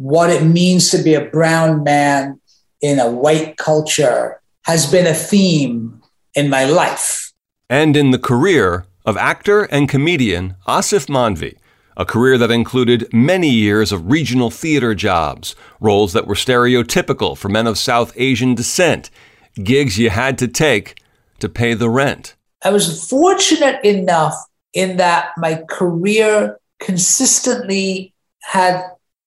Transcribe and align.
what 0.00 0.30
it 0.30 0.42
means 0.42 0.90
to 0.90 1.02
be 1.02 1.12
a 1.12 1.26
brown 1.26 1.84
man 1.84 2.40
in 2.80 2.98
a 2.98 3.10
white 3.10 3.58
culture 3.58 4.40
has 4.64 4.90
been 4.90 5.06
a 5.06 5.12
theme 5.12 6.00
in 6.34 6.48
my 6.48 6.64
life. 6.64 7.34
And 7.68 7.94
in 7.94 8.10
the 8.10 8.18
career 8.18 8.86
of 9.04 9.18
actor 9.18 9.64
and 9.64 9.90
comedian 9.90 10.56
Aasif 10.66 11.06
Mandvi, 11.08 11.58
a 11.98 12.06
career 12.06 12.38
that 12.38 12.50
included 12.50 13.12
many 13.12 13.50
years 13.50 13.92
of 13.92 14.10
regional 14.10 14.50
theater 14.50 14.94
jobs, 14.94 15.54
roles 15.80 16.14
that 16.14 16.26
were 16.26 16.34
stereotypical 16.34 17.36
for 17.36 17.50
men 17.50 17.66
of 17.66 17.76
South 17.76 18.14
Asian 18.16 18.54
descent, 18.54 19.10
gigs 19.62 19.98
you 19.98 20.08
had 20.08 20.38
to 20.38 20.48
take 20.48 20.98
to 21.40 21.48
pay 21.48 21.74
the 21.74 21.90
rent. 21.90 22.36
I 22.64 22.70
was 22.70 23.06
fortunate 23.06 23.84
enough 23.84 24.34
in 24.72 24.96
that 24.96 25.32
my 25.36 25.62
career 25.68 26.58
consistently 26.78 28.14
had 28.44 28.82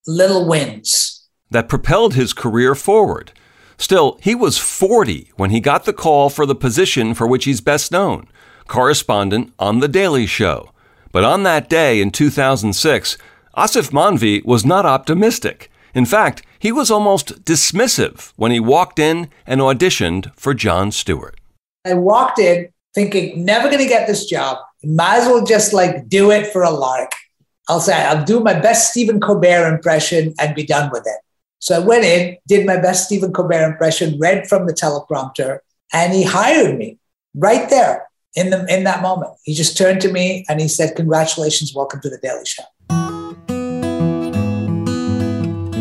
little 0.08 0.48
wins. 0.48 1.28
That 1.52 1.70
propelled 1.70 2.16
his 2.16 2.34
career 2.34 2.76
forward. 2.76 3.32
Still, 3.78 4.18
he 4.22 4.36
was 4.36 4.58
40 4.58 5.32
when 5.36 5.50
he 5.50 5.60
got 5.60 5.86
the 5.86 5.94
call 5.94 6.30
for 6.30 6.46
the 6.46 6.56
position 6.56 7.14
for 7.14 7.28
which 7.28 7.46
he's 7.46 7.62
best 7.62 7.92
known 7.92 8.28
correspondent 8.68 9.54
on 9.60 9.80
The 9.80 9.88
Daily 9.88 10.26
Show. 10.26 10.72
But 11.12 11.24
on 11.24 11.44
that 11.44 11.70
day 11.70 12.02
in 12.02 12.12
2006, 12.12 13.18
Aasif 13.56 13.92
Mandvi 13.92 14.44
was 14.46 14.66
not 14.66 14.86
optimistic. 14.86 15.70
In 15.94 16.06
fact, 16.06 16.44
he 16.58 16.72
was 16.72 16.90
almost 16.90 17.46
dismissive 17.46 18.34
when 18.36 18.52
he 18.52 18.60
walked 18.60 18.98
in 18.98 19.30
and 19.46 19.62
auditioned 19.62 20.34
for 20.36 20.54
Jon 20.54 20.92
Stewart. 20.92 21.40
I 21.86 21.94
walked 21.94 22.40
in 22.40 22.70
thinking, 22.96 23.46
never 23.46 23.68
going 23.68 23.82
to 23.82 23.88
get 23.88 24.08
this 24.08 24.26
job. 24.26 24.58
Might 24.84 25.20
as 25.20 25.28
well 25.28 25.46
just 25.46 25.74
like 25.74 26.08
do 26.08 26.32
it 26.32 26.48
for 26.52 26.64
a 26.64 26.72
lark. 26.72 27.12
I'll 27.70 27.80
say, 27.80 27.94
I'll 27.94 28.26
do 28.26 28.42
my 28.42 28.60
best 28.60 28.92
Stephen 28.92 29.22
Colbert 29.22 29.74
impression 29.74 30.34
and 30.38 30.54
be 30.54 30.66
done 30.66 30.90
with 30.92 31.04
it. 31.06 31.18
So 31.60 31.78
I 31.78 31.80
went 31.80 32.04
in, 32.04 32.36
did 32.46 32.66
my 32.66 32.76
best 32.76 33.06
Stephen 33.06 33.32
Colbert 33.32 33.66
impression, 33.66 34.20
read 34.20 34.48
from 34.48 34.68
the 34.68 34.74
teleprompter, 34.74 35.60
and 35.94 36.12
he 36.12 36.24
hired 36.24 36.78
me 36.78 36.98
right 37.34 37.70
there 37.70 38.10
in 38.36 38.50
the 38.50 38.66
in 38.68 38.84
that 38.84 39.02
moment. 39.02 39.32
He 39.44 39.54
just 39.54 39.78
turned 39.78 40.02
to 40.02 40.12
me 40.12 40.46
and 40.50 40.60
he 40.60 40.68
said, 40.68 40.98
"Congratulations, 40.98 41.74
welcome 41.74 42.02
to 42.02 42.10
the 42.10 42.18
Daily 42.18 42.46
Show." 42.46 42.64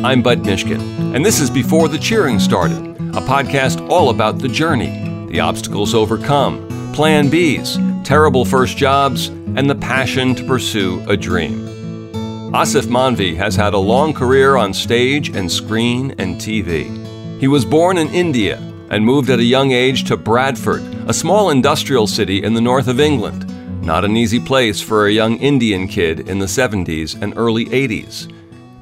I'm 0.04 0.22
Bud 0.22 0.44
Mishkin, 0.44 0.80
and 1.16 1.24
this 1.24 1.40
is 1.40 1.50
Before 1.50 1.88
the 1.88 1.98
Cheering 1.98 2.38
Started, 2.38 2.78
a 3.16 3.22
podcast 3.22 3.88
all 3.90 4.10
about 4.10 4.38
the 4.38 4.48
journey, 4.48 5.26
the 5.30 5.40
obstacles 5.40 5.94
overcome, 5.94 6.64
plan 6.92 7.28
Bs, 7.28 8.04
terrible 8.04 8.44
first 8.44 8.76
jobs, 8.76 9.28
and 9.56 9.68
the 9.68 9.74
passion 9.74 10.36
to 10.36 10.44
pursue 10.44 11.04
a 11.08 11.16
dream. 11.16 11.71
Aasif 12.52 12.82
Mandvi 12.82 13.34
has 13.34 13.56
had 13.56 13.72
a 13.72 13.78
long 13.78 14.12
career 14.12 14.56
on 14.56 14.74
stage 14.74 15.30
and 15.30 15.50
screen 15.50 16.14
and 16.18 16.36
TV. 16.36 16.84
He 17.40 17.48
was 17.48 17.64
born 17.64 17.96
in 17.96 18.08
India 18.08 18.58
and 18.90 19.02
moved 19.02 19.30
at 19.30 19.38
a 19.38 19.42
young 19.42 19.72
age 19.72 20.04
to 20.04 20.18
Bradford, 20.18 20.82
a 21.08 21.14
small 21.14 21.48
industrial 21.48 22.06
city 22.06 22.42
in 22.42 22.52
the 22.52 22.60
north 22.60 22.88
of 22.88 23.00
England. 23.00 23.48
Not 23.82 24.04
an 24.04 24.18
easy 24.18 24.38
place 24.38 24.82
for 24.82 25.06
a 25.06 25.10
young 25.10 25.38
Indian 25.38 25.88
kid 25.88 26.28
in 26.28 26.38
the 26.38 26.44
70s 26.46 27.20
and 27.22 27.32
early 27.38 27.64
80s. 27.64 28.30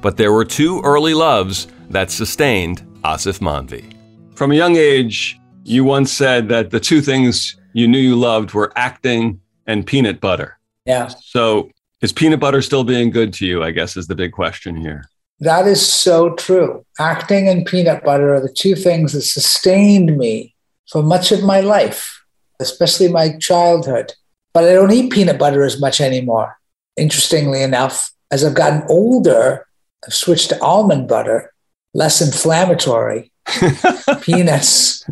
But 0.01 0.17
there 0.17 0.33
were 0.33 0.43
two 0.43 0.81
early 0.81 1.13
loves 1.13 1.67
that 1.91 2.11
sustained 2.11 2.81
Aasif 3.05 3.39
Mandvi. 3.39 3.93
From 4.35 4.51
a 4.51 4.55
young 4.55 4.75
age, 4.75 5.39
you 5.63 5.85
once 5.85 6.11
said 6.11 6.49
that 6.49 6.71
the 6.71 6.79
two 6.81 6.99
things 6.99 7.55
you 7.71 7.87
knew 7.87 7.99
you 7.99 8.17
loved 8.17 8.53
were 8.53 8.73
acting 8.75 9.39
and 9.65 9.87
peanut 9.87 10.19
butter. 10.19 10.59
Yeah. 10.85 11.07
So 11.07 11.71
is 12.01 12.11
peanut 12.11 12.39
butter 12.39 12.61
still 12.61 12.83
being 12.83 13.11
good 13.11 13.33
to 13.33 13.45
you? 13.45 13.63
I 13.63 13.71
guess 13.71 13.95
is 13.95 14.07
the 14.07 14.15
big 14.15 14.31
question 14.31 14.75
here. 14.75 15.05
That 15.39 15.67
is 15.67 15.85
so 15.85 16.35
true. 16.35 16.85
Acting 16.99 17.47
and 17.47 17.65
peanut 17.65 18.03
butter 18.03 18.33
are 18.33 18.39
the 18.39 18.53
two 18.53 18.75
things 18.75 19.13
that 19.13 19.23
sustained 19.23 20.17
me 20.17 20.55
for 20.89 21.01
much 21.01 21.31
of 21.31 21.43
my 21.43 21.61
life, 21.61 22.23
especially 22.59 23.07
my 23.07 23.37
childhood. 23.37 24.13
But 24.53 24.65
I 24.65 24.73
don't 24.73 24.91
eat 24.91 25.11
peanut 25.11 25.39
butter 25.39 25.63
as 25.63 25.79
much 25.79 25.99
anymore. 25.99 26.57
Interestingly 26.97 27.63
enough, 27.63 28.11
as 28.29 28.43
I've 28.43 28.53
gotten 28.53 28.83
older, 28.89 29.65
I've 30.05 30.13
switched 30.13 30.49
to 30.49 30.61
almond 30.61 31.07
butter, 31.07 31.53
less 31.93 32.21
inflammatory. 32.21 33.31
peanuts. 34.21 35.03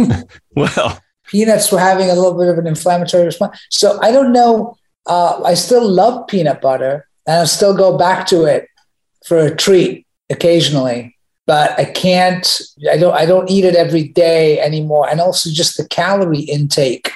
well, 0.56 1.00
peanuts 1.26 1.72
were 1.72 1.78
having 1.78 2.10
a 2.10 2.14
little 2.14 2.38
bit 2.38 2.48
of 2.48 2.58
an 2.58 2.66
inflammatory 2.66 3.24
response. 3.24 3.58
So 3.70 3.98
I 4.02 4.12
don't 4.12 4.32
know 4.32 4.76
uh, 5.06 5.42
I 5.44 5.54
still 5.54 5.88
love 5.88 6.26
peanut 6.26 6.60
butter 6.60 7.06
and 7.26 7.40
I'll 7.40 7.46
still 7.46 7.74
go 7.74 7.96
back 7.96 8.26
to 8.28 8.44
it 8.44 8.68
for 9.26 9.38
a 9.38 9.54
treat 9.54 10.06
occasionally, 10.30 11.16
but 11.46 11.78
I 11.78 11.84
can't, 11.84 12.60
I 12.90 12.96
don't, 12.96 13.14
I 13.14 13.26
don't 13.26 13.50
eat 13.50 13.64
it 13.64 13.74
every 13.74 14.08
day 14.08 14.60
anymore. 14.60 15.08
And 15.08 15.20
also 15.20 15.50
just 15.50 15.76
the 15.76 15.86
calorie 15.88 16.40
intake 16.40 17.12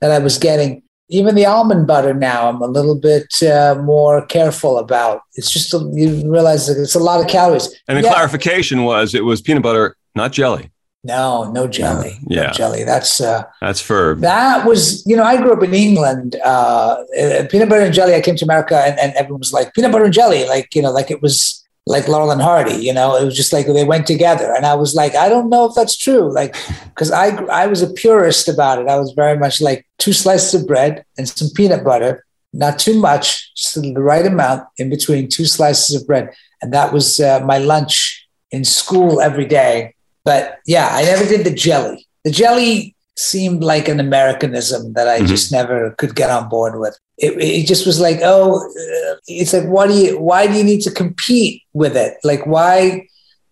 that 0.00 0.10
I 0.10 0.18
was 0.18 0.38
getting. 0.38 0.82
Even 1.12 1.34
the 1.34 1.46
almond 1.46 1.88
butter 1.88 2.14
now, 2.14 2.48
I'm 2.48 2.62
a 2.62 2.66
little 2.66 2.94
bit 2.94 3.42
uh, 3.42 3.74
more 3.82 4.24
careful 4.26 4.78
about. 4.78 5.22
It's 5.34 5.50
just, 5.50 5.74
a, 5.74 5.78
you 5.92 6.30
realize 6.30 6.68
it's 6.68 6.94
a 6.94 7.00
lot 7.00 7.20
of 7.20 7.26
calories. 7.26 7.68
And 7.88 7.98
the 7.98 8.02
yeah. 8.02 8.12
clarification 8.12 8.84
was 8.84 9.12
it 9.14 9.24
was 9.24 9.40
peanut 9.40 9.64
butter, 9.64 9.96
not 10.14 10.30
jelly. 10.30 10.70
No, 11.02 11.50
no 11.50 11.66
jelly. 11.66 12.18
Yeah, 12.26 12.48
no 12.48 12.52
jelly. 12.52 12.84
That's 12.84 13.20
uh, 13.22 13.44
that's 13.60 13.80
for 13.80 14.16
that 14.20 14.66
was 14.66 15.04
you 15.06 15.16
know 15.16 15.24
I 15.24 15.38
grew 15.38 15.52
up 15.52 15.62
in 15.62 15.72
England. 15.72 16.36
Uh, 16.44 17.04
uh, 17.18 17.46
peanut 17.50 17.70
butter 17.70 17.82
and 17.82 17.94
jelly. 17.94 18.14
I 18.14 18.20
came 18.20 18.36
to 18.36 18.44
America 18.44 18.76
and, 18.76 18.98
and 18.98 19.14
everyone 19.14 19.40
was 19.40 19.52
like 19.52 19.72
peanut 19.72 19.92
butter 19.92 20.04
and 20.04 20.12
jelly, 20.12 20.46
like 20.46 20.74
you 20.74 20.82
know, 20.82 20.90
like 20.90 21.10
it 21.10 21.22
was 21.22 21.66
like 21.86 22.06
Laurel 22.06 22.30
and 22.30 22.42
Hardy. 22.42 22.74
You 22.74 22.92
know, 22.92 23.16
it 23.16 23.24
was 23.24 23.34
just 23.34 23.50
like 23.50 23.66
they 23.66 23.84
went 23.84 24.06
together. 24.06 24.52
And 24.54 24.66
I 24.66 24.74
was 24.74 24.94
like, 24.94 25.14
I 25.14 25.30
don't 25.30 25.48
know 25.48 25.64
if 25.64 25.74
that's 25.74 25.96
true, 25.96 26.30
like 26.30 26.54
because 26.90 27.10
I 27.10 27.28
I 27.46 27.66
was 27.66 27.80
a 27.80 27.90
purist 27.94 28.46
about 28.46 28.78
it. 28.78 28.86
I 28.88 28.98
was 28.98 29.12
very 29.12 29.38
much 29.38 29.62
like 29.62 29.86
two 29.98 30.12
slices 30.12 30.60
of 30.60 30.66
bread 30.66 31.06
and 31.16 31.26
some 31.26 31.48
peanut 31.54 31.82
butter, 31.82 32.26
not 32.52 32.78
too 32.78 33.00
much, 33.00 33.54
just 33.54 33.80
the 33.80 34.02
right 34.02 34.26
amount 34.26 34.68
in 34.76 34.90
between 34.90 35.30
two 35.30 35.46
slices 35.46 35.96
of 35.96 36.06
bread, 36.06 36.30
and 36.60 36.74
that 36.74 36.92
was 36.92 37.20
uh, 37.20 37.40
my 37.42 37.56
lunch 37.56 38.28
in 38.50 38.64
school 38.66 39.22
every 39.22 39.46
day 39.46 39.94
but 40.24 40.58
yeah, 40.66 40.88
I 40.92 41.02
never 41.02 41.24
did 41.24 41.44
the 41.44 41.54
jelly. 41.54 42.06
The 42.24 42.30
jelly 42.30 42.94
seemed 43.16 43.62
like 43.62 43.88
an 43.88 44.00
Americanism 44.00 44.94
that 44.94 45.08
I 45.08 45.18
mm-hmm. 45.18 45.26
just 45.26 45.52
never 45.52 45.90
could 45.98 46.14
get 46.14 46.30
on 46.30 46.48
board 46.48 46.78
with. 46.78 46.98
It, 47.18 47.38
it 47.38 47.66
just 47.66 47.86
was 47.86 48.00
like, 48.00 48.20
oh, 48.22 48.66
uh, 48.66 49.16
it's 49.26 49.52
like, 49.52 49.66
why 49.66 49.86
do 49.86 49.94
you, 49.94 50.18
why 50.18 50.46
do 50.46 50.54
you 50.54 50.64
need 50.64 50.80
to 50.82 50.90
compete 50.90 51.62
with 51.72 51.96
it? 51.96 52.16
Like, 52.24 52.46
why 52.46 53.06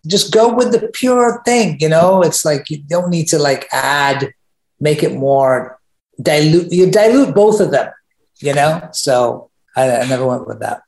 just 0.07 0.33
go 0.33 0.53
with 0.53 0.73
the 0.73 0.89
pure 0.95 1.43
thing? 1.45 1.79
You 1.81 1.91
know, 1.91 2.23
it's 2.23 2.45
like 2.45 2.71
you 2.71 2.79
don't 2.79 3.11
need 3.11 3.29
to 3.29 3.39
like 3.39 3.69
add, 3.73 4.33
make 4.81 5.03
it 5.03 5.15
more 5.15 5.79
dilute. 6.21 6.73
You 6.73 6.91
dilute 6.91 7.35
both 7.35 7.61
of 7.61 7.71
them, 7.71 7.93
you 8.41 8.55
know? 8.55 8.89
So 8.93 9.51
I, 9.77 9.99
I 9.99 10.07
never 10.07 10.27
went 10.27 10.47
with 10.47 10.61
that. 10.61 10.83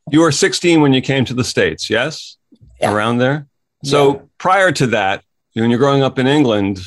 you 0.10 0.20
were 0.20 0.32
16 0.32 0.80
when 0.80 0.94
you 0.94 1.02
came 1.02 1.24
to 1.26 1.34
the 1.34 1.44
States, 1.44 1.90
yes? 1.90 2.38
Yeah. 2.80 2.92
Around 2.92 3.18
there? 3.18 3.46
So 3.84 4.14
yeah. 4.14 4.20
prior 4.38 4.72
to 4.72 4.86
that, 4.88 5.24
when 5.54 5.70
you're 5.70 5.78
growing 5.78 6.02
up 6.02 6.18
in 6.18 6.26
England, 6.26 6.80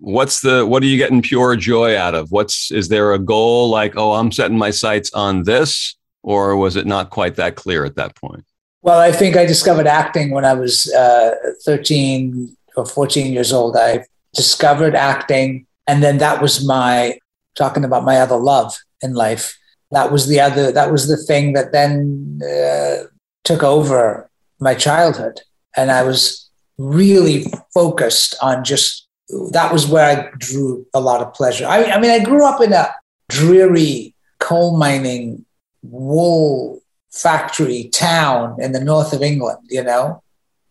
what's 0.00 0.40
the 0.40 0.66
what 0.66 0.82
are 0.82 0.86
you 0.86 0.96
getting 0.96 1.22
pure 1.22 1.56
joy 1.56 1.96
out 1.96 2.14
of? 2.14 2.30
What's 2.30 2.70
is 2.70 2.88
there 2.88 3.12
a 3.12 3.18
goal 3.18 3.68
like, 3.68 3.96
oh, 3.96 4.12
I'm 4.12 4.32
setting 4.32 4.58
my 4.58 4.70
sights 4.70 5.12
on 5.12 5.44
this, 5.44 5.96
or 6.22 6.56
was 6.56 6.76
it 6.76 6.86
not 6.86 7.10
quite 7.10 7.36
that 7.36 7.56
clear 7.56 7.84
at 7.84 7.96
that 7.96 8.16
point? 8.16 8.44
Well, 8.82 8.98
I 9.00 9.12
think 9.12 9.36
I 9.36 9.46
discovered 9.46 9.86
acting 9.86 10.30
when 10.30 10.44
I 10.44 10.52
was 10.52 10.92
uh, 10.92 11.34
13 11.64 12.54
or 12.76 12.84
14 12.84 13.32
years 13.32 13.52
old. 13.52 13.76
I 13.76 14.04
discovered 14.34 14.94
acting, 14.94 15.66
and 15.86 16.02
then 16.02 16.18
that 16.18 16.42
was 16.42 16.66
my 16.66 17.18
talking 17.54 17.84
about 17.84 18.04
my 18.04 18.18
other 18.18 18.36
love 18.36 18.76
in 19.00 19.14
life. 19.14 19.56
That 19.90 20.10
was 20.10 20.26
the 20.26 20.40
other. 20.40 20.72
That 20.72 20.90
was 20.90 21.08
the 21.08 21.16
thing 21.16 21.52
that 21.52 21.72
then 21.72 22.40
uh, 22.42 23.04
took 23.44 23.62
over 23.62 24.28
my 24.58 24.74
childhood 24.74 25.40
and 25.76 25.90
I 25.90 26.02
was 26.02 26.50
really 26.78 27.46
focused 27.72 28.34
on 28.42 28.64
just 28.64 29.06
that 29.52 29.72
was 29.72 29.86
where 29.86 30.04
I 30.04 30.30
drew 30.38 30.86
a 30.92 31.00
lot 31.00 31.22
of 31.22 31.32
pleasure. 31.32 31.66
I, 31.66 31.84
I 31.84 32.00
mean, 32.00 32.10
I 32.10 32.22
grew 32.22 32.44
up 32.44 32.60
in 32.60 32.72
a 32.72 32.94
dreary 33.28 34.14
coal 34.38 34.76
mining 34.76 35.44
wool 35.82 36.82
factory 37.10 37.84
town 37.92 38.56
in 38.60 38.72
the 38.72 38.84
north 38.84 39.12
of 39.12 39.22
England, 39.22 39.66
you 39.70 39.82
know, 39.82 40.22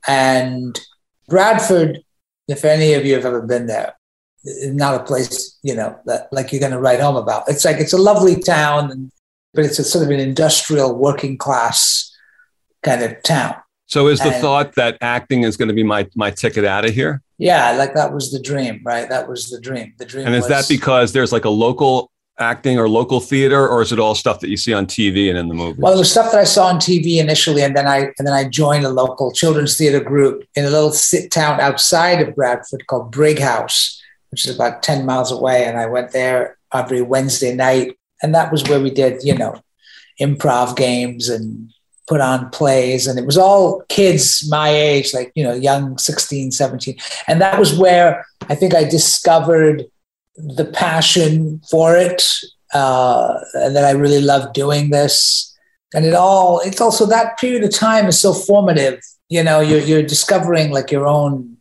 and 0.07 0.79
Bradford. 1.27 2.03
If 2.47 2.65
any 2.65 2.93
of 2.93 3.05
you 3.05 3.13
have 3.15 3.25
ever 3.25 3.41
been 3.41 3.67
there, 3.67 3.95
not 4.65 4.99
a 4.99 5.03
place 5.05 5.57
you 5.63 5.73
know 5.73 5.97
that 6.05 6.27
like 6.33 6.51
you're 6.51 6.59
going 6.59 6.73
to 6.73 6.79
write 6.79 6.99
home 6.99 7.15
about. 7.15 7.47
It's 7.47 7.63
like 7.63 7.77
it's 7.77 7.93
a 7.93 7.97
lovely 7.97 8.41
town, 8.41 9.11
but 9.53 9.65
it's 9.65 9.79
a 9.79 9.83
sort 9.83 10.03
of 10.03 10.11
an 10.11 10.19
industrial 10.19 10.95
working 10.95 11.37
class 11.37 12.13
kind 12.81 13.01
of 13.01 13.23
town. 13.23 13.55
So 13.93 14.07
is 14.07 14.19
the 14.21 14.33
and, 14.33 14.41
thought 14.41 14.73
that 14.73 14.97
acting 15.01 15.43
is 15.43 15.55
going 15.55 15.67
to 15.67 15.73
be 15.75 15.83
my 15.83 16.09
my 16.15 16.31
ticket 16.31 16.65
out 16.65 16.83
of 16.83 16.95
here? 16.95 17.21
Yeah, 17.37 17.73
like 17.73 17.93
that 17.93 18.11
was 18.11 18.31
the 18.31 18.39
dream, 18.39 18.81
right? 18.83 19.07
That 19.07 19.29
was 19.29 19.51
the 19.51 19.61
dream. 19.61 19.93
The 19.99 20.05
dream. 20.05 20.25
And 20.25 20.33
is 20.33 20.45
was, 20.45 20.49
that 20.49 20.67
because 20.67 21.13
there's 21.13 21.31
like 21.31 21.45
a 21.45 21.51
local 21.51 22.09
acting 22.39 22.79
or 22.79 22.89
local 22.89 23.19
theater, 23.19 23.67
or 23.67 23.83
is 23.83 23.91
it 23.91 23.99
all 23.99 24.15
stuff 24.15 24.39
that 24.39 24.49
you 24.49 24.57
see 24.57 24.73
on 24.73 24.87
TV 24.87 25.29
and 25.29 25.37
in 25.37 25.47
the 25.47 25.53
movies? 25.53 25.77
Well, 25.79 25.93
it 25.93 25.99
was 25.99 26.09
stuff 26.09 26.31
that 26.31 26.41
I 26.41 26.43
saw 26.43 26.69
on 26.69 26.77
TV 26.77 27.17
initially, 27.19 27.61
and 27.61 27.77
then 27.77 27.85
I 27.85 28.11
and 28.17 28.25
then 28.25 28.33
I 28.33 28.45
joined 28.49 28.83
a 28.83 28.89
local 28.89 29.31
children's 29.31 29.77
theater 29.77 29.99
group 29.99 30.43
in 30.55 30.65
a 30.65 30.71
little 30.71 30.91
sit 30.91 31.29
town 31.29 31.59
outside 31.59 32.19
of 32.19 32.35
Bradford 32.35 32.87
called 32.87 33.11
Brighouse, 33.11 34.01
which 34.31 34.47
is 34.47 34.55
about 34.55 34.81
ten 34.81 35.05
miles 35.05 35.31
away. 35.31 35.65
And 35.65 35.77
I 35.77 35.85
went 35.85 36.13
there 36.13 36.57
every 36.73 37.03
Wednesday 37.03 37.53
night, 37.53 37.95
and 38.23 38.33
that 38.33 38.51
was 38.51 38.63
where 38.63 38.79
we 38.79 38.89
did, 38.89 39.21
you 39.23 39.37
know, 39.37 39.61
improv 40.19 40.75
games 40.75 41.29
and 41.29 41.71
put 42.07 42.19
on 42.19 42.49
plays 42.49 43.07
and 43.07 43.17
it 43.17 43.25
was 43.25 43.37
all 43.37 43.81
kids 43.87 44.45
my 44.49 44.69
age 44.69 45.13
like 45.13 45.31
you 45.35 45.43
know 45.43 45.53
young 45.53 45.97
16 45.97 46.51
17 46.51 46.97
and 47.27 47.39
that 47.39 47.57
was 47.57 47.77
where 47.77 48.25
i 48.49 48.55
think 48.55 48.75
i 48.75 48.83
discovered 48.83 49.85
the 50.35 50.65
passion 50.65 51.61
for 51.69 51.95
it 51.95 52.23
uh, 52.73 53.39
and 53.53 53.75
that 53.75 53.85
I 53.85 53.91
really 53.91 54.21
loved 54.21 54.53
doing 54.53 54.89
this. 54.89 55.55
And 55.93 56.05
it 56.05 56.15
all, 56.15 56.59
it's 56.59 56.81
also 56.81 57.05
that 57.05 57.37
period 57.37 57.63
of 57.63 57.71
time 57.71 58.07
is 58.07 58.19
so 58.19 58.33
formative. 58.33 58.99
You 59.29 59.43
know, 59.43 59.59
you're, 59.59 59.79
you're 59.79 60.01
discovering 60.01 60.71
like 60.71 60.91
your 60.91 61.07
own 61.07 61.57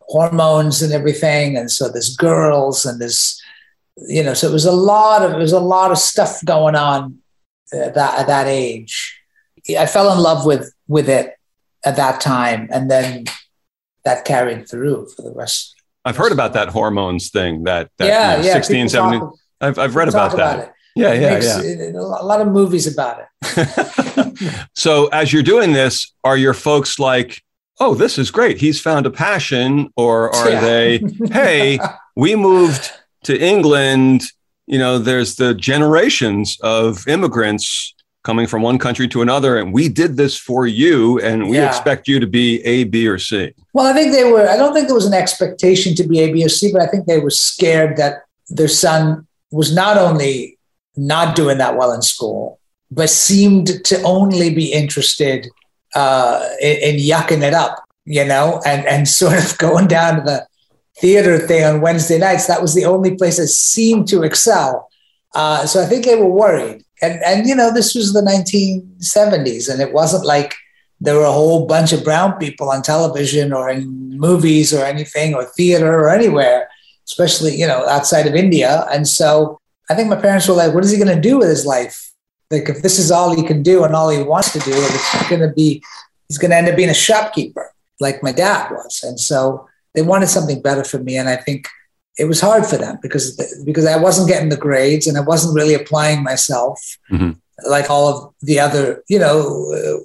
hormones 0.00 0.80
and 0.80 0.92
everything. 0.92 1.56
And 1.56 1.70
so 1.70 1.88
there's 1.88 2.16
girls 2.16 2.86
and 2.86 3.00
there's, 3.00 3.40
you 4.08 4.22
know, 4.22 4.34
so 4.34 4.48
it 4.48 4.52
was 4.52 4.64
a 4.64 4.72
lot 4.72 5.22
of, 5.22 5.32
it 5.32 5.38
was 5.38 5.52
a 5.52 5.60
lot 5.60 5.90
of 5.90 5.98
stuff 5.98 6.44
going 6.44 6.76
on 6.76 7.18
at 7.72 7.94
that, 7.94 8.20
at 8.20 8.26
that 8.28 8.46
age. 8.46 9.20
I 9.68 9.86
fell 9.86 10.12
in 10.12 10.18
love 10.18 10.44
with, 10.44 10.72
with 10.88 11.08
it 11.08 11.34
at 11.84 11.96
that 11.96 12.20
time. 12.20 12.68
And 12.70 12.90
then 12.90 13.24
that 14.04 14.24
carried 14.24 14.68
through 14.68 15.08
for 15.16 15.22
the 15.22 15.32
rest 15.32 15.74
I've 16.04 16.16
heard 16.16 16.32
about 16.32 16.52
that 16.52 16.68
hormones 16.68 17.30
thing 17.30 17.64
that, 17.64 17.90
that 17.98 18.06
yeah, 18.06 18.36
you 18.36 18.42
know, 18.42 18.48
yeah, 18.48 18.52
16, 18.54 18.88
17. 18.90 19.20
Talk, 19.20 19.34
I've, 19.60 19.78
I've 19.78 19.96
read 19.96 20.08
about 20.08 20.36
that. 20.36 20.58
About 20.58 20.74
yeah, 20.94 21.12
yeah, 21.12 21.34
makes, 21.34 21.46
yeah. 21.46 21.60
It, 21.62 21.94
a 21.94 22.00
lot 22.00 22.40
of 22.40 22.48
movies 22.48 22.86
about 22.86 23.22
it. 23.42 24.68
so 24.74 25.06
as 25.08 25.32
you're 25.32 25.42
doing 25.42 25.72
this, 25.72 26.12
are 26.22 26.36
your 26.36 26.54
folks 26.54 26.98
like, 26.98 27.42
oh, 27.80 27.94
this 27.94 28.18
is 28.18 28.30
great. 28.30 28.58
He's 28.58 28.80
found 28.80 29.06
a 29.06 29.10
passion. 29.10 29.90
Or 29.96 30.34
are 30.34 30.50
yeah. 30.50 30.60
they, 30.60 30.98
hey, 31.32 31.78
we 32.14 32.36
moved 32.36 32.92
to 33.24 33.40
England. 33.40 34.22
You 34.66 34.78
know, 34.78 34.98
there's 34.98 35.36
the 35.36 35.54
generations 35.54 36.58
of 36.60 37.08
immigrants 37.08 37.94
coming 38.24 38.46
from 38.46 38.62
one 38.62 38.78
country 38.78 39.06
to 39.06 39.20
another 39.20 39.58
and 39.58 39.72
we 39.72 39.88
did 39.88 40.16
this 40.16 40.36
for 40.36 40.66
you 40.66 41.20
and 41.20 41.48
we 41.48 41.58
yeah. 41.58 41.68
expect 41.68 42.08
you 42.08 42.18
to 42.18 42.26
be 42.26 42.64
a 42.64 42.84
b 42.84 43.06
or 43.06 43.18
c. 43.18 43.52
Well 43.72 43.86
i 43.86 43.92
think 43.92 44.12
they 44.12 44.24
were 44.24 44.48
i 44.48 44.56
don't 44.56 44.72
think 44.72 44.88
there 44.88 44.94
was 44.94 45.06
an 45.06 45.14
expectation 45.14 45.94
to 45.96 46.04
be 46.08 46.20
a 46.20 46.32
b 46.32 46.44
or 46.44 46.48
c 46.48 46.72
but 46.72 46.82
i 46.82 46.86
think 46.86 47.06
they 47.06 47.20
were 47.20 47.30
scared 47.30 47.96
that 47.98 48.24
their 48.48 48.68
son 48.68 49.26
was 49.52 49.74
not 49.74 49.96
only 49.96 50.58
not 50.96 51.36
doing 51.36 51.58
that 51.58 51.76
well 51.76 51.92
in 51.92 52.02
school 52.02 52.58
but 52.90 53.10
seemed 53.10 53.84
to 53.84 54.02
only 54.02 54.54
be 54.54 54.72
interested 54.72 55.48
uh, 55.94 56.48
in, 56.60 56.76
in 56.76 56.96
yucking 56.96 57.42
it 57.42 57.54
up 57.54 57.84
you 58.06 58.24
know 58.24 58.60
and 58.66 58.86
and 58.86 59.06
sort 59.06 59.38
of 59.38 59.56
going 59.66 59.86
down 59.86 60.16
to 60.16 60.22
the 60.22 60.46
theater 60.98 61.38
thing 61.38 61.64
on 61.64 61.80
wednesday 61.80 62.18
nights. 62.18 62.46
That 62.46 62.62
was 62.62 62.74
the 62.74 62.84
only 62.84 63.16
place 63.16 63.36
that 63.36 63.48
seemed 63.48 64.06
to 64.08 64.22
excel. 64.22 64.88
Uh, 65.34 65.66
so 65.66 65.82
i 65.82 65.86
think 65.86 66.04
they 66.04 66.16
were 66.16 66.28
worried 66.28 66.83
and 67.04 67.22
and 67.24 67.46
you 67.48 67.54
know 67.54 67.72
this 67.72 67.94
was 67.94 68.12
the 68.12 68.22
1970s 68.22 69.70
and 69.70 69.80
it 69.80 69.92
wasn't 69.92 70.24
like 70.24 70.54
there 71.00 71.16
were 71.16 71.24
a 71.24 71.32
whole 71.32 71.66
bunch 71.66 71.92
of 71.92 72.04
brown 72.04 72.32
people 72.38 72.70
on 72.70 72.82
television 72.82 73.52
or 73.52 73.68
in 73.68 74.18
movies 74.18 74.72
or 74.72 74.84
anything 74.84 75.34
or 75.34 75.44
theater 75.44 75.92
or 76.00 76.08
anywhere 76.08 76.68
especially 77.06 77.54
you 77.54 77.66
know 77.66 77.86
outside 77.88 78.26
of 78.26 78.34
india. 78.34 78.86
And 78.90 79.06
so 79.06 79.60
i 79.90 79.94
think 79.94 80.08
my 80.08 80.20
parents 80.20 80.48
were 80.48 80.54
like 80.54 80.74
what 80.74 80.84
is 80.84 80.90
he 80.90 81.02
going 81.02 81.14
to 81.14 81.28
do 81.28 81.38
with 81.38 81.48
his 81.48 81.66
life? 81.66 81.96
Like 82.50 82.68
if 82.68 82.82
this 82.82 82.98
is 82.98 83.10
all 83.10 83.34
he 83.34 83.42
can 83.42 83.62
do 83.62 83.84
and 83.84 83.94
all 83.94 84.10
he 84.10 84.22
wants 84.22 84.52
to 84.52 84.60
do 84.60 84.72
it's 84.74 85.28
going 85.28 85.40
to 85.40 85.52
be 85.52 85.82
he's 86.28 86.38
going 86.38 86.50
to 86.50 86.56
end 86.56 86.68
up 86.68 86.76
being 86.76 86.90
a 86.90 86.94
shopkeeper 86.94 87.70
like 88.00 88.22
my 88.22 88.32
dad 88.32 88.70
was. 88.70 89.02
And 89.02 89.18
so 89.18 89.68
they 89.94 90.02
wanted 90.02 90.28
something 90.28 90.60
better 90.60 90.84
for 90.84 90.98
me 90.98 91.16
and 91.16 91.28
i 91.28 91.36
think 91.36 91.68
it 92.18 92.26
was 92.26 92.40
hard 92.40 92.64
for 92.66 92.76
them 92.76 92.98
because 93.02 93.36
because 93.64 93.86
I 93.86 93.96
wasn't 93.96 94.28
getting 94.28 94.48
the 94.48 94.56
grades 94.56 95.06
and 95.06 95.18
I 95.18 95.20
wasn't 95.20 95.54
really 95.54 95.74
applying 95.74 96.22
myself 96.22 96.80
mm-hmm. 97.10 97.32
like 97.68 97.90
all 97.90 98.08
of 98.08 98.34
the 98.40 98.60
other. 98.60 99.02
You 99.08 99.18
know, 99.18 99.72
uh, 99.74 100.00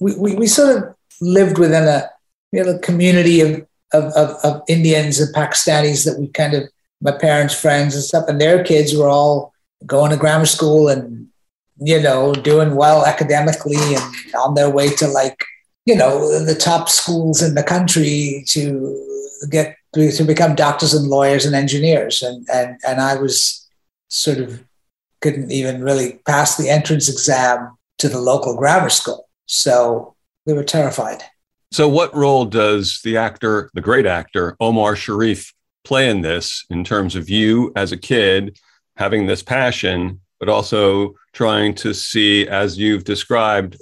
we, 0.00 0.14
we, 0.16 0.34
we 0.34 0.46
sort 0.46 0.76
of 0.76 0.94
lived 1.20 1.58
within 1.58 1.84
a 1.84 2.10
you 2.52 2.64
know 2.64 2.78
community 2.78 3.40
of, 3.40 3.66
of, 3.92 4.04
of 4.12 4.36
of 4.44 4.62
Indians 4.68 5.20
and 5.20 5.34
Pakistanis 5.34 6.04
that 6.04 6.18
we 6.18 6.28
kind 6.28 6.54
of 6.54 6.64
my 7.00 7.12
parents' 7.12 7.58
friends 7.58 7.94
and 7.94 8.04
stuff, 8.04 8.26
and 8.28 8.40
their 8.40 8.62
kids 8.62 8.94
were 8.94 9.08
all 9.08 9.54
going 9.86 10.10
to 10.10 10.16
grammar 10.16 10.46
school 10.46 10.88
and 10.88 11.28
you 11.78 12.00
know 12.00 12.34
doing 12.34 12.76
well 12.76 13.06
academically 13.06 13.76
and 13.76 14.14
on 14.34 14.54
their 14.54 14.68
way 14.68 14.90
to 14.90 15.08
like 15.08 15.42
you 15.86 15.96
know 15.96 16.44
the 16.44 16.54
top 16.54 16.90
schools 16.90 17.42
in 17.42 17.54
the 17.54 17.62
country 17.62 18.44
to 18.46 19.06
get 19.48 19.76
to, 19.94 20.24
become 20.24 20.54
doctors 20.54 20.94
and 20.94 21.08
lawyers 21.08 21.44
and 21.44 21.54
engineers. 21.54 22.22
And, 22.22 22.46
and, 22.52 22.78
and 22.86 23.00
I 23.00 23.16
was 23.16 23.68
sort 24.08 24.38
of 24.38 24.62
couldn't 25.20 25.50
even 25.50 25.82
really 25.82 26.20
pass 26.26 26.56
the 26.56 26.68
entrance 26.68 27.08
exam 27.08 27.76
to 27.98 28.08
the 28.08 28.20
local 28.20 28.56
grammar 28.56 28.88
school. 28.88 29.28
So 29.46 30.14
we 30.46 30.52
were 30.52 30.64
terrified. 30.64 31.22
So, 31.72 31.88
what 31.88 32.14
role 32.16 32.46
does 32.46 33.00
the 33.04 33.16
actor, 33.16 33.70
the 33.74 33.80
great 33.80 34.06
actor, 34.06 34.56
Omar 34.58 34.96
Sharif, 34.96 35.52
play 35.84 36.10
in 36.10 36.20
this 36.20 36.64
in 36.70 36.84
terms 36.84 37.14
of 37.14 37.30
you 37.30 37.72
as 37.76 37.92
a 37.92 37.96
kid 37.96 38.58
having 38.96 39.26
this 39.26 39.42
passion, 39.42 40.20
but 40.40 40.48
also 40.48 41.14
trying 41.32 41.74
to 41.74 41.94
see, 41.94 42.46
as 42.48 42.76
you've 42.76 43.04
described, 43.04 43.80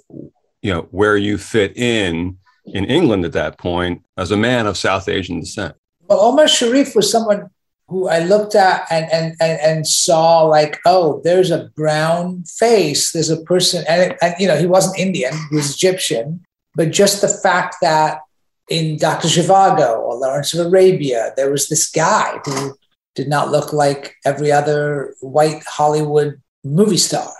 you 0.62 0.72
know, 0.72 0.82
where 0.90 1.16
you 1.16 1.38
fit 1.38 1.76
in 1.76 2.36
in 2.66 2.84
England 2.84 3.24
at 3.24 3.32
that 3.32 3.56
point 3.56 4.04
as 4.18 4.30
a 4.30 4.36
man 4.36 4.66
of 4.66 4.76
South 4.76 5.08
Asian 5.08 5.40
descent? 5.40 5.74
Well, 6.08 6.20
Omar 6.20 6.48
Sharif 6.48 6.96
was 6.96 7.10
someone 7.10 7.50
who 7.88 8.08
I 8.08 8.20
looked 8.20 8.54
at 8.54 8.86
and, 8.90 9.10
and, 9.12 9.34
and, 9.40 9.60
and 9.60 9.86
saw 9.86 10.42
like, 10.42 10.78
oh, 10.84 11.20
there's 11.24 11.50
a 11.50 11.70
brown 11.74 12.44
face. 12.44 13.12
There's 13.12 13.30
a 13.30 13.42
person, 13.42 13.84
and, 13.88 14.12
it, 14.12 14.18
and, 14.20 14.34
you 14.38 14.46
know, 14.46 14.56
he 14.56 14.66
wasn't 14.66 14.98
Indian, 14.98 15.32
he 15.50 15.56
was 15.56 15.74
Egyptian. 15.74 16.44
But 16.74 16.92
just 16.92 17.20
the 17.20 17.28
fact 17.28 17.76
that 17.82 18.20
in 18.68 18.98
Dr. 18.98 19.28
Zhivago 19.28 19.98
or 19.98 20.16
Lawrence 20.16 20.52
of 20.54 20.66
Arabia, 20.66 21.32
there 21.36 21.50
was 21.50 21.68
this 21.68 21.90
guy 21.90 22.38
who 22.44 22.76
did 23.14 23.28
not 23.28 23.50
look 23.50 23.72
like 23.72 24.14
every 24.24 24.52
other 24.52 25.14
white 25.20 25.62
Hollywood 25.66 26.40
movie 26.62 26.98
star. 26.98 27.32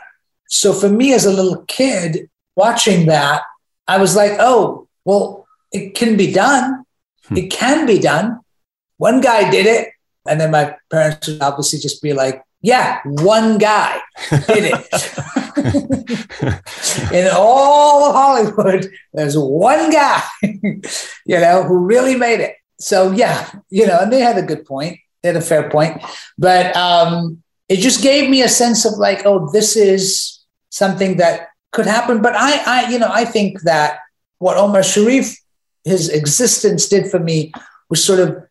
So 0.48 0.72
for 0.72 0.88
me 0.88 1.12
as 1.12 1.26
a 1.26 1.32
little 1.32 1.64
kid 1.68 2.30
watching 2.56 3.06
that, 3.06 3.42
I 3.86 3.98
was 3.98 4.16
like, 4.16 4.32
oh, 4.38 4.88
well, 5.04 5.46
it 5.72 5.94
can 5.94 6.16
be 6.16 6.32
done. 6.32 6.84
Hmm. 7.26 7.36
It 7.36 7.50
can 7.50 7.86
be 7.86 7.98
done 7.98 8.40
one 8.98 9.20
guy 9.20 9.50
did 9.50 9.66
it. 9.66 9.88
And 10.26 10.40
then 10.40 10.50
my 10.50 10.76
parents 10.90 11.26
would 11.26 11.40
obviously 11.40 11.78
just 11.78 12.02
be 12.02 12.12
like, 12.12 12.42
yeah, 12.60 13.00
one 13.04 13.56
guy 13.58 13.98
did 14.30 14.72
it. 14.74 14.84
In 17.12 17.28
all 17.32 18.04
of 18.04 18.14
Hollywood, 18.14 18.90
there's 19.12 19.38
one 19.38 19.90
guy, 19.90 20.22
you 20.42 20.82
know, 21.26 21.62
who 21.62 21.78
really 21.78 22.16
made 22.16 22.40
it. 22.40 22.56
So 22.80 23.12
yeah, 23.12 23.50
you 23.70 23.86
know, 23.86 23.98
and 24.00 24.12
they 24.12 24.20
had 24.20 24.38
a 24.38 24.42
good 24.42 24.64
point. 24.64 24.98
They 25.22 25.28
had 25.28 25.36
a 25.36 25.40
fair 25.40 25.70
point. 25.70 26.02
But 26.36 26.76
um, 26.76 27.42
it 27.68 27.76
just 27.76 28.02
gave 28.02 28.28
me 28.28 28.42
a 28.42 28.48
sense 28.48 28.84
of 28.84 28.94
like, 28.94 29.24
oh, 29.24 29.50
this 29.52 29.76
is 29.76 30.40
something 30.70 31.16
that 31.18 31.48
could 31.72 31.86
happen. 31.86 32.22
But 32.22 32.34
I, 32.36 32.62
I, 32.66 32.90
you 32.90 32.98
know, 32.98 33.10
I 33.10 33.24
think 33.24 33.62
that 33.62 34.00
what 34.38 34.56
Omar 34.56 34.82
Sharif, 34.82 35.36
his 35.84 36.08
existence 36.08 36.88
did 36.88 37.10
for 37.10 37.18
me 37.18 37.52
was 37.88 38.02
sort 38.04 38.20
of 38.20 38.47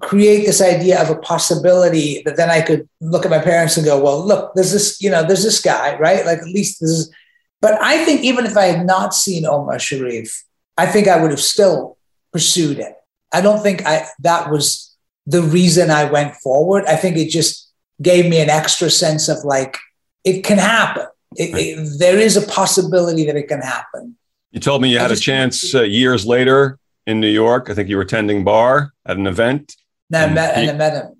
create 0.00 0.46
this 0.46 0.60
idea 0.60 1.00
of 1.02 1.10
a 1.10 1.16
possibility 1.16 2.22
that 2.24 2.36
then 2.36 2.50
I 2.50 2.60
could 2.60 2.88
look 3.00 3.24
at 3.24 3.30
my 3.30 3.40
parents 3.40 3.76
and 3.76 3.84
go, 3.84 4.02
well, 4.02 4.24
look, 4.24 4.52
there's 4.54 4.72
this, 4.72 5.00
you 5.00 5.10
know, 5.10 5.24
there's 5.24 5.42
this 5.42 5.60
guy, 5.60 5.98
right? 5.98 6.24
Like 6.24 6.38
at 6.38 6.44
least 6.44 6.80
this 6.80 6.90
is, 6.90 7.14
but 7.60 7.82
I 7.82 8.04
think 8.04 8.22
even 8.22 8.46
if 8.46 8.56
I 8.56 8.66
had 8.66 8.86
not 8.86 9.12
seen 9.12 9.44
Omar 9.44 9.78
Sharif, 9.78 10.44
I 10.76 10.86
think 10.86 11.08
I 11.08 11.20
would 11.20 11.32
have 11.32 11.40
still 11.40 11.98
pursued 12.32 12.78
it. 12.78 12.94
I 13.32 13.40
don't 13.40 13.62
think 13.62 13.84
I 13.84 14.06
that 14.20 14.50
was 14.50 14.96
the 15.26 15.42
reason 15.42 15.90
I 15.90 16.04
went 16.04 16.34
forward. 16.36 16.84
I 16.86 16.96
think 16.96 17.16
it 17.16 17.30
just 17.30 17.70
gave 18.00 18.30
me 18.30 18.40
an 18.40 18.48
extra 18.48 18.88
sense 18.88 19.28
of 19.28 19.44
like 19.44 19.76
it 20.24 20.42
can 20.44 20.58
happen. 20.58 21.06
It, 21.36 21.50
it, 21.54 21.98
there 21.98 22.18
is 22.18 22.36
a 22.36 22.46
possibility 22.46 23.26
that 23.26 23.36
it 23.36 23.48
can 23.48 23.60
happen. 23.60 24.16
You 24.52 24.60
told 24.60 24.80
me 24.80 24.90
you 24.90 24.98
had 24.98 25.10
just, 25.10 25.22
a 25.22 25.24
chance 25.24 25.74
uh, 25.74 25.82
years 25.82 26.24
later 26.24 26.78
in 27.06 27.20
New 27.20 27.28
York. 27.28 27.68
I 27.68 27.74
think 27.74 27.88
you 27.88 27.96
were 27.96 28.02
attending 28.02 28.44
bar 28.44 28.92
at 29.04 29.16
an 29.16 29.26
event, 29.26 29.76
no, 30.10 30.24
I 30.24 30.32
met, 30.32 30.56
and 30.56 30.70
I 30.70 30.74
met 30.74 30.94
him. 30.94 31.16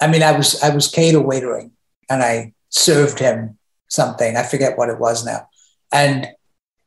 I 0.00 0.08
mean, 0.08 0.22
I 0.22 0.32
was 0.32 0.62
I 0.62 0.74
was 0.74 0.88
cater 0.88 1.20
waitering, 1.20 1.70
and 2.10 2.22
I 2.22 2.54
served 2.70 3.18
him 3.18 3.58
something. 3.88 4.36
I 4.36 4.42
forget 4.42 4.76
what 4.76 4.88
it 4.88 4.98
was 4.98 5.24
now, 5.24 5.48
and 5.92 6.28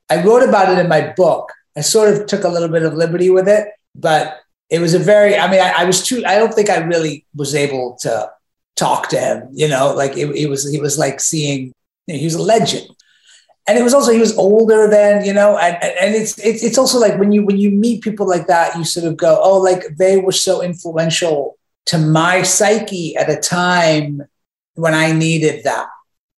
I 0.09 0.23
wrote 0.23 0.47
about 0.47 0.71
it 0.71 0.79
in 0.79 0.89
my 0.89 1.13
book. 1.15 1.51
I 1.77 1.81
sort 1.81 2.13
of 2.13 2.25
took 2.27 2.43
a 2.43 2.49
little 2.49 2.69
bit 2.69 2.83
of 2.83 2.93
liberty 2.93 3.29
with 3.29 3.47
it, 3.47 3.67
but 3.95 4.39
it 4.69 4.79
was 4.79 4.93
a 4.93 4.99
very. 4.99 5.37
I 5.37 5.49
mean, 5.49 5.61
I, 5.61 5.81
I 5.81 5.85
was 5.85 6.05
too. 6.05 6.23
I 6.25 6.37
don't 6.37 6.53
think 6.53 6.69
I 6.69 6.77
really 6.77 7.25
was 7.35 7.55
able 7.55 7.97
to 8.01 8.29
talk 8.75 9.09
to 9.09 9.19
him. 9.19 9.49
You 9.53 9.67
know, 9.67 9.93
like 9.93 10.17
it, 10.17 10.29
it 10.35 10.49
was 10.49 10.69
he 10.69 10.79
was 10.79 10.97
like 10.97 11.19
seeing 11.19 11.71
you 12.07 12.15
know, 12.15 12.19
he 12.19 12.25
was 12.25 12.35
a 12.35 12.41
legend. 12.41 12.89
And 13.67 13.79
it 13.79 13.83
was 13.83 13.93
also 13.93 14.11
he 14.11 14.19
was 14.19 14.37
older 14.37 14.87
then, 14.87 15.25
you 15.25 15.33
know, 15.33 15.57
and, 15.57 15.75
and 15.83 16.13
it's, 16.13 16.37
it's 16.37 16.63
it's 16.63 16.77
also 16.77 16.99
like 16.99 17.17
when 17.17 17.31
you 17.31 17.43
when 17.43 17.57
you 17.57 17.71
meet 17.71 18.03
people 18.03 18.27
like 18.27 18.45
that, 18.47 18.77
you 18.77 18.83
sort 18.83 19.07
of 19.07 19.17
go, 19.17 19.39
oh, 19.41 19.57
like 19.57 19.97
they 19.97 20.17
were 20.17 20.31
so 20.31 20.61
influential 20.61 21.57
to 21.85 21.97
my 21.97 22.43
psyche 22.43 23.15
at 23.15 23.29
a 23.29 23.37
time 23.37 24.21
when 24.75 24.93
I 24.93 25.11
needed 25.11 25.63
that. 25.63 25.87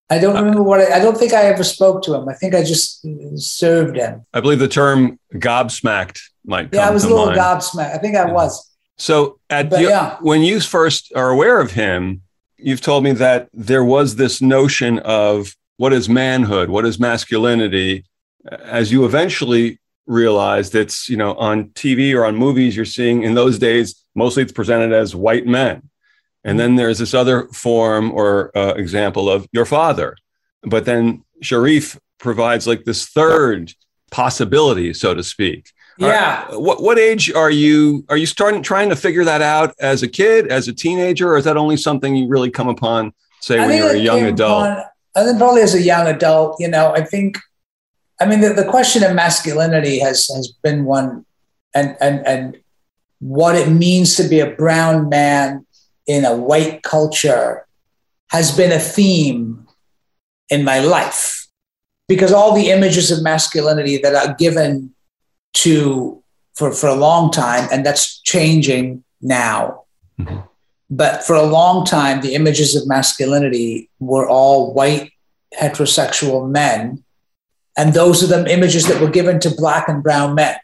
I 0.10 0.20
don't 0.20 0.38
uh, 0.38 0.40
remember 0.40 0.64
what 0.64 0.80
I, 0.80 0.98
I, 0.98 1.00
don't 1.00 1.18
think 1.18 1.34
I 1.34 1.44
ever 1.44 1.64
spoke 1.64 2.02
to 2.04 2.14
him. 2.14 2.30
I 2.30 2.34
think 2.34 2.56
I 2.56 2.64
just 2.64 3.06
served 3.36 3.98
him. 3.98 4.26
I 4.34 4.40
believe 4.40 4.60
the 4.60 4.68
term 4.68 5.20
gobsmacked 5.34 6.22
might 6.46 6.74
Yeah, 6.74 6.88
I 6.88 6.92
was 6.92 7.04
a 7.04 7.10
little 7.10 7.26
mind. 7.28 7.38
gobsmacked. 7.38 7.94
I 7.94 7.98
think 7.98 8.16
I 8.16 8.28
yeah. 8.28 8.34
was. 8.34 8.72
So 8.98 9.40
at 9.50 9.70
but, 9.70 9.82
yeah. 9.82 10.18
when 10.22 10.42
you 10.42 10.60
first 10.62 11.12
are 11.16 11.30
aware 11.30 11.60
of 11.60 11.72
him, 11.72 12.22
you've 12.58 12.82
told 12.82 13.04
me 13.04 13.12
that 13.14 13.50
there 13.54 13.84
was 13.84 14.16
this 14.16 14.42
notion 14.42 15.00
of 15.00 15.56
what 15.78 15.94
is 15.94 16.10
manhood, 16.10 16.70
what 16.70 16.86
is 16.86 17.00
masculinity, 17.00 18.06
as 18.52 18.92
you 18.92 19.06
eventually 19.06 19.80
realized 20.06 20.74
it's, 20.74 21.10
you 21.10 21.18
know, 21.18 21.36
on 21.36 21.66
TV 21.70 22.16
or 22.16 22.26
on 22.26 22.36
movies 22.36 22.76
you're 22.76 22.86
seeing 22.86 23.24
in 23.24 23.34
those 23.34 23.60
days, 23.60 24.04
mostly 24.16 24.44
it's 24.44 24.52
presented 24.52 24.94
as 24.94 25.16
white 25.16 25.46
men. 25.46 25.90
And 26.44 26.60
then 26.60 26.76
there's 26.76 27.00
this 27.00 27.14
other 27.14 27.48
form 27.50 28.12
or 28.12 28.58
uh, 28.58 28.74
example 28.76 29.30
of 29.30 29.48
your 29.52 29.66
father. 29.66 30.16
But 30.64 30.86
then 30.86 31.24
Sharif 31.42 32.00
provides 32.18 32.66
like 32.66 32.86
this 32.86 33.08
third 33.08 33.74
possibility, 34.12 34.94
so 34.94 35.14
to 35.14 35.24
speak. 35.24 35.72
Yeah. 35.98 36.46
What 36.56 36.82
what 36.82 37.00
age 37.00 37.32
are 37.34 37.50
you 37.50 38.06
are 38.10 38.18
you 38.18 38.28
starting 38.28 38.62
trying 38.62 38.90
to 38.90 38.96
figure 38.96 39.24
that 39.26 39.42
out 39.42 39.74
as 39.80 40.04
a 40.04 40.08
kid, 40.08 40.48
as 40.48 40.68
a 40.68 40.74
teenager, 40.74 41.34
or 41.34 41.38
is 41.38 41.46
that 41.46 41.58
only 41.58 41.76
something 41.76 42.16
you 42.16 42.28
really 42.28 42.52
come 42.52 42.68
upon, 42.70 43.14
say, 43.42 43.60
I 43.60 43.68
when 43.68 43.78
you're 43.78 43.96
a 43.96 43.98
young 43.98 44.24
adult? 44.24 44.68
Upon, 44.68 44.84
I 45.18 45.24
then 45.24 45.38
probably 45.38 45.64
as 45.64 45.74
a 45.74 45.82
young 45.82 46.08
adult, 46.08 46.58
you 46.60 46.68
know, 46.68 46.94
I 46.94 47.04
think 47.04 47.40
I 48.22 48.26
mean 48.28 48.42
the, 48.42 48.54
the 48.54 48.70
question 48.70 49.04
of 49.04 49.16
masculinity 49.16 50.00
has 50.00 50.28
has 50.28 50.54
been 50.64 50.86
one 50.86 51.26
and 51.74 51.98
and 52.00 52.26
and 52.26 52.58
what 53.20 53.56
it 53.56 53.70
means 53.70 54.16
to 54.16 54.28
be 54.28 54.40
a 54.40 54.52
brown 54.52 55.10
man 55.10 55.66
in 56.06 56.24
a 56.24 56.36
white 56.36 56.84
culture 56.84 57.66
has 58.30 58.56
been 58.56 58.72
a 58.72 58.80
theme 58.80 59.68
in 60.50 60.64
my 60.64 60.80
life 60.80 61.48
because 62.08 62.32
all 62.32 62.54
the 62.54 62.70
images 62.70 63.10
of 63.10 63.24
masculinity 63.24 63.98
that 63.98 64.14
are 64.14 64.36
given 64.36 64.94
to 65.54 66.24
for, 66.56 66.72
for 66.72 66.88
a 66.88 66.96
long 66.96 67.32
time 67.32 67.68
and 67.72 67.86
that's 67.86 68.20
changing 68.22 69.04
now 69.22 69.84
mm-hmm. 70.20 70.40
But 70.90 71.24
for 71.24 71.36
a 71.36 71.44
long 71.44 71.86
time 71.86 72.22
the 72.22 72.36
images 72.36 72.76
of 72.76 72.88
masculinity 72.88 73.90
were 74.00 74.28
all 74.28 74.74
white 74.74 75.12
heterosexual 75.60 76.50
men 76.50 77.04
and 77.78 77.94
those 77.94 78.24
are 78.24 78.28
the 78.28 78.52
images 78.52 78.88
that 78.88 79.00
were 79.00 79.10
given 79.10 79.40
to 79.40 79.52
black 79.52 79.88
and 79.88 80.02
brown 80.02 80.34
men 80.34 80.58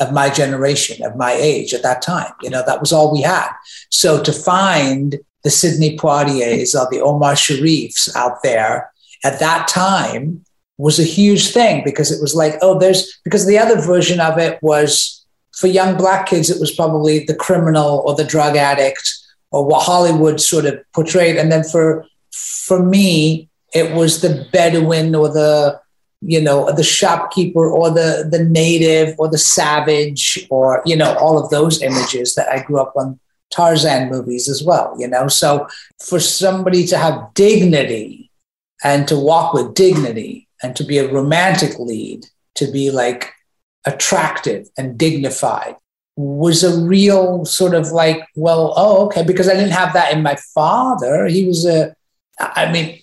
of 0.00 0.12
my 0.12 0.30
generation, 0.30 1.04
of 1.04 1.14
my 1.14 1.32
age 1.32 1.72
at 1.72 1.82
that 1.82 2.02
time. 2.02 2.32
You 2.42 2.50
know, 2.50 2.62
that 2.66 2.80
was 2.80 2.92
all 2.92 3.12
we 3.12 3.22
had. 3.22 3.50
So 3.90 4.22
to 4.22 4.32
find 4.32 5.16
the 5.44 5.50
Sidney 5.50 5.96
Poitiers 5.98 6.74
or 6.74 6.88
the 6.90 7.00
Omar 7.00 7.34
Sharifs 7.34 8.14
out 8.16 8.42
there 8.42 8.90
at 9.22 9.38
that 9.40 9.68
time 9.68 10.44
was 10.78 10.98
a 10.98 11.04
huge 11.04 11.52
thing 11.52 11.82
because 11.84 12.10
it 12.10 12.20
was 12.20 12.34
like, 12.34 12.54
oh, 12.62 12.78
there's 12.78 13.20
because 13.24 13.46
the 13.46 13.58
other 13.58 13.80
version 13.80 14.18
of 14.18 14.38
it 14.38 14.58
was 14.62 15.24
for 15.52 15.68
young 15.68 15.96
black 15.96 16.26
kids, 16.26 16.50
it 16.50 16.58
was 16.58 16.74
probably 16.74 17.24
the 17.24 17.34
criminal 17.34 18.02
or 18.06 18.14
the 18.16 18.24
drug 18.24 18.56
addict 18.56 19.16
or 19.54 19.64
what 19.64 19.84
Hollywood 19.84 20.40
sort 20.40 20.64
of 20.64 20.80
portrayed. 20.92 21.36
And 21.36 21.50
then 21.50 21.62
for 21.62 22.04
for 22.32 22.82
me, 22.82 23.48
it 23.72 23.94
was 23.94 24.20
the 24.20 24.48
Bedouin 24.52 25.14
or 25.14 25.28
the 25.28 25.80
you 26.26 26.40
know 26.40 26.72
the 26.72 26.82
shopkeeper 26.82 27.70
or 27.70 27.90
the 27.90 28.26
the 28.30 28.42
native 28.42 29.14
or 29.18 29.28
the 29.28 29.38
savage 29.38 30.46
or 30.50 30.82
you 30.86 30.96
know 30.96 31.14
all 31.18 31.38
of 31.38 31.50
those 31.50 31.82
images 31.82 32.34
that 32.34 32.48
i 32.48 32.62
grew 32.62 32.80
up 32.80 32.94
on 32.96 33.20
tarzan 33.50 34.08
movies 34.08 34.48
as 34.48 34.62
well 34.62 34.94
you 34.98 35.06
know 35.06 35.28
so 35.28 35.68
for 36.02 36.18
somebody 36.18 36.86
to 36.86 36.96
have 36.96 37.28
dignity 37.34 38.30
and 38.82 39.06
to 39.06 39.18
walk 39.18 39.52
with 39.52 39.74
dignity 39.74 40.48
and 40.62 40.74
to 40.74 40.84
be 40.84 40.96
a 40.96 41.12
romantic 41.12 41.78
lead 41.78 42.24
to 42.54 42.70
be 42.72 42.90
like 42.90 43.34
attractive 43.84 44.66
and 44.78 44.96
dignified 44.96 45.76
was 46.16 46.62
a 46.62 46.80
real 46.80 47.44
sort 47.44 47.74
of 47.74 47.88
like 47.88 48.24
well 48.36 48.72
oh 48.76 49.06
okay 49.06 49.24
because 49.24 49.48
i 49.48 49.54
didn't 49.54 49.70
have 49.70 49.92
that 49.92 50.12
in 50.12 50.22
my 50.22 50.36
father 50.54 51.26
he 51.26 51.44
was 51.44 51.66
a 51.66 51.94
i 52.38 52.70
mean 52.70 53.00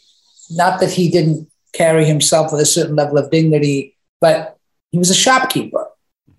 not 0.50 0.80
that 0.80 0.92
he 0.92 1.10
didn't 1.10 1.52
carry 1.74 2.06
himself 2.06 2.52
with 2.52 2.62
a 2.62 2.66
certain 2.66 2.96
level 2.96 3.18
of 3.18 3.32
dignity. 3.32 3.96
But 4.20 4.58
he 4.92 4.98
was 4.98 5.10
a 5.10 5.16
shopkeeper 5.16 5.88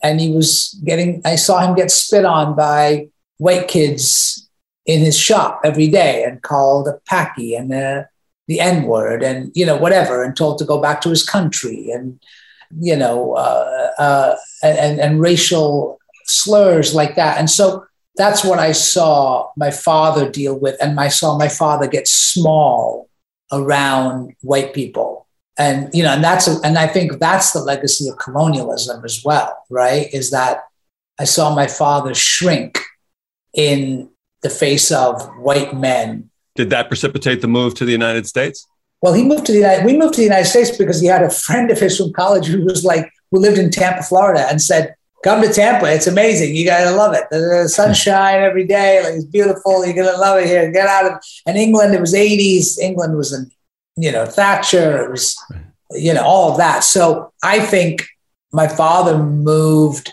and 0.02 0.20
he 0.20 0.30
was 0.30 0.78
getting, 0.84 1.22
I 1.24 1.36
saw 1.36 1.66
him 1.66 1.74
get 1.74 1.90
spit 1.90 2.24
on 2.24 2.54
by 2.54 3.08
white 3.38 3.68
kids 3.68 4.48
in 4.86 5.00
his 5.00 5.18
shop 5.18 5.60
every 5.64 5.88
day 5.88 6.24
and 6.24 6.42
called 6.42 6.88
a 6.88 7.00
packy 7.06 7.54
and 7.54 7.72
uh, 7.72 8.04
the 8.48 8.60
N 8.60 8.84
word 8.84 9.22
and, 9.22 9.50
you 9.54 9.64
know, 9.64 9.76
whatever, 9.76 10.22
and 10.22 10.36
told 10.36 10.58
to 10.58 10.64
go 10.64 10.80
back 10.80 11.00
to 11.02 11.08
his 11.08 11.28
country 11.28 11.90
and, 11.90 12.20
you 12.80 12.96
know, 12.96 13.34
uh, 13.34 13.90
uh, 13.98 14.36
and, 14.62 15.00
and 15.00 15.20
racial 15.20 15.98
slurs 16.32 16.94
like 16.94 17.16
that. 17.16 17.38
And 17.38 17.48
so 17.48 17.84
that's 18.16 18.44
what 18.44 18.58
I 18.58 18.72
saw 18.72 19.50
my 19.56 19.70
father 19.70 20.30
deal 20.30 20.58
with. 20.58 20.76
And 20.80 20.98
I 20.98 21.08
saw 21.08 21.38
my 21.38 21.48
father 21.48 21.86
get 21.86 22.08
small 22.08 23.08
around 23.52 24.34
white 24.40 24.72
people 24.74 25.22
and 25.58 25.90
you 25.92 26.02
know 26.02 26.10
and 26.10 26.24
that's 26.24 26.48
a, 26.48 26.58
and 26.64 26.78
i 26.78 26.86
think 26.86 27.18
that's 27.18 27.52
the 27.52 27.60
legacy 27.60 28.08
of 28.08 28.16
colonialism 28.18 29.04
as 29.04 29.22
well 29.24 29.64
right 29.70 30.08
is 30.12 30.30
that 30.30 30.64
i 31.18 31.24
saw 31.24 31.54
my 31.54 31.66
father 31.66 32.14
shrink 32.14 32.80
in 33.54 34.08
the 34.42 34.50
face 34.50 34.90
of 34.90 35.22
white 35.38 35.76
men 35.76 36.30
did 36.54 36.70
that 36.70 36.88
precipitate 36.88 37.40
the 37.40 37.48
move 37.48 37.74
to 37.74 37.84
the 37.84 37.92
united 37.92 38.26
states 38.26 38.66
well 39.02 39.12
he 39.12 39.24
moved 39.24 39.44
to 39.44 39.52
the 39.52 39.58
united 39.58 39.84
we 39.84 39.96
moved 39.96 40.14
to 40.14 40.20
the 40.20 40.26
united 40.26 40.46
states 40.46 40.76
because 40.76 41.00
he 41.00 41.06
had 41.06 41.22
a 41.22 41.30
friend 41.30 41.70
of 41.70 41.78
his 41.78 41.98
from 41.98 42.12
college 42.12 42.46
who 42.46 42.62
was 42.62 42.84
like 42.84 43.10
who 43.30 43.38
lived 43.38 43.58
in 43.58 43.70
tampa 43.70 44.02
florida 44.02 44.46
and 44.48 44.62
said 44.62 44.94
come 45.22 45.42
to 45.42 45.52
tampa 45.52 45.92
it's 45.92 46.06
amazing 46.06 46.54
you 46.54 46.64
gotta 46.64 46.94
love 46.94 47.14
it 47.14 47.24
the 47.30 47.68
sunshine 47.68 48.42
every 48.42 48.66
day 48.66 49.02
like 49.02 49.14
it's 49.14 49.24
beautiful 49.24 49.84
you're 49.84 49.94
gonna 49.94 50.18
love 50.18 50.38
it 50.40 50.46
here 50.46 50.70
get 50.72 50.86
out 50.88 51.10
of 51.10 51.12
and 51.46 51.56
england 51.56 51.94
it 51.94 52.00
was 52.00 52.14
80s 52.14 52.78
england 52.78 53.16
was 53.16 53.32
an 53.32 53.50
you 53.96 54.10
know, 54.10 54.24
Thatcher, 54.24 55.04
it 55.04 55.10
was, 55.10 55.36
you 55.90 56.14
know, 56.14 56.24
all 56.24 56.50
of 56.50 56.56
that. 56.58 56.84
So 56.84 57.32
I 57.42 57.60
think 57.60 58.06
my 58.52 58.68
father 58.68 59.18
moved 59.18 60.12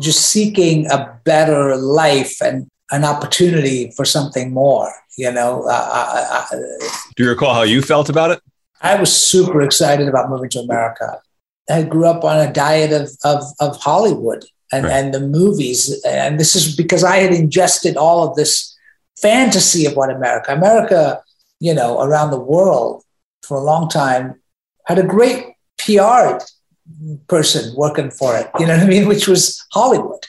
just 0.00 0.28
seeking 0.28 0.90
a 0.90 1.18
better 1.24 1.76
life 1.76 2.40
and 2.42 2.68
an 2.90 3.04
opportunity 3.04 3.90
for 3.96 4.04
something 4.04 4.52
more, 4.52 4.92
you 5.16 5.30
know. 5.30 5.64
Uh, 5.64 5.88
I, 5.92 6.46
I, 6.50 6.58
Do 7.16 7.24
you 7.24 7.30
recall 7.30 7.54
how 7.54 7.62
you 7.62 7.82
felt 7.82 8.08
about 8.08 8.30
it? 8.30 8.40
I 8.80 8.96
was 8.96 9.14
super 9.14 9.62
excited 9.62 10.08
about 10.08 10.28
moving 10.28 10.50
to 10.50 10.60
America. 10.60 11.20
I 11.72 11.82
grew 11.82 12.06
up 12.06 12.24
on 12.24 12.38
a 12.38 12.52
diet 12.52 12.92
of, 12.92 13.10
of, 13.24 13.44
of 13.60 13.76
Hollywood 13.80 14.44
and, 14.72 14.84
right. 14.84 14.92
and 14.92 15.14
the 15.14 15.20
movies. 15.20 16.02
And 16.04 16.38
this 16.40 16.56
is 16.56 16.74
because 16.76 17.04
I 17.04 17.16
had 17.16 17.32
ingested 17.32 17.96
all 17.96 18.28
of 18.28 18.36
this 18.36 18.76
fantasy 19.20 19.86
of 19.86 19.94
what 19.94 20.10
America, 20.10 20.52
America, 20.52 21.22
you 21.60 21.74
know, 21.74 22.00
around 22.00 22.30
the 22.30 22.40
world 22.40 23.04
for 23.42 23.56
a 23.56 23.62
long 23.62 23.88
time, 23.88 24.40
had 24.86 24.98
a 24.98 25.02
great 25.02 25.46
PR 25.78 26.38
person 27.28 27.74
working 27.76 28.10
for 28.10 28.36
it, 28.36 28.50
you 28.58 28.66
know 28.66 28.76
what 28.76 28.84
I 28.84 28.88
mean, 28.88 29.06
which 29.06 29.28
was 29.28 29.64
Hollywood. 29.72 30.24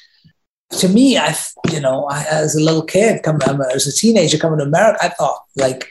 To 0.79 0.89
me, 0.89 1.17
I, 1.17 1.35
you 1.71 1.79
know, 1.79 2.05
I, 2.05 2.23
as 2.29 2.55
a 2.55 2.59
little 2.59 2.83
kid, 2.83 3.23
coming, 3.23 3.41
as 3.73 3.87
a 3.87 3.93
teenager 3.93 4.37
coming 4.37 4.59
to 4.59 4.65
America, 4.65 4.99
I 5.03 5.09
thought 5.09 5.41
like 5.55 5.89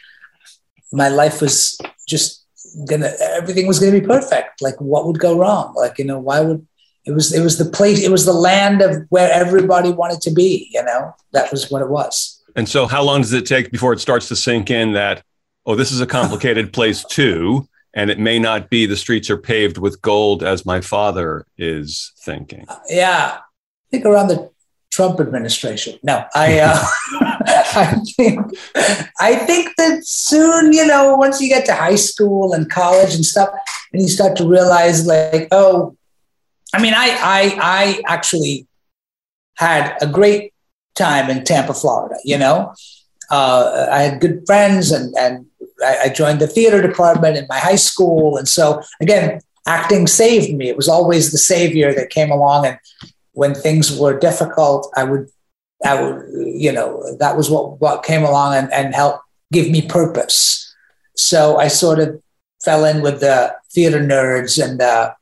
my 0.92 1.08
life 1.08 1.40
was 1.40 1.78
just 2.06 2.41
gonna, 2.88 3.12
everything 3.20 3.66
was 3.66 3.78
gonna 3.78 3.92
be 3.92 4.06
perfect. 4.06 4.60
Like, 4.60 4.80
what 4.80 5.06
would 5.06 5.18
go 5.18 5.38
wrong? 5.38 5.74
Like, 5.74 5.98
you 5.98 6.04
know, 6.04 6.18
why 6.18 6.40
would 6.40 6.66
it 7.04 7.12
was? 7.12 7.32
It 7.32 7.42
was 7.42 7.58
the 7.58 7.64
place. 7.64 8.02
It 8.02 8.10
was 8.10 8.24
the 8.24 8.32
land 8.32 8.82
of 8.82 9.06
where 9.08 9.30
everybody 9.32 9.90
wanted 9.90 10.20
to 10.22 10.30
be. 10.30 10.68
You 10.72 10.84
know, 10.84 11.14
that 11.32 11.50
was 11.50 11.70
what 11.70 11.82
it 11.82 11.88
was. 11.88 12.42
And 12.54 12.68
so, 12.68 12.86
how 12.86 13.02
long 13.02 13.22
does 13.22 13.32
it 13.32 13.46
take 13.46 13.70
before 13.70 13.92
it 13.92 14.00
starts 14.00 14.28
to 14.28 14.36
sink 14.36 14.70
in 14.70 14.92
that 14.92 15.22
oh, 15.66 15.74
this 15.74 15.92
is 15.92 16.00
a 16.00 16.06
complicated 16.06 16.72
place 16.74 17.04
too. 17.04 17.68
And 17.94 18.10
it 18.10 18.18
may 18.18 18.38
not 18.38 18.70
be 18.70 18.86
the 18.86 18.96
streets 18.96 19.28
are 19.28 19.36
paved 19.36 19.76
with 19.76 20.00
gold 20.00 20.42
as 20.42 20.64
my 20.64 20.80
father 20.80 21.46
is 21.58 22.12
thinking. 22.24 22.64
Uh, 22.68 22.78
yeah. 22.88 23.38
I 23.38 23.90
think 23.90 24.06
around 24.06 24.28
the 24.28 24.50
Trump 24.92 25.18
administration. 25.20 25.98
No, 26.02 26.24
I, 26.34 26.60
uh, 26.60 26.84
I 27.74 28.00
think, 28.16 28.40
I 29.18 29.36
think 29.36 29.74
that 29.78 30.04
soon, 30.04 30.72
you 30.72 30.86
know, 30.86 31.16
once 31.16 31.40
you 31.40 31.48
get 31.48 31.64
to 31.66 31.74
high 31.74 31.96
school 31.96 32.52
and 32.52 32.70
college 32.70 33.14
and 33.14 33.24
stuff, 33.24 33.48
and 33.92 34.02
you 34.02 34.08
start 34.08 34.36
to 34.36 34.46
realize, 34.46 35.06
like, 35.06 35.48
oh, 35.50 35.96
I 36.74 36.80
mean, 36.80 36.94
I, 36.94 37.08
I, 37.20 37.58
I 37.60 38.02
actually 38.06 38.66
had 39.56 39.96
a 40.00 40.06
great 40.06 40.52
time 40.94 41.30
in 41.30 41.44
Tampa, 41.44 41.74
Florida. 41.74 42.16
You 42.24 42.38
know, 42.38 42.74
uh, 43.30 43.88
I 43.90 44.02
had 44.02 44.20
good 44.20 44.42
friends 44.46 44.90
and, 44.90 45.14
and 45.16 45.46
I, 45.82 45.98
I 46.04 46.08
joined 46.10 46.40
the 46.40 46.46
theater 46.46 46.86
department 46.86 47.36
in 47.36 47.46
my 47.48 47.58
high 47.58 47.76
school. 47.76 48.36
And 48.36 48.48
so, 48.48 48.82
again, 49.00 49.40
acting 49.66 50.06
saved 50.06 50.54
me. 50.54 50.68
It 50.68 50.76
was 50.76 50.88
always 50.88 51.30
the 51.30 51.38
savior 51.38 51.94
that 51.94 52.10
came 52.10 52.30
along. 52.30 52.66
And 52.66 52.78
when 53.32 53.54
things 53.54 53.96
were 53.96 54.18
difficult, 54.18 54.90
I 54.96 55.04
would, 55.04 55.28
I 55.84 56.00
would, 56.00 56.26
you 56.32 56.72
know, 56.72 57.16
that 57.18 57.36
was 57.36 57.50
what, 57.50 57.80
what 57.80 58.04
came 58.04 58.22
along 58.22 58.54
and, 58.54 58.72
and 58.72 58.94
helped 58.94 59.24
give 59.52 59.70
me 59.70 59.82
purpose. 59.82 60.74
So 61.16 61.56
I 61.56 61.68
sort 61.68 61.98
of 61.98 62.22
fell 62.64 62.84
in 62.84 63.02
with 63.02 63.20
the 63.20 63.54
theater 63.72 64.00
nerds 64.00 64.62
and 64.62 64.78
the, 64.78 65.14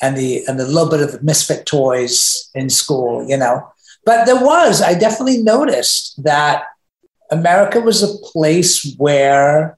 and 0.00 0.16
the, 0.16 0.44
and 0.46 0.60
the 0.60 0.66
little 0.66 0.90
bit 0.90 1.00
of 1.00 1.12
the 1.12 1.22
misfit 1.22 1.66
toys 1.66 2.50
in 2.54 2.70
school, 2.70 3.26
you 3.28 3.36
know. 3.36 3.66
But 4.04 4.26
there 4.26 4.42
was, 4.42 4.82
I 4.82 4.94
definitely 4.94 5.42
noticed 5.42 6.22
that 6.22 6.64
America 7.30 7.80
was 7.80 8.02
a 8.02 8.18
place 8.18 8.94
where 8.98 9.76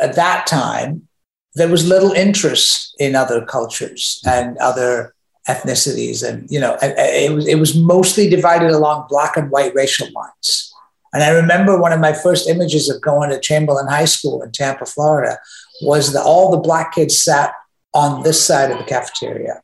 at 0.00 0.14
that 0.14 0.46
time, 0.46 1.08
there 1.54 1.68
was 1.68 1.86
little 1.86 2.12
interest 2.12 2.94
in 2.98 3.16
other 3.16 3.44
cultures 3.44 4.22
and 4.24 4.56
other 4.58 5.14
ethnicities, 5.50 6.26
and 6.26 6.50
you 6.50 6.60
know, 6.60 6.76
it 6.82 7.32
was 7.32 7.46
it 7.46 7.58
was 7.58 7.76
mostly 7.76 8.28
divided 8.28 8.70
along 8.70 9.06
black 9.08 9.36
and 9.36 9.50
white 9.50 9.74
racial 9.74 10.08
lines. 10.12 10.72
And 11.12 11.22
I 11.22 11.30
remember 11.30 11.78
one 11.78 11.92
of 11.92 12.00
my 12.00 12.12
first 12.12 12.48
images 12.48 12.88
of 12.88 13.00
going 13.00 13.30
to 13.30 13.40
Chamberlain 13.40 13.88
High 13.88 14.04
School 14.04 14.42
in 14.42 14.52
Tampa, 14.52 14.86
Florida, 14.86 15.38
was 15.82 16.12
that 16.12 16.22
all 16.22 16.50
the 16.50 16.58
black 16.58 16.94
kids 16.94 17.18
sat 17.18 17.52
on 17.94 18.22
this 18.22 18.44
side 18.44 18.70
of 18.70 18.78
the 18.78 18.84
cafeteria, 18.84 19.62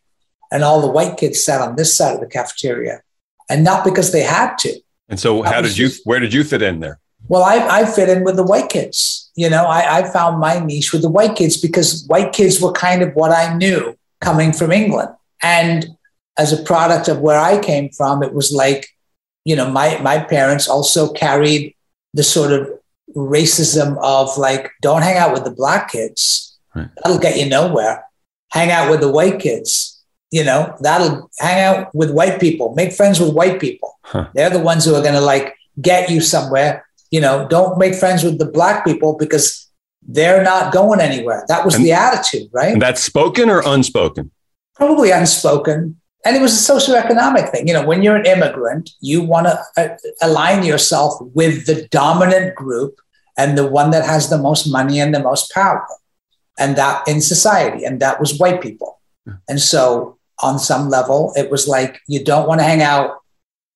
and 0.50 0.64
all 0.64 0.80
the 0.80 0.90
white 0.90 1.16
kids 1.16 1.42
sat 1.42 1.60
on 1.60 1.76
this 1.76 1.96
side 1.96 2.14
of 2.14 2.20
the 2.20 2.26
cafeteria, 2.26 3.02
and 3.48 3.62
not 3.62 3.84
because 3.84 4.12
they 4.12 4.22
had 4.22 4.56
to. 4.58 4.80
And 5.08 5.20
so, 5.20 5.42
how 5.42 5.60
did 5.60 5.78
you? 5.78 5.90
Where 6.04 6.20
did 6.20 6.32
you 6.32 6.42
fit 6.44 6.62
in 6.62 6.80
there? 6.80 6.98
Well, 7.28 7.42
I, 7.42 7.80
I 7.80 7.86
fit 7.86 8.08
in 8.08 8.24
with 8.24 8.36
the 8.36 8.44
white 8.44 8.68
kids 8.68 9.26
you 9.36 9.50
know, 9.50 9.66
I, 9.66 9.98
I 9.98 10.10
found 10.10 10.40
my 10.40 10.58
niche 10.58 10.92
with 10.92 11.02
the 11.02 11.10
white 11.10 11.36
kids 11.36 11.58
because 11.58 12.04
white 12.06 12.32
kids 12.32 12.60
were 12.60 12.72
kind 12.72 13.02
of 13.02 13.14
what 13.14 13.30
I 13.30 13.54
knew 13.54 13.96
coming 14.20 14.52
from 14.52 14.72
England. 14.72 15.10
And 15.42 15.86
as 16.38 16.52
a 16.52 16.62
product 16.62 17.08
of 17.08 17.20
where 17.20 17.38
I 17.38 17.58
came 17.58 17.90
from, 17.90 18.22
it 18.22 18.34
was 18.34 18.52
like, 18.52 18.88
you 19.44 19.56
know, 19.56 19.70
my, 19.70 19.98
my 19.98 20.18
parents 20.18 20.68
also 20.68 21.12
carried 21.12 21.74
the 22.14 22.22
sort 22.22 22.52
of 22.52 22.68
racism 23.14 23.96
of 24.02 24.36
like, 24.36 24.70
don't 24.82 25.02
hang 25.02 25.16
out 25.16 25.32
with 25.32 25.44
the 25.44 25.50
black 25.50 25.90
kids. 25.90 26.58
Right. 26.74 26.88
That'll 26.96 27.18
get 27.18 27.38
you 27.38 27.48
nowhere. 27.48 28.04
Hang 28.50 28.70
out 28.70 28.90
with 28.90 29.00
the 29.00 29.10
white 29.10 29.38
kids. 29.38 29.92
You 30.30 30.44
know, 30.44 30.76
that'll 30.80 31.30
hang 31.38 31.62
out 31.62 31.94
with 31.94 32.10
white 32.10 32.40
people, 32.40 32.74
make 32.74 32.92
friends 32.92 33.20
with 33.20 33.32
white 33.32 33.60
people. 33.60 33.98
Huh. 34.02 34.28
They're 34.34 34.50
the 34.50 34.58
ones 34.58 34.84
who 34.84 34.94
are 34.94 35.02
going 35.02 35.14
to 35.14 35.20
like 35.20 35.54
get 35.80 36.10
you 36.10 36.20
somewhere 36.20 36.86
you 37.10 37.20
know, 37.20 37.46
don't 37.48 37.78
make 37.78 37.94
friends 37.94 38.22
with 38.22 38.38
the 38.38 38.46
black 38.46 38.84
people 38.84 39.16
because 39.16 39.70
they're 40.02 40.42
not 40.42 40.72
going 40.72 41.00
anywhere. 41.00 41.44
That 41.48 41.64
was 41.64 41.74
and, 41.74 41.84
the 41.84 41.92
attitude, 41.92 42.48
right? 42.52 42.72
And 42.72 42.82
that's 42.82 43.02
spoken 43.02 43.48
or 43.48 43.62
unspoken? 43.64 44.30
Probably 44.76 45.10
unspoken. 45.10 46.00
And 46.24 46.36
it 46.36 46.42
was 46.42 46.52
a 46.52 46.72
socioeconomic 46.72 47.50
thing. 47.50 47.68
You 47.68 47.74
know, 47.74 47.86
when 47.86 48.02
you're 48.02 48.16
an 48.16 48.26
immigrant, 48.26 48.90
you 49.00 49.22
want 49.22 49.46
to 49.46 49.60
uh, 49.76 49.96
align 50.22 50.64
yourself 50.64 51.14
with 51.20 51.66
the 51.66 51.86
dominant 51.88 52.54
group 52.54 52.98
and 53.38 53.56
the 53.56 53.66
one 53.66 53.90
that 53.90 54.04
has 54.04 54.28
the 54.28 54.38
most 54.38 54.66
money 54.66 54.98
and 54.98 55.14
the 55.14 55.22
most 55.22 55.52
power, 55.52 55.86
and 56.58 56.74
that 56.76 57.06
in 57.06 57.20
society. 57.20 57.84
And 57.84 58.00
that 58.00 58.18
was 58.18 58.38
white 58.38 58.60
people. 58.60 59.00
And 59.48 59.60
so, 59.60 60.18
on 60.42 60.58
some 60.58 60.88
level, 60.88 61.32
it 61.36 61.50
was 61.50 61.68
like 61.68 62.00
you 62.06 62.24
don't 62.24 62.48
want 62.48 62.60
to 62.60 62.64
hang 62.64 62.82
out 62.82 63.18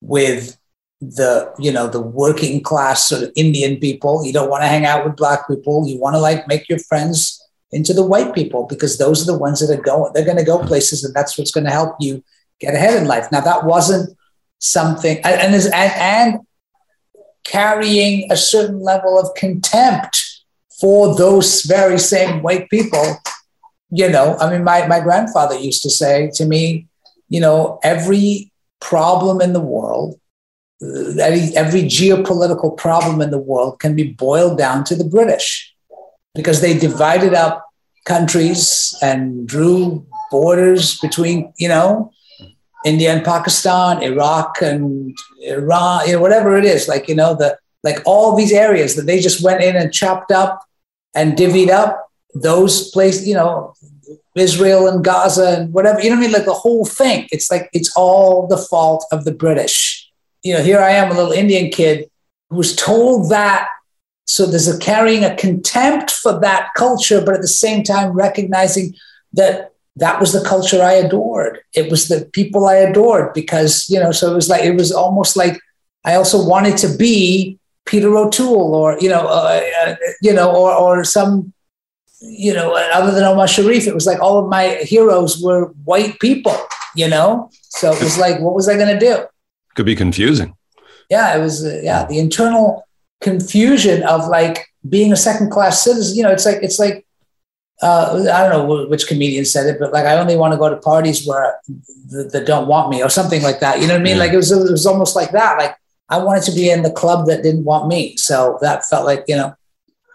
with 0.00 0.56
the 1.00 1.52
you 1.58 1.72
know 1.72 1.88
the 1.88 2.00
working 2.00 2.62
class 2.62 3.08
sort 3.08 3.22
of 3.22 3.32
indian 3.34 3.78
people 3.78 4.24
you 4.24 4.32
don't 4.34 4.50
want 4.50 4.62
to 4.62 4.68
hang 4.68 4.84
out 4.84 5.02
with 5.04 5.16
black 5.16 5.48
people 5.48 5.86
you 5.86 5.98
want 5.98 6.14
to 6.14 6.20
like 6.20 6.46
make 6.46 6.68
your 6.68 6.78
friends 6.78 7.42
into 7.72 7.92
the 7.92 8.04
white 8.04 8.34
people 8.34 8.66
because 8.66 8.98
those 8.98 9.22
are 9.22 9.32
the 9.32 9.38
ones 9.38 9.60
that 9.60 9.76
are 9.76 9.82
going 9.82 10.12
they're 10.12 10.24
going 10.24 10.36
to 10.36 10.44
go 10.44 10.58
places 10.58 11.04
and 11.04 11.14
that's 11.14 11.38
what's 11.38 11.52
going 11.52 11.64
to 11.64 11.70
help 11.70 11.94
you 12.00 12.22
get 12.58 12.74
ahead 12.74 13.00
in 13.00 13.06
life. 13.06 13.30
Now 13.30 13.40
that 13.40 13.64
wasn't 13.64 14.16
something 14.58 15.18
and 15.24 15.54
and, 15.54 15.74
and 15.74 16.40
carrying 17.44 18.30
a 18.30 18.36
certain 18.36 18.80
level 18.80 19.18
of 19.18 19.34
contempt 19.34 20.42
for 20.80 21.14
those 21.16 21.62
very 21.62 21.98
same 21.98 22.42
white 22.42 22.68
people 22.68 23.16
you 23.90 24.08
know 24.08 24.36
i 24.38 24.50
mean 24.50 24.62
my, 24.62 24.86
my 24.86 25.00
grandfather 25.00 25.58
used 25.58 25.82
to 25.82 25.88
say 25.88 26.30
to 26.34 26.44
me 26.44 26.86
you 27.30 27.40
know 27.40 27.80
every 27.82 28.52
problem 28.80 29.40
in 29.40 29.54
the 29.54 29.60
world 29.60 30.20
uh, 30.82 31.16
every, 31.20 31.56
every 31.56 31.82
geopolitical 31.82 32.76
problem 32.76 33.20
in 33.20 33.30
the 33.30 33.38
world 33.38 33.78
can 33.80 33.94
be 33.94 34.12
boiled 34.12 34.56
down 34.56 34.82
to 34.84 34.96
the 34.96 35.04
British 35.04 35.74
because 36.34 36.60
they 36.60 36.78
divided 36.78 37.34
up 37.34 37.66
countries 38.04 38.94
and 39.02 39.46
drew 39.46 40.06
borders 40.30 40.98
between, 40.98 41.52
you 41.58 41.68
know, 41.68 42.12
India 42.84 43.12
and 43.12 43.24
Pakistan, 43.24 44.02
Iraq 44.02 44.62
and 44.62 45.14
Iran, 45.42 46.06
you 46.06 46.14
know, 46.14 46.20
whatever 46.20 46.56
it 46.56 46.64
is, 46.64 46.88
like, 46.88 47.08
you 47.08 47.14
know, 47.14 47.34
the 47.34 47.58
like 47.82 47.98
all 48.04 48.36
these 48.36 48.52
areas 48.52 48.94
that 48.96 49.06
they 49.06 49.20
just 49.20 49.42
went 49.42 49.62
in 49.62 49.74
and 49.74 49.92
chopped 49.92 50.30
up 50.30 50.62
and 51.14 51.32
divvied 51.32 51.70
up 51.70 52.10
those 52.34 52.90
places, 52.90 53.26
you 53.26 53.34
know, 53.34 53.74
Israel 54.36 54.86
and 54.86 55.02
Gaza 55.02 55.58
and 55.58 55.72
whatever, 55.72 56.00
you 56.00 56.10
know 56.10 56.16
what 56.16 56.22
I 56.22 56.26
mean? 56.26 56.32
Like 56.32 56.44
the 56.44 56.52
whole 56.52 56.84
thing. 56.84 57.26
It's 57.32 57.50
like 57.50 57.68
it's 57.72 57.92
all 57.96 58.46
the 58.46 58.58
fault 58.58 59.04
of 59.10 59.24
the 59.24 59.32
British 59.32 60.10
you 60.42 60.54
know, 60.54 60.62
here 60.62 60.80
I 60.80 60.90
am, 60.92 61.10
a 61.10 61.14
little 61.14 61.32
Indian 61.32 61.70
kid 61.70 62.10
who 62.48 62.56
was 62.56 62.74
told 62.74 63.30
that. 63.30 63.68
So 64.30 64.46
there's 64.46 64.68
a 64.68 64.78
carrying 64.78 65.24
a 65.24 65.36
contempt 65.36 66.10
for 66.10 66.38
that 66.40 66.70
culture, 66.76 67.20
but 67.24 67.34
at 67.34 67.40
the 67.40 67.48
same 67.48 67.82
time 67.82 68.12
recognizing 68.12 68.94
that 69.32 69.72
that 69.96 70.20
was 70.20 70.32
the 70.32 70.44
culture 70.44 70.82
I 70.82 70.92
adored. 70.92 71.60
It 71.74 71.90
was 71.90 72.08
the 72.08 72.24
people 72.32 72.66
I 72.66 72.76
adored 72.76 73.34
because, 73.34 73.88
you 73.90 73.98
know, 73.98 74.12
so 74.12 74.30
it 74.30 74.34
was 74.34 74.48
like, 74.48 74.64
it 74.64 74.76
was 74.76 74.92
almost 74.92 75.36
like 75.36 75.60
I 76.04 76.14
also 76.14 76.46
wanted 76.46 76.76
to 76.78 76.96
be 76.96 77.58
Peter 77.86 78.16
O'Toole 78.16 78.74
or, 78.74 78.98
you 79.00 79.08
know, 79.08 79.26
uh, 79.26 79.60
uh, 79.84 79.96
you 80.22 80.32
know, 80.32 80.54
or, 80.54 80.72
or 80.72 81.04
some, 81.04 81.52
you 82.20 82.54
know, 82.54 82.74
other 82.92 83.12
than 83.12 83.24
Omar 83.24 83.48
Sharif, 83.48 83.86
it 83.86 83.94
was 83.94 84.06
like 84.06 84.20
all 84.20 84.38
of 84.38 84.48
my 84.48 84.78
heroes 84.82 85.42
were 85.42 85.66
white 85.84 86.18
people, 86.20 86.56
you 86.94 87.08
know? 87.08 87.50
So 87.70 87.92
it 87.92 88.02
was 88.02 88.18
like, 88.18 88.40
what 88.40 88.54
was 88.54 88.68
I 88.68 88.76
going 88.76 88.98
to 88.98 88.98
do? 88.98 89.24
could 89.74 89.86
be 89.86 89.96
confusing. 89.96 90.54
Yeah, 91.08 91.36
it 91.36 91.40
was. 91.40 91.64
Uh, 91.64 91.80
yeah, 91.82 92.06
the 92.06 92.18
internal 92.18 92.86
confusion 93.20 94.02
of 94.04 94.26
like 94.28 94.66
being 94.88 95.12
a 95.12 95.16
second 95.16 95.50
class 95.50 95.82
citizen. 95.82 96.16
You 96.16 96.24
know, 96.24 96.30
it's 96.30 96.46
like 96.46 96.62
it's 96.62 96.78
like 96.78 97.06
uh, 97.82 98.26
I 98.32 98.48
don't 98.48 98.68
know 98.68 98.86
which 98.86 99.06
comedian 99.06 99.44
said 99.44 99.66
it, 99.66 99.78
but 99.78 99.92
like 99.92 100.06
I 100.06 100.18
only 100.18 100.36
want 100.36 100.52
to 100.52 100.58
go 100.58 100.68
to 100.68 100.76
parties 100.76 101.26
where 101.26 101.58
that 102.10 102.44
don't 102.46 102.68
want 102.68 102.90
me 102.90 103.02
or 103.02 103.08
something 103.08 103.42
like 103.42 103.60
that. 103.60 103.80
You 103.80 103.86
know 103.86 103.94
what 103.94 104.00
I 104.00 104.04
mean? 104.04 104.16
Yeah. 104.16 104.20
Like 104.24 104.32
it 104.32 104.36
was 104.36 104.52
it 104.52 104.70
was 104.70 104.86
almost 104.86 105.16
like 105.16 105.32
that. 105.32 105.58
Like 105.58 105.76
I 106.08 106.18
wanted 106.18 106.42
to 106.44 106.52
be 106.52 106.70
in 106.70 106.82
the 106.82 106.90
club 106.90 107.26
that 107.26 107.42
didn't 107.42 107.64
want 107.64 107.88
me, 107.88 108.16
so 108.16 108.58
that 108.60 108.84
felt 108.84 109.06
like 109.06 109.24
you 109.28 109.36
know. 109.36 109.54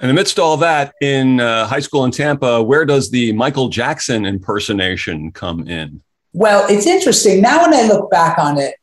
And 0.01 0.11
amidst 0.11 0.39
all 0.39 0.57
that, 0.57 0.93
in 1.01 1.39
uh, 1.39 1.65
high 1.67 1.79
school 1.79 2.03
in 2.03 2.11
Tampa, 2.11 2.61
where 2.61 2.83
does 2.83 3.11
the 3.11 3.31
Michael 3.31 3.69
Jackson 3.69 4.25
impersonation 4.25 5.31
come 5.31 5.65
in? 5.67 6.01
Well, 6.33 6.65
it's 6.69 6.85
interesting 6.85 7.41
now 7.41 7.61
when 7.61 7.73
I 7.73 7.87
look 7.87 8.11
back 8.11 8.37
on 8.37 8.57
it 8.57 8.75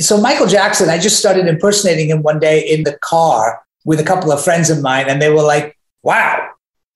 so 0.00 0.20
Michael 0.20 0.46
Jackson, 0.46 0.88
I 0.88 0.98
just 0.98 1.18
started 1.18 1.46
impersonating 1.46 2.08
him 2.08 2.22
one 2.22 2.38
day 2.38 2.60
in 2.60 2.84
the 2.84 2.98
car 2.98 3.62
with 3.84 4.00
a 4.00 4.04
couple 4.04 4.32
of 4.32 4.42
friends 4.42 4.70
of 4.70 4.82
mine, 4.82 5.06
and 5.08 5.20
they 5.20 5.30
were 5.30 5.42
like, 5.42 5.76
"Wow!" 6.02 6.48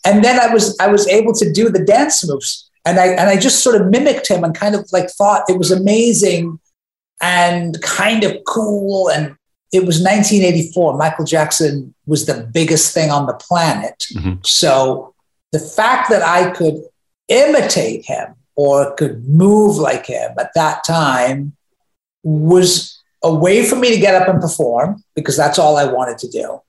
And 0.05 0.25
then 0.25 0.39
I 0.39 0.53
was 0.53 0.77
I 0.79 0.89
was 0.89 1.07
able 1.09 1.33
to 1.35 1.53
do 1.53 1.69
the 1.69 1.85
dance 1.85 2.27
moves, 2.27 2.71
and 2.85 2.99
I 2.99 3.09
and 3.09 3.29
I 3.29 3.37
just 3.37 3.63
sort 3.63 3.81
of 3.81 3.89
mimicked 3.89 4.29
him 4.29 4.45
and 4.45 4.55
kind 4.55 4.75
of 4.75 4.89
like 4.93 5.11
thought 5.11 5.49
it 5.49 5.59
was 5.59 5.71
amazing 5.71 6.59
and 7.21 7.81
kind 7.83 8.25
of 8.25 8.37
cool. 8.47 9.09
And 9.09 9.37
it 9.73 9.87
was 9.87 10.03
1984. 10.03 10.97
Michael 10.97 11.25
Jackson 11.25 11.95
was 12.07 12.27
the 12.27 12.49
biggest 12.53 12.93
thing 12.93 13.11
on 13.11 13.27
the 13.27 13.35
planet. 13.35 14.05
Mm-hmm. 14.15 14.35
So 14.45 15.15
the 15.53 15.61
fact 15.61 16.11
that 16.11 16.23
I 16.23 16.51
could 16.51 16.83
imitate 17.29 18.05
him 18.05 18.35
or 18.57 18.95
could 18.95 19.27
move 19.27 19.77
like 19.77 20.07
him 20.07 20.33
at 20.39 20.53
that 20.55 20.85
time 20.85 21.57
was 22.23 23.03
a 23.23 23.33
way 23.33 23.65
for 23.65 23.77
me 23.77 23.95
to 23.95 24.01
get 24.01 24.21
up 24.21 24.29
and 24.29 24.41
perform 24.41 25.03
because 25.15 25.37
that's 25.37 25.59
all 25.59 25.77
I 25.77 25.85
wanted 25.85 26.19
to 26.19 26.29
do. 26.29 26.61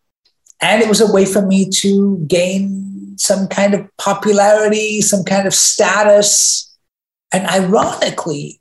And 0.61 0.81
it 0.81 0.87
was 0.87 1.01
a 1.01 1.11
way 1.11 1.25
for 1.25 1.45
me 1.45 1.69
to 1.81 2.17
gain 2.27 3.15
some 3.17 3.47
kind 3.47 3.73
of 3.73 3.87
popularity, 3.97 5.01
some 5.01 5.23
kind 5.23 5.47
of 5.47 5.53
status. 5.53 6.73
And 7.31 7.47
ironically, 7.47 8.59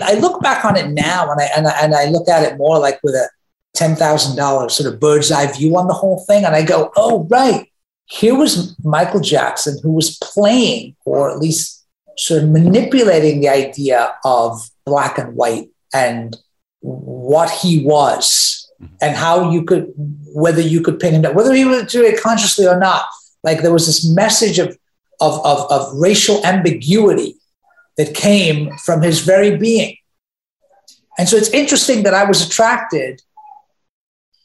I 0.00 0.14
look 0.14 0.42
back 0.42 0.64
on 0.64 0.76
it 0.76 0.90
now 0.90 1.30
and 1.30 1.40
I, 1.40 1.48
and 1.56 1.66
I, 1.66 1.82
and 1.82 1.94
I 1.94 2.06
look 2.06 2.28
at 2.28 2.42
it 2.42 2.58
more 2.58 2.78
like 2.78 2.98
with 3.02 3.14
a 3.14 3.28
$10,000 3.76 4.70
sort 4.70 4.92
of 4.92 5.00
bird's 5.00 5.30
eye 5.30 5.50
view 5.52 5.76
on 5.76 5.86
the 5.86 5.94
whole 5.94 6.24
thing. 6.26 6.44
And 6.44 6.54
I 6.54 6.62
go, 6.62 6.90
oh, 6.96 7.26
right. 7.30 7.70
Here 8.06 8.34
was 8.34 8.76
Michael 8.84 9.20
Jackson 9.20 9.78
who 9.82 9.92
was 9.92 10.16
playing 10.18 10.96
or 11.04 11.30
at 11.30 11.38
least 11.38 11.84
sort 12.16 12.42
of 12.42 12.50
manipulating 12.50 13.40
the 13.40 13.48
idea 13.48 14.14
of 14.24 14.70
black 14.84 15.18
and 15.18 15.34
white 15.34 15.68
and 15.96 16.36
what 16.80 17.50
he 17.50 17.84
was 17.84 18.70
mm-hmm. 18.80 18.94
and 19.00 19.16
how 19.16 19.50
you 19.50 19.64
could, 19.64 19.92
whether 20.44 20.60
you 20.60 20.80
could 20.80 21.00
pin 21.00 21.14
him 21.14 21.22
down, 21.22 21.34
whether 21.34 21.54
he 21.54 21.64
was 21.64 21.90
doing 21.92 22.12
it 22.12 22.20
consciously 22.20 22.66
or 22.66 22.78
not. 22.78 23.04
Like 23.42 23.62
there 23.62 23.72
was 23.72 23.86
this 23.86 24.08
message 24.14 24.58
of, 24.58 24.76
of, 25.20 25.34
of, 25.44 25.70
of 25.70 25.94
racial 25.94 26.44
ambiguity 26.44 27.36
that 27.96 28.14
came 28.14 28.76
from 28.84 29.02
his 29.02 29.20
very 29.20 29.56
being. 29.56 29.96
And 31.18 31.28
so 31.28 31.36
it's 31.36 31.48
interesting 31.50 32.02
that 32.02 32.14
I 32.14 32.24
was 32.24 32.46
attracted 32.46 33.22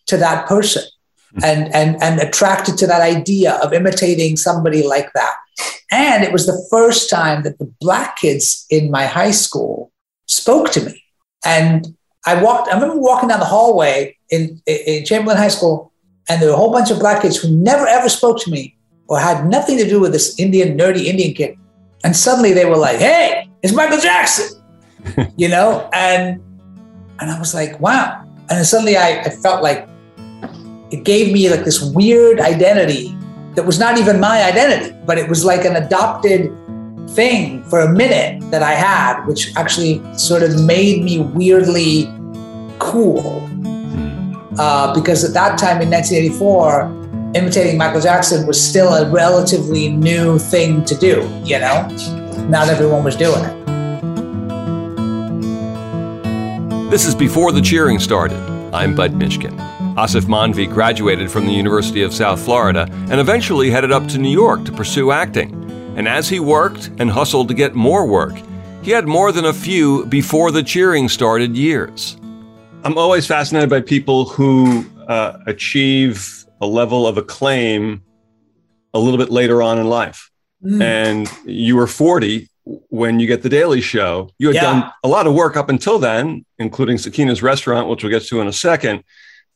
to 0.08 0.18
that 0.18 0.48
person 0.48 0.84
mm-hmm. 0.84 1.44
and, 1.44 1.76
and, 1.76 2.02
and 2.02 2.20
attracted 2.20 2.78
to 2.78 2.88
that 2.88 3.02
idea 3.02 3.60
of 3.64 3.74
imitating 3.74 4.38
somebody 4.38 4.84
like 4.84 5.12
that. 5.14 5.36
And 5.92 6.24
it 6.24 6.32
was 6.32 6.46
the 6.46 6.66
first 6.70 7.10
time 7.10 7.44
that 7.44 7.60
the 7.60 7.72
black 7.82 8.18
kids 8.18 8.66
in 8.70 8.90
my 8.90 9.06
high 9.06 9.32
school 9.32 9.92
spoke 10.28 10.72
to 10.72 10.86
me. 10.86 11.04
And 11.43 11.95
I 12.25 12.41
walked, 12.41 12.69
I 12.69 12.75
remember 12.75 12.97
walking 12.97 13.30
down 13.30 13.39
the 13.39 13.45
hallway 13.45 14.17
in, 14.30 14.62
in 14.67 15.06
Chamberlain 15.06 15.38
High 15.38 15.49
School, 15.49 15.91
and 16.30 16.41
there 16.41 16.49
were 16.49 16.56
a 16.56 16.58
whole 16.58 16.71
bunch 16.71 16.91
of 16.91 16.99
black 16.99 17.21
kids 17.21 17.38
who 17.38 17.49
never 17.56 17.88
ever 17.88 18.10
spoke 18.10 18.39
to 18.41 18.51
me 18.51 18.77
or 19.08 19.19
had 19.19 19.47
nothing 19.47 19.77
to 19.77 19.88
do 19.88 19.99
with 19.99 20.12
this 20.12 20.39
Indian, 20.39 20.77
nerdy 20.77 21.06
Indian 21.06 21.34
kid. 21.34 21.58
And 22.04 22.15
suddenly 22.15 22.54
they 22.54 22.65
were 22.65 22.77
like, 22.77 22.97
hey, 22.97 23.49
it's 23.62 23.73
Michael 23.73 23.99
Jackson, 23.99 24.62
you 25.38 25.49
know? 25.49 25.89
And 25.93 26.41
and 27.19 27.30
I 27.30 27.38
was 27.39 27.54
like, 27.54 27.80
wow. 27.80 28.23
And 28.49 28.58
then 28.58 28.65
suddenly 28.65 28.97
I, 28.97 29.21
I 29.21 29.30
felt 29.30 29.62
like 29.62 29.88
it 30.91 31.04
gave 31.04 31.32
me 31.32 31.49
like 31.49 31.63
this 31.63 31.82
weird 31.82 32.39
identity 32.39 33.15
that 33.56 33.65
was 33.65 33.80
not 33.80 33.97
even 33.97 34.19
my 34.19 34.43
identity, 34.43 34.95
but 35.06 35.17
it 35.17 35.30
was 35.30 35.45
like 35.45 35.65
an 35.65 35.75
adopted 35.75 36.51
thing 37.10 37.64
for 37.64 37.82
a 37.82 37.90
minute 37.92 38.50
that 38.52 38.64
I 38.64 38.74
had, 38.74 39.26
which 39.26 39.56
actually 39.56 40.02
sort 40.18 40.44
of 40.44 40.64
made 40.64 41.04
me 41.04 41.20
weirdly 41.20 42.12
cool. 42.80 43.48
Uh, 44.58 44.94
because 44.94 45.24
at 45.24 45.34
that 45.34 45.58
time 45.58 45.82
in 45.82 45.90
1984, 45.90 47.02
imitating 47.36 47.78
Michael 47.78 48.02
Jackson 48.02 48.46
was 48.46 48.62
still 48.62 48.94
a 48.94 49.10
relatively 49.10 49.90
new 49.90 50.38
thing 50.38 50.84
to 50.86 50.96
do, 50.96 51.22
you 51.44 51.60
know? 51.60 51.88
Not 52.50 52.68
everyone 52.68 53.04
was 53.04 53.16
doing 53.16 53.44
it. 53.44 53.62
This 56.92 57.06
is 57.06 57.16
Before 57.16 57.54
the 57.54 57.62
Cheering 57.62 58.00
Started. 58.00 58.38
I'm 58.74 58.96
Bud 58.96 59.14
Mishkin. 59.14 59.58
Aasif 59.96 60.24
Mandvi 60.24 60.70
graduated 60.70 61.32
from 61.32 61.46
the 61.46 61.54
University 61.54 62.02
of 62.02 62.14
South 62.14 62.44
Florida 62.44 62.88
and 63.10 63.20
eventually 63.20 63.70
headed 63.70 63.92
up 63.92 64.08
to 64.08 64.18
New 64.18 64.30
York 64.30 64.66
to 64.66 64.72
pursue 64.72 65.12
acting. 65.12 65.61
And 65.95 66.08
as 66.08 66.30
he 66.30 66.39
worked 66.39 66.89
and 66.99 67.12
hustled 67.12 67.47
to 67.49 67.54
get 67.54 67.75
more 67.75 68.06
work, 68.06 68.34
he 68.82 68.91
had 68.91 69.08
more 69.08 69.32
than 69.32 69.45
a 69.45 69.54
few 69.54 70.06
before 70.06 70.51
the 70.51 70.63
cheering 70.63 71.10
started 71.10 71.56
years. 71.56 72.17
I'm 72.84 72.97
always 72.97 73.27
fascinated 73.27 73.69
by 73.69 73.82
people 73.82 74.25
who 74.25 74.86
uh, 75.08 75.38
achieve 75.45 76.45
a 76.62 76.65
level 76.65 77.06
of 77.06 77.17
acclaim 77.17 78.01
a 78.93 78.99
little 78.99 79.17
bit 79.17 79.30
later 79.30 79.62
on 79.62 79.77
in 79.77 79.88
life. 79.88 80.32
Mm. 80.63 80.82
And 80.82 81.32
you 81.45 81.75
were 81.75 81.88
40 81.88 82.49
when 82.63 83.19
you 83.19 83.27
get 83.27 83.43
the 83.43 83.49
Daily 83.49 83.82
Show. 83.82 84.30
You 84.38 84.47
had 84.47 84.56
yeah. 84.56 84.62
done 84.62 84.91
a 85.04 85.08
lot 85.08 85.27
of 85.27 85.34
work 85.34 85.58
up 85.58 85.69
until 85.69 85.99
then, 85.99 86.45
including 86.60 86.97
Sakina's 86.97 87.43
restaurant, 87.43 87.88
which 87.88 88.04
we'll 88.04 88.12
get 88.12 88.23
to 88.23 88.41
in 88.41 88.47
a 88.47 88.54
second. 88.54 89.04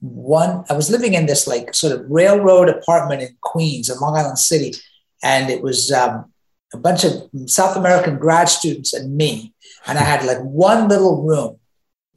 one. 0.00 0.64
I 0.68 0.74
was 0.74 0.90
living 0.90 1.14
in 1.14 1.24
this 1.24 1.46
like 1.46 1.74
sort 1.74 1.94
of 1.94 2.04
railroad 2.10 2.68
apartment 2.68 3.22
in 3.22 3.36
Queens, 3.40 3.88
in 3.88 3.98
Long 4.00 4.16
Island 4.16 4.38
City, 4.38 4.74
and 5.22 5.48
it 5.48 5.62
was 5.62 5.90
um, 5.90 6.30
a 6.74 6.76
bunch 6.76 7.04
of 7.04 7.12
South 7.46 7.74
American 7.76 8.18
grad 8.18 8.50
students 8.50 8.92
and 8.92 9.16
me, 9.16 9.54
and 9.86 9.98
I 9.98 10.02
had 10.02 10.26
like 10.26 10.40
one 10.40 10.88
little 10.88 11.22
room 11.22 11.58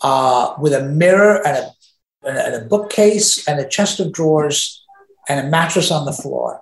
uh, 0.01 0.53
with 0.60 0.73
a 0.73 0.84
mirror 0.84 1.45
and 1.47 1.57
a, 1.57 2.27
and 2.27 2.55
a 2.55 2.67
bookcase 2.67 3.47
and 3.47 3.57
a 3.60 3.67
chest 3.67 4.01
of 4.01 4.12
drawers 4.12 4.84
and 5.29 5.47
a 5.47 5.49
mattress 5.49 5.91
on 5.91 6.05
the 6.05 6.12
floor. 6.12 6.62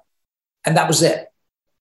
And 0.63 0.77
that 0.77 0.87
was 0.87 1.01
it. 1.01 1.28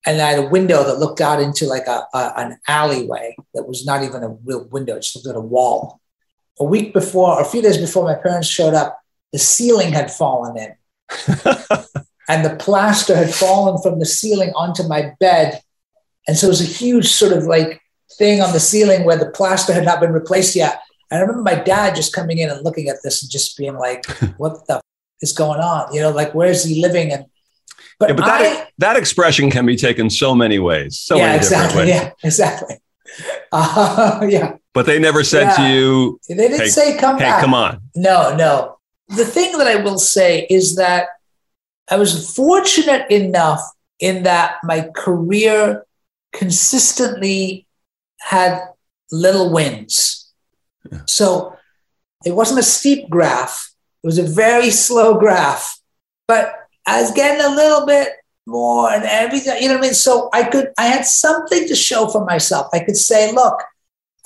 And 0.08 0.22
I 0.22 0.30
had 0.30 0.38
a 0.38 0.48
window 0.48 0.84
that 0.84 0.98
looked 0.98 1.20
out 1.20 1.38
into 1.38 1.66
like 1.66 1.86
a, 1.86 2.06
a 2.14 2.32
an 2.38 2.58
alleyway 2.66 3.36
that 3.52 3.68
was 3.68 3.84
not 3.84 4.02
even 4.02 4.22
a 4.22 4.30
real 4.30 4.64
window, 4.68 4.96
it 4.96 5.02
just 5.02 5.14
looked 5.14 5.28
at 5.28 5.36
a 5.36 5.40
wall. 5.40 6.00
A 6.58 6.64
week 6.64 6.94
before, 6.94 7.34
or 7.34 7.42
a 7.42 7.44
few 7.44 7.60
days 7.60 7.76
before 7.76 8.04
my 8.04 8.14
parents 8.14 8.48
showed 8.48 8.72
up, 8.72 8.98
the 9.32 9.38
ceiling 9.38 9.92
had 9.92 10.10
fallen 10.10 10.56
in. 10.56 10.74
and 12.26 12.42
the 12.42 12.56
plaster 12.58 13.14
had 13.14 13.34
fallen 13.34 13.82
from 13.82 13.98
the 13.98 14.06
ceiling 14.06 14.50
onto 14.56 14.82
my 14.84 15.12
bed. 15.20 15.60
And 16.26 16.38
so 16.38 16.46
it 16.46 16.56
was 16.56 16.62
a 16.62 16.64
huge 16.64 17.08
sort 17.08 17.34
of 17.34 17.44
like 17.44 17.82
thing 18.16 18.40
on 18.40 18.54
the 18.54 18.60
ceiling 18.60 19.04
where 19.04 19.18
the 19.18 19.30
plaster 19.30 19.74
had 19.74 19.84
not 19.84 20.00
been 20.00 20.12
replaced 20.12 20.56
yet. 20.56 20.80
And 21.10 21.18
I 21.18 21.20
remember 21.20 21.42
my 21.42 21.62
dad 21.62 21.94
just 21.94 22.14
coming 22.14 22.38
in 22.38 22.48
and 22.48 22.64
looking 22.64 22.88
at 22.88 22.96
this 23.04 23.22
and 23.22 23.30
just 23.30 23.58
being 23.58 23.74
like, 23.74 24.06
"What 24.38 24.66
the 24.66 24.76
f- 24.76 24.82
is 25.20 25.34
going 25.34 25.60
on?" 25.60 25.92
You 25.92 26.00
know, 26.00 26.12
like 26.12 26.34
where's 26.34 26.64
he 26.64 26.80
living? 26.80 27.12
And 27.12 27.26
but, 27.98 28.10
yeah, 28.10 28.14
but 28.14 28.24
that 28.26 28.40
I, 28.40 28.68
that 28.78 28.96
expression 28.96 29.50
can 29.50 29.66
be 29.66 29.76
taken 29.76 30.10
so 30.10 30.34
many 30.34 30.58
ways. 30.58 30.98
So 30.98 31.16
yeah, 31.16 31.26
many 31.26 31.38
exactly. 31.38 31.80
Ways. 31.80 31.88
Yeah, 31.88 32.10
exactly. 32.22 32.76
Uh, 33.50 34.24
yeah. 34.28 34.56
But 34.74 34.84
they 34.84 34.98
never 34.98 35.24
said 35.24 35.44
yeah. 35.44 35.56
to 35.56 35.62
you, 35.72 36.20
they 36.28 36.36
didn't 36.36 36.60
hey, 36.60 36.68
say, 36.68 36.98
"Come 36.98 37.16
hey, 37.16 37.24
back." 37.24 37.40
come 37.40 37.54
on. 37.54 37.80
No, 37.96 38.36
no. 38.36 38.78
The 39.08 39.24
thing 39.24 39.56
that 39.56 39.66
I 39.66 39.76
will 39.76 39.98
say 39.98 40.46
is 40.50 40.76
that 40.76 41.08
I 41.90 41.96
was 41.96 42.32
fortunate 42.36 43.10
enough 43.10 43.62
in 43.98 44.24
that 44.24 44.58
my 44.62 44.90
career 44.94 45.86
consistently 46.32 47.66
had 48.20 48.60
little 49.10 49.50
wins 49.50 50.18
so 51.06 51.56
it 52.24 52.32
wasn't 52.32 52.60
a 52.60 52.64
steep 52.64 53.08
graph, 53.08 53.72
it 54.02 54.06
was 54.06 54.18
a 54.18 54.22
very 54.22 54.70
slow 54.70 55.18
graph. 55.18 55.80
But 56.26 56.54
I 56.88 57.02
was 57.02 57.10
getting 57.12 57.44
a 57.44 57.54
little 57.54 57.86
bit 57.86 58.08
more 58.46 58.90
and 58.90 59.04
everything, 59.04 59.62
you 59.62 59.68
know 59.68 59.74
what 59.74 59.84
I 59.84 59.88
mean? 59.88 59.94
So 59.94 60.30
I 60.32 60.44
could, 60.44 60.72
I 60.78 60.86
had 60.86 61.04
something 61.04 61.68
to 61.68 61.74
show 61.74 62.08
for 62.08 62.24
myself. 62.24 62.68
I 62.72 62.80
could 62.80 62.96
say, 62.96 63.30
look, 63.30 63.62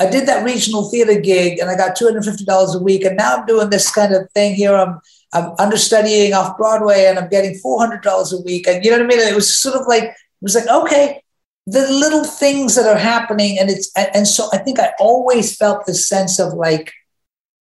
I 0.00 0.08
did 0.08 0.28
that 0.28 0.44
regional 0.44 0.88
theater 0.88 1.20
gig 1.20 1.58
and 1.58 1.68
I 1.68 1.76
got 1.76 1.96
$250 1.96 2.74
a 2.74 2.78
week. 2.78 3.04
And 3.04 3.16
now 3.16 3.36
I'm 3.36 3.46
doing 3.46 3.70
this 3.70 3.92
kind 3.92 4.14
of 4.14 4.30
thing 4.30 4.54
here. 4.54 4.76
I'm, 4.76 5.00
I'm 5.32 5.52
understudying 5.58 6.34
off 6.34 6.56
Broadway 6.56 7.06
and 7.06 7.18
I'm 7.18 7.28
getting 7.28 7.58
$400 7.64 8.32
a 8.32 8.42
week. 8.42 8.68
And 8.68 8.84
you 8.84 8.92
know 8.92 8.98
what 8.98 9.06
I 9.06 9.08
mean? 9.08 9.18
it 9.18 9.34
was 9.34 9.54
sort 9.54 9.74
of 9.74 9.86
like, 9.88 10.04
it 10.04 10.14
was 10.40 10.54
like, 10.54 10.68
okay, 10.68 11.20
the 11.66 11.90
little 11.90 12.24
things 12.24 12.76
that 12.76 12.86
are 12.86 12.98
happening 12.98 13.58
and 13.58 13.70
it's 13.70 13.92
and 13.96 14.26
so 14.26 14.48
i 14.52 14.58
think 14.58 14.80
i 14.80 14.92
always 14.98 15.56
felt 15.56 15.86
this 15.86 16.08
sense 16.08 16.40
of 16.40 16.54
like 16.54 16.92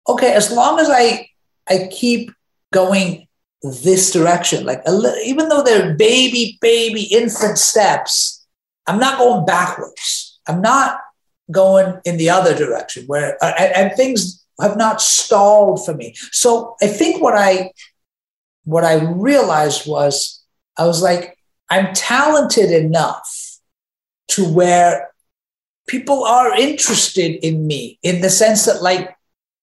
okay 0.07 0.33
as 0.33 0.51
long 0.51 0.79
as 0.79 0.87
i 0.87 1.27
i 1.67 1.89
keep 1.91 2.31
going 2.71 3.26
this 3.63 4.11
direction. 4.11 4.65
Like 4.65 4.87
little, 4.87 5.19
even 5.23 5.49
though 5.49 5.63
they're 5.63 5.95
baby 5.95 6.57
baby 6.61 7.03
infant 7.03 7.57
steps 7.57 8.37
i'm 8.87 8.99
not 8.99 9.19
going 9.19 9.45
backwards. 9.45 10.39
I'm 10.47 10.61
not 10.61 11.01
going 11.51 11.99
in 12.05 12.17
the 12.17 12.29
other 12.29 12.55
direction 12.55 13.05
where 13.05 13.37
uh, 13.43 13.53
and, 13.57 13.75
and 13.75 13.95
things 13.95 14.43
have 14.59 14.77
not 14.77 15.01
stalled 15.01 15.85
for 15.85 15.93
me. 15.93 16.15
So 16.31 16.75
i 16.81 16.87
think 16.87 17.21
what 17.21 17.35
i 17.35 17.71
what 18.63 18.83
i 18.83 18.95
realized 18.95 19.87
was 19.87 20.43
i 20.77 20.85
was 20.85 21.01
like 21.01 21.37
i'm 21.69 21.93
talented 21.93 22.71
enough 22.71 23.59
to 24.29 24.45
where 24.45 25.09
people 25.87 26.23
are 26.25 26.53
interested 26.53 27.45
in 27.45 27.65
me 27.65 27.97
in 28.03 28.21
the 28.21 28.29
sense 28.29 28.65
that 28.65 28.81
like 28.81 29.15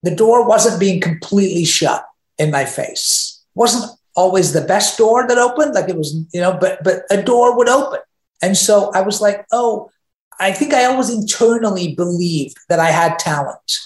the 0.03 0.15
door 0.15 0.47
wasn't 0.47 0.81
being 0.81 1.01
completely 1.01 1.65
shut 1.65 2.05
in 2.39 2.51
my 2.51 2.65
face. 2.65 3.34
Wasn't 3.55 3.91
always 4.17 4.53
the 4.53 4.61
best 4.61 4.97
door 4.97 5.27
that 5.27 5.39
opened, 5.39 5.75
like 5.75 5.89
it 5.89 5.97
was, 5.97 6.15
you 6.33 6.41
know, 6.41 6.57
but 6.61 6.83
but 6.85 7.03
a 7.11 7.23
door 7.23 7.57
would 7.57 7.69
open. 7.69 8.01
And 8.43 8.57
so 8.57 8.93
I 8.95 9.01
was 9.01 9.21
like, 9.21 9.47
oh, 9.53 9.91
I 10.39 10.53
think 10.53 10.75
I 10.75 10.85
always 10.85 11.11
internally 11.11 11.95
believed 11.95 12.57
that 12.69 12.79
I 12.79 12.91
had 12.91 13.19
talent, 13.19 13.79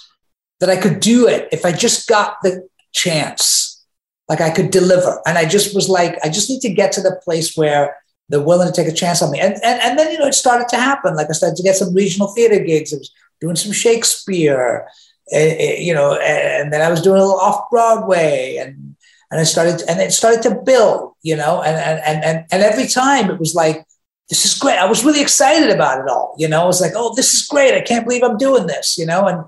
that 0.60 0.70
I 0.70 0.76
could 0.76 1.00
do 1.00 1.28
it 1.28 1.48
if 1.52 1.64
I 1.64 1.72
just 1.72 2.08
got 2.08 2.36
the 2.42 2.68
chance, 2.92 3.84
like 4.28 4.40
I 4.40 4.50
could 4.50 4.70
deliver. 4.70 5.20
And 5.26 5.38
I 5.38 5.44
just 5.44 5.74
was 5.74 5.88
like, 5.88 6.18
I 6.24 6.28
just 6.28 6.50
need 6.50 6.60
to 6.62 6.72
get 6.72 6.92
to 6.92 7.00
the 7.00 7.20
place 7.22 7.56
where 7.56 7.96
they're 8.28 8.40
willing 8.40 8.68
to 8.68 8.74
take 8.74 8.88
a 8.88 8.96
chance 8.96 9.22
on 9.22 9.30
me. 9.30 9.40
And, 9.40 9.54
and, 9.62 9.80
and 9.82 9.98
then, 9.98 10.12
you 10.12 10.18
know, 10.18 10.26
it 10.26 10.34
started 10.34 10.68
to 10.68 10.76
happen. 10.76 11.14
Like 11.14 11.28
I 11.30 11.32
started 11.32 11.56
to 11.56 11.62
get 11.62 11.76
some 11.76 11.94
regional 11.94 12.28
theater 12.28 12.58
gigs. 12.58 12.92
I 12.92 12.98
was 12.98 13.12
doing 13.40 13.56
some 13.56 13.72
Shakespeare, 13.72 14.86
uh, 15.34 15.38
you 15.38 15.94
know, 15.94 16.14
and 16.16 16.72
then 16.72 16.82
I 16.82 16.90
was 16.90 17.00
doing 17.00 17.18
a 17.18 17.22
little 17.24 17.40
off 17.40 17.70
Broadway 17.70 18.56
and, 18.56 18.96
and 19.30 19.40
it 19.40 19.46
started, 19.46 19.82
and 19.88 20.00
it 20.00 20.12
started 20.12 20.42
to 20.42 20.54
build, 20.54 21.14
you 21.22 21.36
know, 21.36 21.62
and, 21.62 21.76
and, 21.76 22.24
and, 22.24 22.46
and 22.50 22.62
every 22.62 22.86
time 22.86 23.30
it 23.30 23.38
was 23.38 23.54
like, 23.54 23.84
this 24.28 24.44
is 24.44 24.58
great. 24.58 24.78
I 24.78 24.86
was 24.86 25.04
really 25.04 25.22
excited 25.22 25.70
about 25.70 26.00
it 26.00 26.08
all. 26.08 26.34
You 26.38 26.48
know, 26.48 26.62
I 26.62 26.66
was 26.66 26.80
like, 26.80 26.92
oh, 26.94 27.14
this 27.14 27.32
is 27.34 27.46
great. 27.46 27.74
I 27.74 27.80
can't 27.80 28.04
believe 28.04 28.22
I'm 28.22 28.36
doing 28.36 28.66
this, 28.66 28.98
you 28.98 29.06
know? 29.06 29.26
And 29.26 29.44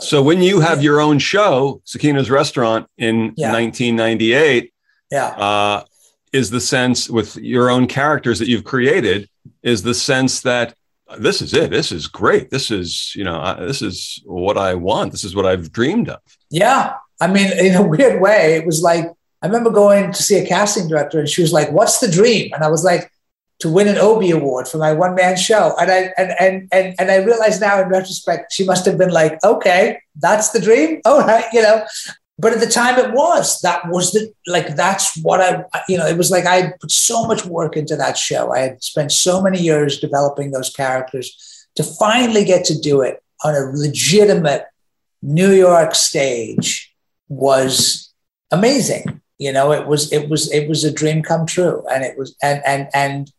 so 0.00 0.22
when 0.22 0.42
you 0.42 0.60
have 0.60 0.82
your 0.82 1.00
own 1.00 1.18
show, 1.18 1.80
Sakina's 1.84 2.30
Restaurant 2.30 2.86
in 2.98 3.34
yeah. 3.36 3.52
1998, 3.52 4.72
yeah. 5.10 5.26
Uh, 5.26 5.84
is 6.32 6.50
the 6.50 6.60
sense 6.60 7.10
with 7.10 7.36
your 7.36 7.70
own 7.70 7.86
characters 7.86 8.38
that 8.38 8.48
you've 8.48 8.64
created 8.64 9.28
is 9.62 9.82
the 9.82 9.94
sense 9.94 10.42
that 10.42 10.74
this 11.18 11.42
is 11.42 11.54
it. 11.54 11.70
This 11.70 11.90
is 11.90 12.06
great. 12.06 12.50
This 12.50 12.70
is, 12.70 13.12
you 13.16 13.24
know, 13.24 13.36
uh, 13.36 13.66
this 13.66 13.82
is 13.82 14.22
what 14.24 14.56
I 14.56 14.74
want. 14.74 15.10
This 15.10 15.24
is 15.24 15.34
what 15.34 15.46
I've 15.46 15.72
dreamed 15.72 16.08
of. 16.08 16.20
Yeah. 16.50 16.94
I 17.20 17.26
mean, 17.26 17.50
in 17.58 17.74
a 17.74 17.86
weird 17.86 18.20
way, 18.20 18.54
it 18.54 18.66
was 18.66 18.82
like, 18.82 19.06
I 19.42 19.46
remember 19.46 19.70
going 19.70 20.12
to 20.12 20.22
see 20.22 20.36
a 20.36 20.46
casting 20.46 20.88
director 20.88 21.18
and 21.18 21.28
she 21.28 21.42
was 21.42 21.52
like, 21.52 21.70
what's 21.72 22.00
the 22.00 22.10
dream? 22.10 22.50
And 22.52 22.62
I 22.62 22.68
was 22.68 22.84
like, 22.84 23.10
to 23.60 23.68
win 23.68 23.88
an 23.88 23.98
Obie 23.98 24.30
Award 24.30 24.66
for 24.68 24.78
my 24.78 24.92
one 24.92 25.14
man 25.14 25.36
show. 25.36 25.74
And 25.78 25.90
I 25.90 26.12
and, 26.16 26.34
and 26.40 26.68
and 26.72 26.94
and 26.98 27.10
I 27.10 27.16
realize 27.16 27.60
now 27.60 27.80
in 27.80 27.88
retrospect, 27.88 28.52
she 28.52 28.64
must 28.64 28.86
have 28.86 28.98
been 28.98 29.10
like, 29.10 29.38
okay, 29.44 30.00
that's 30.16 30.50
the 30.50 30.60
dream. 30.60 31.00
All 31.04 31.20
right, 31.20 31.44
you 31.52 31.62
know. 31.62 31.84
But 32.38 32.54
at 32.54 32.60
the 32.60 32.66
time 32.66 32.98
it 32.98 33.12
was. 33.12 33.60
That 33.60 33.86
was 33.88 34.12
the 34.12 34.32
like 34.46 34.74
that's 34.74 35.14
what 35.22 35.40
I 35.40 35.64
you 35.88 35.98
know, 35.98 36.06
it 36.06 36.16
was 36.16 36.30
like 36.30 36.46
I 36.46 36.72
put 36.80 36.90
so 36.90 37.26
much 37.26 37.44
work 37.44 37.76
into 37.76 37.96
that 37.96 38.16
show. 38.16 38.50
I 38.50 38.60
had 38.60 38.82
spent 38.82 39.12
so 39.12 39.42
many 39.42 39.60
years 39.60 40.00
developing 40.00 40.50
those 40.50 40.70
characters 40.70 41.68
to 41.76 41.82
finally 41.82 42.44
get 42.44 42.64
to 42.66 42.78
do 42.78 43.02
it 43.02 43.22
on 43.44 43.54
a 43.54 43.70
legitimate 43.74 44.64
New 45.22 45.52
York 45.52 45.94
stage 45.94 46.89
was 47.30 48.12
amazing 48.50 49.22
you 49.38 49.50
know 49.50 49.72
it 49.72 49.86
was 49.86 50.12
it 50.12 50.28
was 50.28 50.52
it 50.52 50.68
was 50.68 50.84
a 50.84 50.92
dream 50.92 51.22
come 51.22 51.46
true 51.46 51.82
and 51.90 52.04
it 52.04 52.18
was 52.18 52.36
and 52.42 52.60
and 52.66 52.88
and 52.92 53.32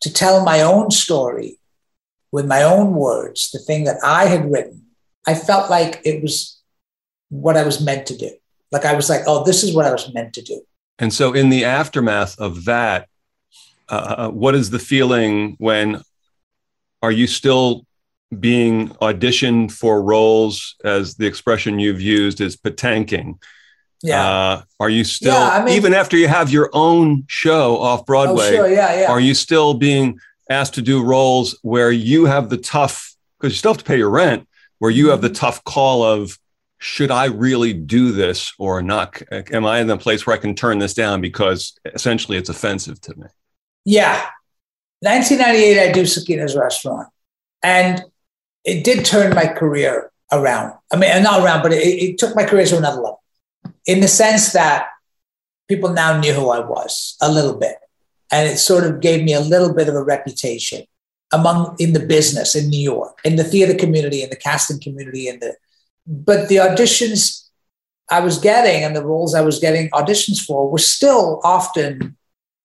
to 0.00 0.12
tell 0.12 0.44
my 0.44 0.60
own 0.60 0.90
story 0.90 1.58
with 2.32 2.46
my 2.46 2.62
own 2.62 2.94
words, 2.94 3.50
the 3.50 3.58
thing 3.58 3.84
that 3.84 3.96
I 4.04 4.26
had 4.26 4.50
written, 4.50 4.82
I 5.26 5.34
felt 5.34 5.70
like 5.70 6.00
it 6.04 6.22
was 6.22 6.60
what 7.30 7.56
I 7.56 7.64
was 7.64 7.80
meant 7.80 8.06
to 8.08 8.16
do. 8.16 8.30
Like 8.70 8.84
I 8.84 8.94
was 8.94 9.08
like, 9.08 9.22
oh, 9.26 9.44
this 9.44 9.62
is 9.62 9.74
what 9.74 9.86
I 9.86 9.92
was 9.92 10.12
meant 10.12 10.34
to 10.34 10.42
do. 10.42 10.60
And 10.98 11.12
so, 11.12 11.32
in 11.32 11.50
the 11.50 11.64
aftermath 11.64 12.38
of 12.38 12.64
that, 12.64 13.08
uh, 13.88 14.14
uh 14.18 14.30
what 14.30 14.54
is 14.54 14.70
the 14.70 14.78
feeling 14.78 15.56
when 15.58 16.02
are 17.02 17.12
you 17.12 17.26
still 17.26 17.85
being 18.38 18.88
auditioned 18.96 19.72
for 19.72 20.02
roles, 20.02 20.76
as 20.84 21.14
the 21.14 21.26
expression 21.26 21.78
you've 21.78 22.00
used 22.00 22.40
is 22.40 22.56
patanking? 22.56 23.38
Yeah. 24.02 24.28
Uh, 24.28 24.62
are 24.78 24.90
you 24.90 25.04
still, 25.04 25.34
yeah, 25.34 25.50
I 25.50 25.64
mean, 25.64 25.74
even 25.74 25.94
after 25.94 26.16
you 26.16 26.28
have 26.28 26.50
your 26.50 26.70
own 26.72 27.24
show 27.28 27.78
off 27.78 28.04
Broadway, 28.04 28.48
oh, 28.48 28.54
sure, 28.54 28.68
yeah, 28.68 29.00
yeah. 29.00 29.10
are 29.10 29.20
you 29.20 29.34
still 29.34 29.74
being 29.74 30.18
asked 30.50 30.74
to 30.74 30.82
do 30.82 31.02
roles 31.02 31.58
where 31.62 31.90
you 31.90 32.26
have 32.26 32.50
the 32.50 32.58
tough, 32.58 33.14
because 33.38 33.52
you 33.52 33.58
still 33.58 33.72
have 33.72 33.78
to 33.78 33.84
pay 33.84 33.96
your 33.96 34.10
rent, 34.10 34.46
where 34.78 34.90
you 34.90 35.10
have 35.10 35.22
the 35.22 35.28
mm-hmm. 35.28 35.34
tough 35.34 35.64
call 35.64 36.02
of, 36.02 36.38
should 36.78 37.10
I 37.10 37.26
really 37.26 37.72
do 37.72 38.12
this 38.12 38.52
or 38.58 38.82
not? 38.82 39.22
Am 39.32 39.64
I 39.64 39.80
in 39.80 39.86
the 39.86 39.96
place 39.96 40.26
where 40.26 40.36
I 40.36 40.38
can 40.38 40.54
turn 40.54 40.78
this 40.78 40.92
down 40.92 41.22
because 41.22 41.78
essentially 41.86 42.36
it's 42.36 42.50
offensive 42.50 43.00
to 43.02 43.18
me? 43.18 43.26
Yeah. 43.86 44.26
1998, 45.00 45.88
I 45.88 45.92
do 45.92 46.04
Sakina's 46.04 46.54
restaurant. 46.54 47.08
And 47.62 48.04
it 48.66 48.84
did 48.84 49.04
turn 49.04 49.34
my 49.34 49.46
career 49.46 50.10
around. 50.32 50.74
I 50.92 50.96
mean, 50.96 51.10
uh, 51.10 51.20
not 51.20 51.42
around, 51.42 51.62
but 51.62 51.72
it, 51.72 51.78
it 51.78 52.18
took 52.18 52.36
my 52.36 52.44
career 52.44 52.66
to 52.66 52.76
another 52.76 53.00
level 53.00 53.22
in 53.86 54.00
the 54.00 54.08
sense 54.08 54.52
that 54.52 54.88
people 55.68 55.90
now 55.92 56.18
knew 56.18 56.32
who 56.32 56.50
I 56.50 56.60
was 56.60 57.16
a 57.22 57.32
little 57.32 57.56
bit. 57.56 57.76
And 58.32 58.48
it 58.48 58.58
sort 58.58 58.84
of 58.84 59.00
gave 59.00 59.24
me 59.24 59.32
a 59.32 59.40
little 59.40 59.72
bit 59.72 59.88
of 59.88 59.94
a 59.94 60.02
reputation 60.02 60.82
among 61.32 61.76
in 61.78 61.92
the 61.92 62.04
business 62.04 62.54
in 62.54 62.68
New 62.68 62.80
York, 62.80 63.18
in 63.24 63.36
the 63.36 63.44
theater 63.44 63.74
community, 63.74 64.22
in 64.22 64.30
the 64.30 64.36
casting 64.36 64.80
community, 64.80 65.28
in 65.28 65.38
the 65.38 65.54
but 66.06 66.48
the 66.48 66.56
auditions 66.56 67.48
I 68.10 68.20
was 68.20 68.38
getting 68.38 68.84
and 68.84 68.94
the 68.94 69.04
roles 69.04 69.34
I 69.34 69.40
was 69.40 69.58
getting 69.58 69.90
auditions 69.90 70.44
for 70.44 70.70
were 70.70 70.78
still 70.78 71.40
often 71.42 72.16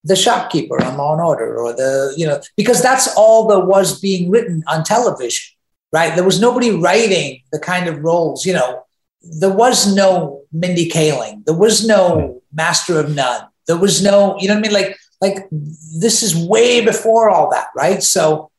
the 0.03 0.15
shopkeeper 0.15 0.83
on 0.83 0.97
Law 0.97 1.13
and 1.13 1.21
Order 1.21 1.59
or 1.59 1.73
the, 1.73 2.13
you 2.15 2.25
know, 2.25 2.39
because 2.55 2.81
that's 2.81 3.15
all 3.15 3.47
that 3.47 3.65
was 3.65 3.99
being 3.99 4.29
written 4.29 4.63
on 4.67 4.83
television, 4.83 5.55
right? 5.91 6.15
There 6.15 6.23
was 6.23 6.39
nobody 6.39 6.71
writing 6.71 7.41
the 7.51 7.59
kind 7.59 7.87
of 7.87 8.03
roles, 8.03 8.45
you 8.45 8.53
know, 8.53 8.83
there 9.23 9.53
was 9.53 9.93
no 9.93 10.41
Mindy 10.51 10.89
Kaling. 10.89 11.45
There 11.45 11.55
was 11.55 11.85
no 11.85 12.41
Master 12.51 12.99
of 12.99 13.13
None. 13.13 13.47
There 13.67 13.77
was 13.77 14.01
no, 14.01 14.37
you 14.39 14.47
know 14.47 14.55
what 14.55 14.59
I 14.59 14.61
mean? 14.61 14.73
Like, 14.73 14.97
like 15.21 15.47
this 15.51 16.23
is 16.23 16.35
way 16.35 16.83
before 16.83 17.29
all 17.29 17.49
that, 17.51 17.67
right? 17.75 18.01
So 18.01 18.49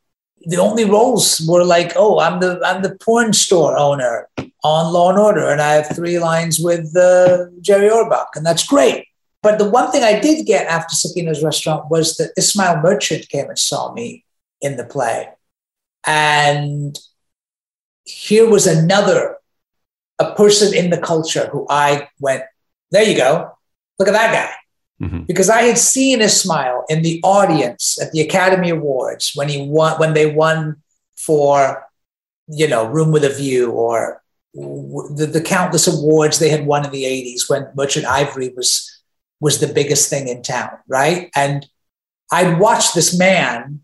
the 0.47 0.59
only 0.59 0.85
roles 0.85 1.45
were 1.47 1.65
like, 1.65 1.93
oh, 1.97 2.21
I'm 2.21 2.41
the 2.41 2.61
I'm 2.65 2.83
the 2.83 2.97
porn 2.97 3.33
store 3.33 3.77
owner 3.77 4.29
on 4.65 4.93
Law 4.93 5.11
and 5.11 5.19
Order, 5.19 5.51
and 5.51 5.61
I 5.61 5.73
have 5.73 5.95
three 5.95 6.19
lines 6.19 6.61
with 6.61 6.97
uh, 6.97 7.47
Jerry 7.61 7.89
Orbach, 7.89 8.29
and 8.35 8.47
that's 8.47 8.67
great. 8.67 9.07
But 9.43 9.59
the 9.59 9.69
one 9.69 9.91
thing 9.91 10.05
I 10.05 10.21
did 10.21 10.47
get 10.47 10.69
after 10.69 10.95
Sakina's 10.95 11.43
restaurant 11.43 11.91
was 11.91 12.17
that 12.17 12.33
Ismail 12.37 12.81
Merchant 12.81 13.29
came 13.29 13.49
and 13.49 13.59
saw 13.59 13.93
me 13.93 14.25
in 14.61 14.77
the 14.77 14.85
play, 14.85 15.29
and 16.07 16.97
here 18.05 18.49
was 18.49 18.67
another 18.67 19.39
a 20.19 20.35
person 20.35 20.75
in 20.75 20.91
the 20.91 20.99
culture 20.99 21.49
who 21.49 21.67
I 21.69 22.09
went, 22.21 22.45
there 22.91 23.03
you 23.03 23.17
go, 23.17 23.51
look 23.99 24.09
at 24.09 24.13
that 24.13 24.33
guy. 24.33 25.07
Mm-hmm. 25.07 25.23
Because 25.23 25.51
I 25.51 25.63
had 25.63 25.79
seen 25.79 26.21
his 26.21 26.39
smile 26.41 26.85
in 26.89 27.03
the 27.03 27.21
audience 27.25 28.01
at 28.01 28.13
the 28.13 28.21
Academy 28.21 28.71
Awards 28.71 29.33
when 29.35 29.49
he 29.49 29.67
won, 29.67 29.99
when 29.99 30.15
they 30.15 30.27
won 30.27 30.83
for, 31.17 31.89
you 32.47 32.69
know, 32.69 32.87
Room 32.87 33.11
with 33.11 33.25
a 33.25 33.31
View 33.31 33.71
or 33.73 34.23
the, 34.55 35.29
the 35.33 35.41
countless 35.41 35.87
awards 35.87 36.39
they 36.39 36.51
had 36.51 36.67
won 36.67 36.85
in 36.85 36.93
the 36.93 37.05
80s 37.05 37.49
when 37.49 37.69
Merchant 37.75 38.07
Ivory 38.07 38.51
was 38.57 38.89
was 39.41 39.59
the 39.59 39.73
biggest 39.73 40.09
thing 40.09 40.29
in 40.29 40.41
town, 40.41 40.71
right? 40.87 41.29
And 41.35 41.67
I'd 42.31 42.61
watched 42.61 42.95
this 42.95 43.19
man 43.19 43.81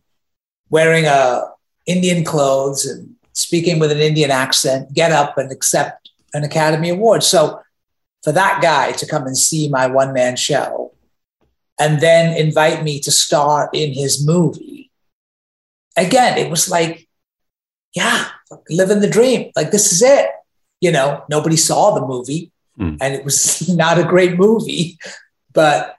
wearing 0.70 1.04
a 1.04 1.08
uh, 1.08 1.48
Indian 1.84 2.22
clothes 2.22 2.86
and 2.86 3.16
speaking 3.38 3.78
with 3.78 3.92
an 3.92 3.98
Indian 3.98 4.32
accent 4.32 4.92
get 4.92 5.12
up 5.12 5.38
and 5.38 5.52
accept 5.52 6.10
an 6.34 6.42
Academy 6.42 6.90
Award. 6.90 7.22
So 7.22 7.60
for 8.24 8.32
that 8.32 8.60
guy 8.60 8.92
to 8.92 9.06
come 9.06 9.26
and 9.26 9.38
see 9.38 9.68
my 9.68 9.86
one 9.86 10.12
man 10.12 10.34
show 10.34 10.92
and 11.78 12.00
then 12.00 12.36
invite 12.36 12.82
me 12.82 12.98
to 13.00 13.12
star 13.12 13.70
in 13.72 13.92
his 13.92 14.26
movie, 14.26 14.90
again, 15.96 16.36
it 16.36 16.50
was 16.50 16.68
like, 16.68 17.08
yeah, 17.94 18.26
living 18.68 19.00
the 19.00 19.08
dream. 19.08 19.52
Like, 19.54 19.70
this 19.70 19.92
is 19.92 20.02
it. 20.02 20.30
You 20.80 20.90
know, 20.90 21.24
nobody 21.30 21.56
saw 21.56 21.94
the 21.94 22.06
movie 22.06 22.50
mm. 22.78 22.98
and 23.00 23.14
it 23.14 23.24
was 23.24 23.68
not 23.74 23.98
a 23.98 24.04
great 24.04 24.36
movie. 24.36 24.98
But 25.52 25.96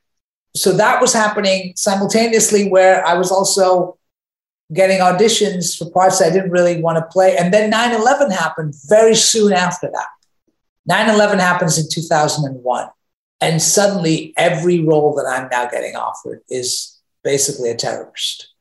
so 0.55 0.73
that 0.73 0.99
was 0.99 1.13
happening 1.13 1.73
simultaneously, 1.77 2.69
where 2.69 3.05
I 3.05 3.13
was 3.13 3.31
also 3.31 3.97
getting 4.73 4.99
auditions 4.99 5.77
for 5.77 5.89
parts 5.91 6.21
I 6.21 6.29
didn't 6.29 6.51
really 6.51 6.81
want 6.81 6.97
to 6.97 7.05
play. 7.05 7.35
And 7.37 7.53
then 7.53 7.69
9 7.69 7.95
11 7.99 8.31
happened 8.31 8.75
very 8.87 9.15
soon 9.15 9.53
after 9.53 9.89
that. 9.91 10.07
9 10.85 11.09
11 11.09 11.39
happens 11.39 11.77
in 11.77 11.85
2001. 11.89 12.87
And 13.41 13.61
suddenly, 13.61 14.33
every 14.37 14.83
role 14.83 15.15
that 15.15 15.25
I'm 15.25 15.49
now 15.49 15.69
getting 15.69 15.95
offered 15.95 16.41
is 16.49 16.99
basically 17.23 17.69
a 17.69 17.75
terrorist. 17.75 18.53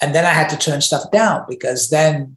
And 0.00 0.14
then 0.14 0.24
I 0.24 0.30
had 0.30 0.48
to 0.50 0.58
turn 0.58 0.80
stuff 0.80 1.10
down 1.10 1.44
because 1.48 1.90
then 1.90 2.36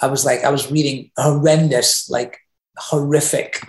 I 0.00 0.06
was 0.06 0.24
like, 0.24 0.44
I 0.44 0.50
was 0.50 0.70
reading 0.70 1.10
horrendous, 1.16 2.08
like 2.08 2.38
horrific 2.76 3.60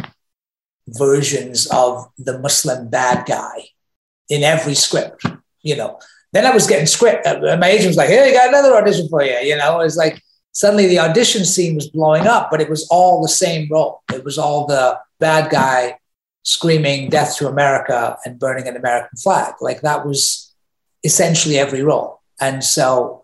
versions 0.88 1.67
of 1.67 2.08
the 2.17 2.39
Muslim 2.39 2.89
bad 2.89 3.25
guy 3.25 3.69
in 4.30 4.43
every 4.43 4.75
script, 4.75 5.25
you 5.62 5.75
know. 5.75 5.99
Then 6.35 6.45
I 6.45 6.53
was 6.53 6.67
getting 6.67 6.85
script. 6.85 7.25
Uh, 7.25 7.55
my 7.57 7.69
agent 7.69 7.87
was 7.87 7.95
like, 7.95 8.09
"Hey, 8.09 8.29
I 8.29 8.33
got 8.33 8.49
another 8.49 8.75
audition 8.75 9.07
for 9.07 9.23
you." 9.23 9.37
You 9.37 9.55
know, 9.55 9.79
it's 9.79 9.95
like 9.95 10.21
suddenly 10.51 10.85
the 10.85 10.99
audition 10.99 11.45
scene 11.45 11.75
was 11.75 11.87
blowing 11.87 12.27
up, 12.27 12.51
but 12.51 12.59
it 12.59 12.69
was 12.69 12.85
all 12.91 13.21
the 13.21 13.29
same 13.29 13.69
role. 13.71 14.03
It 14.13 14.25
was 14.25 14.37
all 14.37 14.67
the 14.67 14.99
bad 15.17 15.49
guy 15.49 15.97
screaming 16.43 17.09
death 17.09 17.37
to 17.37 17.47
America 17.47 18.17
and 18.25 18.37
burning 18.37 18.67
an 18.67 18.75
American 18.75 19.17
flag. 19.17 19.53
Like 19.61 19.79
that 19.81 20.05
was 20.05 20.53
essentially 21.05 21.57
every 21.57 21.83
role. 21.83 22.19
And 22.41 22.65
so 22.65 23.23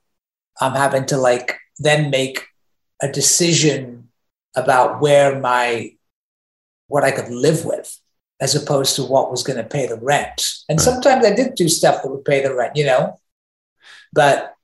I'm 0.62 0.78
having 0.78 1.06
to 1.08 1.17
like 1.17 1.58
then 1.80 2.12
make 2.12 2.47
a 3.02 3.12
decision 3.12 4.08
about 4.56 5.02
where 5.02 5.38
my 5.38 5.95
what 6.88 7.04
I 7.04 7.12
could 7.12 7.30
live 7.30 7.65
with 7.65 8.00
as 8.42 8.56
opposed 8.56 8.96
to 8.96 9.04
what 9.04 9.30
was 9.30 9.44
going 9.44 9.58
to 9.58 9.64
pay 9.64 9.86
the 9.86 9.98
rent. 9.98 10.44
And 10.68 10.80
right. 10.80 10.84
sometimes 10.84 11.26
I 11.26 11.34
did 11.34 11.54
do 11.54 11.70
stuff 11.70 12.02
that 12.02 12.10
would 12.10 12.26
pay 12.26 12.42
the 12.42 12.54
rent, 12.54 12.76
you 12.76 12.86
know. 12.86 13.20
But 14.12 14.56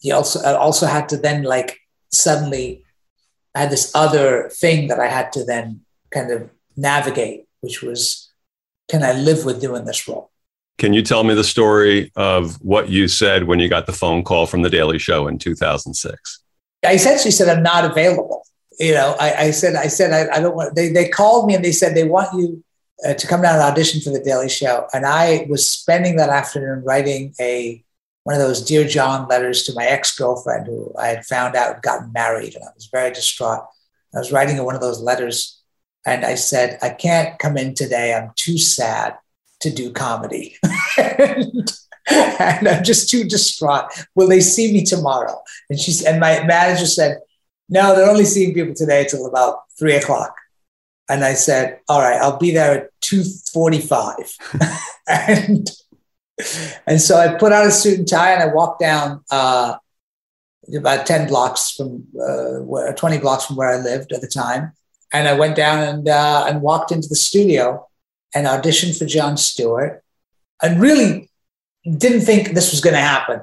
you 0.00 0.14
also 0.14 0.40
I 0.40 0.54
also 0.54 0.86
had 0.86 1.08
to 1.10 1.16
then 1.16 1.42
like 1.42 1.80
suddenly 2.12 2.84
I 3.54 3.60
had 3.60 3.70
this 3.70 3.90
other 3.94 4.48
thing 4.50 4.88
that 4.88 5.00
I 5.00 5.08
had 5.08 5.32
to 5.32 5.44
then 5.44 5.80
kind 6.10 6.30
of 6.30 6.48
navigate, 6.76 7.46
which 7.60 7.82
was 7.82 8.30
can 8.88 9.02
I 9.02 9.12
live 9.12 9.44
with 9.44 9.60
doing 9.60 9.84
this 9.84 10.06
role? 10.06 10.30
Can 10.78 10.92
you 10.92 11.02
tell 11.02 11.24
me 11.24 11.34
the 11.34 11.42
story 11.42 12.12
of 12.14 12.62
what 12.62 12.88
you 12.88 13.08
said 13.08 13.44
when 13.44 13.58
you 13.58 13.68
got 13.68 13.86
the 13.86 13.92
phone 13.92 14.22
call 14.22 14.46
from 14.46 14.62
the 14.62 14.70
Daily 14.70 14.98
Show 14.98 15.26
in 15.26 15.38
2006? 15.38 16.42
I 16.84 16.92
essentially 16.92 17.30
said 17.32 17.48
I'm 17.48 17.62
not 17.62 17.84
available. 17.84 18.46
You 18.78 18.92
know, 18.92 19.16
I, 19.18 19.46
I 19.46 19.50
said 19.50 19.74
I 19.74 19.88
said 19.88 20.12
I, 20.12 20.36
I, 20.36 20.40
don't 20.40 20.54
want. 20.54 20.76
They 20.76 20.90
they 20.90 21.08
called 21.08 21.46
me 21.46 21.54
and 21.54 21.64
they 21.64 21.72
said 21.72 21.94
they 21.94 22.04
want 22.04 22.28
you 22.38 22.62
uh, 23.04 23.14
to 23.14 23.26
come 23.26 23.42
down 23.42 23.54
and 23.54 23.62
audition 23.62 24.00
for 24.00 24.10
the 24.10 24.22
Daily 24.22 24.48
Show, 24.48 24.86
and 24.92 25.04
I 25.04 25.46
was 25.48 25.70
spending 25.70 26.16
that 26.16 26.30
afternoon 26.30 26.84
writing 26.84 27.34
a 27.40 27.82
one 28.22 28.34
of 28.34 28.40
those 28.40 28.64
dear 28.64 28.86
John 28.86 29.28
letters 29.28 29.62
to 29.64 29.74
my 29.74 29.84
ex 29.84 30.16
girlfriend 30.16 30.66
who 30.66 30.92
I 30.98 31.08
had 31.08 31.24
found 31.26 31.54
out 31.54 31.74
had 31.74 31.82
gotten 31.82 32.12
married, 32.12 32.54
and 32.54 32.64
I 32.64 32.70
was 32.74 32.88
very 32.90 33.12
distraught. 33.12 33.64
I 34.14 34.18
was 34.18 34.32
writing 34.32 34.62
one 34.64 34.74
of 34.74 34.80
those 34.80 35.00
letters, 35.00 35.60
and 36.06 36.24
I 36.24 36.34
said, 36.34 36.78
"I 36.82 36.90
can't 36.90 37.38
come 37.38 37.56
in 37.56 37.74
today. 37.74 38.14
I'm 38.14 38.32
too 38.36 38.58
sad 38.58 39.16
to 39.60 39.70
do 39.70 39.92
comedy." 39.92 40.56
and, 40.98 41.70
and 42.08 42.68
I'm 42.68 42.84
just 42.84 43.08
too 43.10 43.24
distraught. 43.24 43.92
Will 44.14 44.28
they 44.28 44.40
see 44.40 44.72
me 44.72 44.84
tomorrow? 44.84 45.42
And 45.70 45.78
she's 45.78 46.02
and 46.02 46.20
my 46.20 46.44
manager 46.44 46.86
said, 46.86 47.18
No, 47.68 47.94
they're 47.94 48.10
only 48.10 48.24
seeing 48.24 48.54
people 48.54 48.74
today 48.74 49.04
till 49.04 49.26
about 49.26 49.60
three 49.78 49.94
o'clock. 49.96 50.34
And 51.08 51.24
I 51.24 51.34
said, 51.34 51.80
All 51.88 52.00
right, 52.00 52.20
I'll 52.20 52.38
be 52.38 52.50
there 52.50 52.84
at 52.84 52.90
2:45. 53.02 54.78
and 55.08 55.70
and 56.86 57.00
so 57.00 57.16
I 57.16 57.34
put 57.38 57.52
on 57.52 57.66
a 57.66 57.70
suit 57.70 57.98
and 57.98 58.08
tie 58.08 58.32
and 58.32 58.42
I 58.42 58.52
walked 58.52 58.80
down 58.80 59.24
uh, 59.30 59.76
about 60.76 61.06
10 61.06 61.28
blocks 61.28 61.70
from 61.70 62.04
uh, 62.20 62.60
where, 62.60 62.92
20 62.92 63.18
blocks 63.18 63.46
from 63.46 63.56
where 63.56 63.70
I 63.70 63.78
lived 63.78 64.12
at 64.12 64.20
the 64.20 64.28
time. 64.28 64.72
And 65.12 65.28
I 65.28 65.32
went 65.32 65.56
down 65.56 65.78
and 65.78 66.08
uh, 66.08 66.46
and 66.48 66.60
walked 66.60 66.92
into 66.92 67.08
the 67.08 67.16
studio 67.16 67.86
and 68.34 68.46
auditioned 68.46 68.98
for 68.98 69.06
Jon 69.06 69.36
Stewart. 69.36 70.02
And 70.62 70.80
really 70.80 71.30
didn't 71.84 72.22
think 72.22 72.50
this 72.50 72.72
was 72.72 72.80
going 72.80 72.94
to 72.94 73.00
happen. 73.00 73.40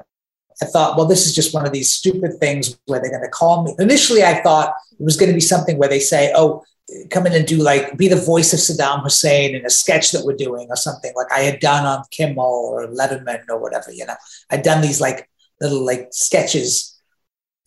I 0.62 0.66
thought, 0.66 0.96
well, 0.96 1.06
this 1.06 1.26
is 1.26 1.34
just 1.34 1.54
one 1.54 1.66
of 1.66 1.72
these 1.72 1.92
stupid 1.92 2.38
things 2.38 2.78
where 2.86 3.00
they're 3.00 3.10
going 3.10 3.22
to 3.22 3.28
call 3.28 3.64
me. 3.64 3.74
Initially, 3.78 4.22
I 4.22 4.40
thought 4.42 4.74
it 4.98 5.02
was 5.02 5.16
going 5.16 5.30
to 5.30 5.34
be 5.34 5.40
something 5.40 5.78
where 5.78 5.88
they 5.88 5.98
say, 5.98 6.32
oh, 6.36 6.62
come 7.10 7.26
in 7.26 7.32
and 7.32 7.46
do 7.46 7.56
like 7.56 7.96
be 7.96 8.08
the 8.08 8.16
voice 8.16 8.52
of 8.52 8.60
Saddam 8.60 9.02
Hussein 9.02 9.54
in 9.54 9.64
a 9.64 9.70
sketch 9.70 10.12
that 10.12 10.24
we're 10.24 10.36
doing 10.36 10.66
or 10.68 10.76
something 10.76 11.12
like 11.16 11.32
I 11.32 11.40
had 11.40 11.60
done 11.60 11.86
on 11.86 12.04
Kimmel 12.10 12.44
or 12.44 12.86
Letterman 12.88 13.42
or 13.48 13.58
whatever, 13.58 13.90
you 13.90 14.04
know. 14.06 14.16
I'd 14.50 14.62
done 14.62 14.82
these 14.82 15.00
like 15.00 15.28
little 15.60 15.84
like 15.84 16.08
sketches. 16.12 16.90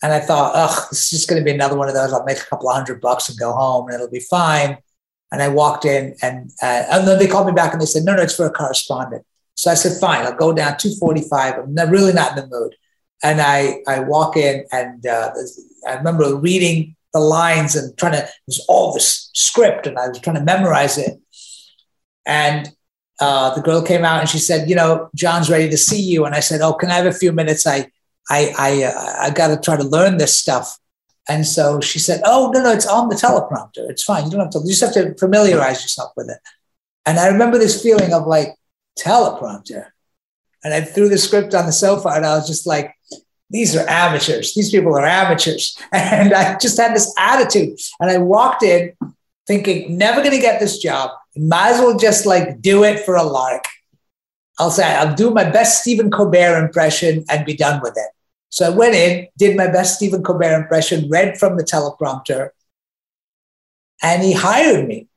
And 0.02 0.12
I 0.12 0.20
thought, 0.20 0.52
oh, 0.54 0.86
this 0.90 1.04
is 1.04 1.10
just 1.10 1.28
going 1.28 1.40
to 1.40 1.44
be 1.44 1.50
another 1.50 1.76
one 1.76 1.88
of 1.88 1.94
those. 1.94 2.12
I'll 2.12 2.24
make 2.24 2.38
a 2.38 2.44
couple 2.44 2.68
of 2.68 2.76
hundred 2.76 3.00
bucks 3.00 3.28
and 3.28 3.38
go 3.38 3.52
home 3.52 3.86
and 3.86 3.94
it'll 3.94 4.10
be 4.10 4.20
fine. 4.20 4.78
And 5.32 5.42
I 5.42 5.48
walked 5.48 5.84
in 5.84 6.14
and, 6.22 6.50
uh, 6.62 6.84
and 6.90 7.06
then 7.06 7.18
they 7.18 7.26
called 7.26 7.48
me 7.48 7.52
back 7.52 7.72
and 7.72 7.82
they 7.82 7.86
said, 7.86 8.04
no, 8.04 8.14
no, 8.14 8.22
it's 8.22 8.36
for 8.36 8.46
a 8.46 8.50
correspondent. 8.50 9.26
So 9.56 9.70
I 9.70 9.74
said, 9.74 10.00
fine, 10.00 10.24
I'll 10.24 10.36
go 10.36 10.52
down 10.52 10.78
245. 10.78 11.54
I'm 11.58 11.74
not, 11.74 11.88
really 11.88 12.12
not 12.12 12.38
in 12.38 12.48
the 12.48 12.56
mood. 12.56 12.76
And 13.24 13.40
I, 13.40 13.80
I 13.88 14.00
walk 14.00 14.36
in 14.36 14.64
and 14.70 15.04
uh, 15.04 15.32
I 15.86 15.94
remember 15.94 16.36
reading 16.36 16.94
the 17.12 17.20
lines 17.20 17.74
and 17.74 17.96
trying 17.96 18.12
to, 18.12 18.22
it 18.22 18.30
was 18.46 18.64
all 18.68 18.92
this 18.92 19.30
script 19.34 19.86
and 19.86 19.98
I 19.98 20.08
was 20.08 20.20
trying 20.20 20.36
to 20.36 20.42
memorize 20.42 20.98
it. 20.98 21.18
And 22.26 22.70
uh, 23.20 23.54
the 23.54 23.62
girl 23.62 23.82
came 23.82 24.04
out 24.04 24.20
and 24.20 24.28
she 24.28 24.38
said, 24.38 24.68
you 24.68 24.76
know, 24.76 25.08
Jon's 25.14 25.50
ready 25.50 25.68
to 25.70 25.78
see 25.78 26.00
you. 26.00 26.24
And 26.24 26.34
I 26.34 26.40
said, 26.40 26.60
oh, 26.60 26.74
can 26.74 26.90
I 26.90 26.94
have 26.94 27.06
a 27.06 27.12
few 27.12 27.32
minutes? 27.32 27.66
I, 27.66 27.90
I, 28.30 28.54
I, 28.58 28.82
uh, 28.84 29.14
I 29.20 29.30
got 29.30 29.48
to 29.48 29.60
try 29.60 29.76
to 29.76 29.84
learn 29.84 30.18
this 30.18 30.38
stuff. 30.38 30.78
And 31.28 31.46
so 31.46 31.80
she 31.80 31.98
said, 31.98 32.20
oh, 32.24 32.50
no, 32.54 32.62
no, 32.62 32.72
it's 32.72 32.86
on 32.86 33.08
the 33.08 33.14
teleprompter. 33.14 33.88
It's 33.90 34.02
fine. 34.02 34.24
You 34.24 34.30
don't 34.30 34.40
have 34.40 34.50
to, 34.50 34.60
you 34.60 34.74
just 34.74 34.82
have 34.82 34.94
to 34.94 35.14
familiarize 35.18 35.82
yourself 35.82 36.12
with 36.16 36.30
it. 36.30 36.38
And 37.06 37.18
I 37.18 37.28
remember 37.28 37.58
this 37.58 37.82
feeling 37.82 38.12
of 38.12 38.26
like, 38.26 38.54
teleprompter. 38.98 39.86
And 40.64 40.74
I 40.74 40.80
threw 40.80 41.08
the 41.08 41.18
script 41.18 41.54
on 41.54 41.66
the 41.66 41.72
sofa 41.72 42.08
and 42.08 42.26
I 42.26 42.34
was 42.36 42.46
just 42.46 42.66
like, 42.66 42.94
these 43.50 43.74
are 43.74 43.88
amateurs. 43.88 44.54
These 44.54 44.70
people 44.70 44.96
are 44.96 45.06
amateurs. 45.06 45.76
And 45.92 46.34
I 46.34 46.58
just 46.58 46.78
had 46.78 46.94
this 46.94 47.12
attitude. 47.18 47.78
And 48.00 48.10
I 48.10 48.18
walked 48.18 48.62
in 48.62 48.92
thinking, 49.46 49.96
never 49.96 50.20
going 50.20 50.34
to 50.34 50.40
get 50.40 50.60
this 50.60 50.78
job. 50.78 51.10
Might 51.36 51.72
as 51.72 51.80
well 51.80 51.98
just 51.98 52.26
like 52.26 52.60
do 52.60 52.84
it 52.84 53.04
for 53.04 53.16
a 53.16 53.22
lark. 53.22 53.64
I'll 54.58 54.70
say, 54.70 54.84
I'll 54.84 55.14
do 55.14 55.30
my 55.30 55.48
best 55.48 55.80
Stephen 55.80 56.10
Colbert 56.10 56.62
impression 56.62 57.24
and 57.30 57.46
be 57.46 57.54
done 57.54 57.80
with 57.80 57.96
it. 57.96 58.10
So 58.50 58.66
I 58.66 58.70
went 58.70 58.94
in, 58.94 59.28
did 59.36 59.56
my 59.56 59.68
best 59.68 59.96
Stephen 59.96 60.22
Colbert 60.22 60.62
impression, 60.62 61.08
read 61.08 61.38
from 61.38 61.56
the 61.56 61.64
teleprompter, 61.64 62.50
and 64.02 64.22
he 64.22 64.32
hired 64.32 64.88
me 64.88 65.08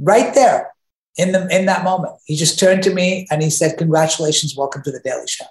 right 0.00 0.34
there 0.34 0.72
in 1.16 1.32
the 1.32 1.46
in 1.48 1.66
that 1.66 1.84
moment. 1.84 2.14
He 2.24 2.36
just 2.36 2.58
turned 2.58 2.82
to 2.84 2.94
me 2.94 3.26
and 3.30 3.42
he 3.42 3.50
said, 3.50 3.78
"Congratulations, 3.78 4.56
welcome 4.56 4.82
to 4.82 4.90
the 4.90 5.00
Daily 5.00 5.26
Show." 5.26 5.44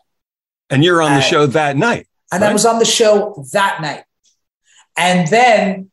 And 0.70 0.84
you're 0.84 1.02
on 1.02 1.14
the 1.14 1.22
show 1.22 1.46
that 1.48 1.78
night. 1.78 2.08
And 2.32 2.42
right? 2.42 2.50
I 2.50 2.54
was 2.54 2.66
on 2.66 2.80
the 2.80 2.86
show 2.86 3.46
that 3.54 3.82
night. 3.82 4.04
And 4.98 5.28
then 5.28 5.92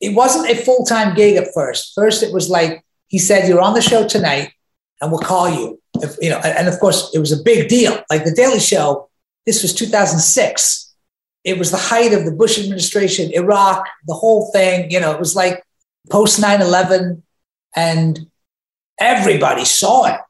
it 0.00 0.14
wasn't 0.14 0.50
a 0.50 0.54
full 0.54 0.84
time 0.84 1.14
gig 1.14 1.36
at 1.36 1.52
first. 1.54 1.92
First, 1.94 2.22
it 2.22 2.32
was 2.32 2.50
like 2.50 2.84
he 3.08 3.18
said, 3.18 3.48
"You're 3.48 3.60
on 3.60 3.74
the 3.74 3.82
show 3.82 4.06
tonight, 4.06 4.52
and 5.00 5.10
we'll 5.10 5.20
call 5.20 5.48
you." 5.48 5.80
If, 6.00 6.16
you 6.20 6.30
know, 6.30 6.38
and 6.38 6.68
of 6.68 6.78
course, 6.80 7.10
it 7.14 7.18
was 7.18 7.32
a 7.32 7.42
big 7.42 7.68
deal. 7.68 8.02
Like 8.10 8.24
the 8.24 8.32
Daily 8.32 8.60
Show. 8.60 9.08
This 9.46 9.62
was 9.62 9.74
2006. 9.74 10.94
It 11.44 11.58
was 11.58 11.72
the 11.72 11.76
height 11.76 12.12
of 12.12 12.24
the 12.24 12.30
Bush 12.30 12.58
administration, 12.58 13.32
Iraq, 13.32 13.88
the 14.06 14.14
whole 14.14 14.52
thing. 14.52 14.90
You 14.90 15.00
know, 15.00 15.10
it 15.10 15.18
was 15.18 15.34
like 15.34 15.64
post 16.10 16.40
9 16.40 16.60
11. 16.62 17.22
And 17.74 18.26
everybody 19.00 19.64
saw 19.64 20.06
it. 20.14 20.20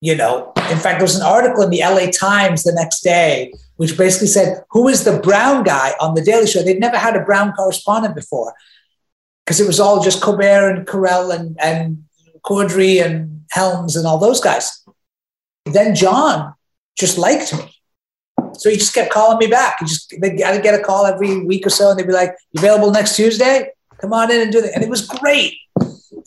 You 0.00 0.14
know, 0.14 0.52
in 0.70 0.78
fact, 0.78 0.98
there 0.98 1.04
was 1.04 1.16
an 1.16 1.22
article 1.22 1.62
in 1.62 1.70
the 1.70 1.80
LA 1.80 2.10
Times 2.10 2.62
the 2.62 2.72
next 2.72 3.00
day, 3.00 3.52
which 3.76 3.96
basically 3.96 4.28
said, 4.28 4.64
Who 4.70 4.88
is 4.88 5.04
the 5.04 5.18
brown 5.20 5.64
guy 5.64 5.92
on 6.00 6.14
The 6.14 6.22
Daily 6.22 6.46
Show? 6.46 6.62
They'd 6.62 6.80
never 6.80 6.96
had 6.96 7.16
a 7.16 7.24
brown 7.24 7.52
correspondent 7.52 8.14
before 8.14 8.54
because 9.44 9.60
it 9.60 9.66
was 9.66 9.80
all 9.80 10.02
just 10.02 10.20
Colbert 10.22 10.76
and 10.76 10.86
Carell 10.86 11.34
and, 11.34 11.58
and 11.60 12.04
Corddry 12.44 13.04
and 13.04 13.44
Helms 13.50 13.96
and 13.96 14.06
all 14.06 14.18
those 14.18 14.40
guys. 14.40 14.84
Then 15.64 15.94
Jon 15.94 16.54
just 16.98 17.18
liked 17.18 17.54
me. 17.54 17.74
So 18.54 18.70
he 18.70 18.76
just 18.76 18.94
kept 18.94 19.12
calling 19.12 19.38
me 19.38 19.46
back. 19.46 19.76
He 19.80 19.86
just 19.86 20.14
they 20.20 20.30
would 20.30 20.62
get 20.62 20.78
a 20.78 20.82
call 20.82 21.06
every 21.06 21.44
week 21.44 21.66
or 21.66 21.70
so, 21.70 21.90
and 21.90 21.98
they'd 21.98 22.06
be 22.06 22.12
like, 22.12 22.34
"You 22.52 22.58
available 22.58 22.90
next 22.90 23.16
Tuesday? 23.16 23.70
Come 23.98 24.12
on 24.12 24.30
in 24.32 24.40
and 24.40 24.52
do 24.52 24.58
it." 24.58 24.72
And 24.74 24.82
it 24.82 24.90
was 24.90 25.06
great. 25.06 25.54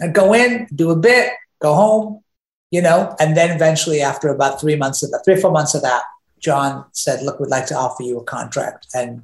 I'd 0.02 0.14
go 0.14 0.34
in, 0.34 0.68
do 0.74 0.92
a 0.92 0.96
bit, 0.96 1.34
go 1.62 1.74
home, 1.74 2.24
you 2.72 2.82
know, 2.82 3.16
and 3.20 3.36
then 3.38 3.54
eventually 3.54 4.02
after 4.02 4.30
about 4.30 4.60
three 4.60 4.78
months 4.78 5.04
of 5.04 5.12
that, 5.12 5.22
three 5.24 5.36
or 5.36 5.38
four 5.38 5.52
months 5.52 5.76
of 5.76 5.82
that, 5.82 6.04
Jon 6.40 6.86
said, 6.94 7.22
look, 7.22 7.40
we'd 7.40 7.50
like 7.50 7.68
to 7.68 7.76
offer 7.76 8.02
you 8.02 8.18
a 8.18 8.24
contract 8.24 8.88
and, 8.96 9.24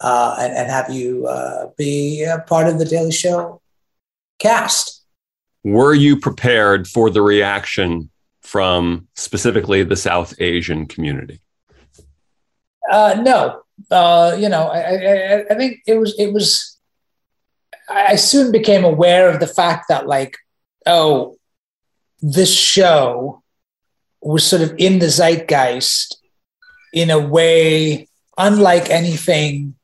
uh, 0.00 0.36
and, 0.40 0.52
and 0.54 0.70
have 0.70 0.90
you 0.90 1.26
uh, 1.26 1.66
be 1.76 2.24
a 2.24 2.38
part 2.40 2.66
of 2.66 2.78
the 2.78 2.84
Daily 2.84 3.12
Show 3.12 3.60
cast. 4.38 5.02
Were 5.62 5.94
you 5.94 6.18
prepared 6.18 6.88
for 6.88 7.10
the 7.10 7.22
reaction 7.22 8.10
from 8.40 9.06
specifically 9.14 9.84
the 9.84 9.94
South 9.94 10.34
Asian 10.40 10.86
community? 10.86 11.40
Uh, 12.90 13.20
no, 13.22 13.62
uh, 13.90 14.36
you 14.36 14.48
know, 14.48 14.66
I, 14.66 14.80
I, 14.80 15.44
I 15.50 15.54
think 15.54 15.82
it 15.86 15.96
was, 15.98 16.18
it 16.18 16.32
was, 16.32 16.78
I 17.88 18.16
soon 18.16 18.50
became 18.50 18.82
aware 18.82 19.28
of 19.28 19.38
the 19.38 19.46
fact 19.46 19.86
that 19.88 20.08
like, 20.08 20.36
oh, 20.86 21.36
this 22.22 22.52
show 22.52 23.42
was 24.22 24.46
sort 24.46 24.62
of 24.62 24.74
in 24.78 25.00
the 25.00 25.10
zeitgeist 25.10 26.16
in 26.92 27.10
a 27.10 27.18
way 27.18 28.08
unlike 28.38 28.88
anything 28.88 29.74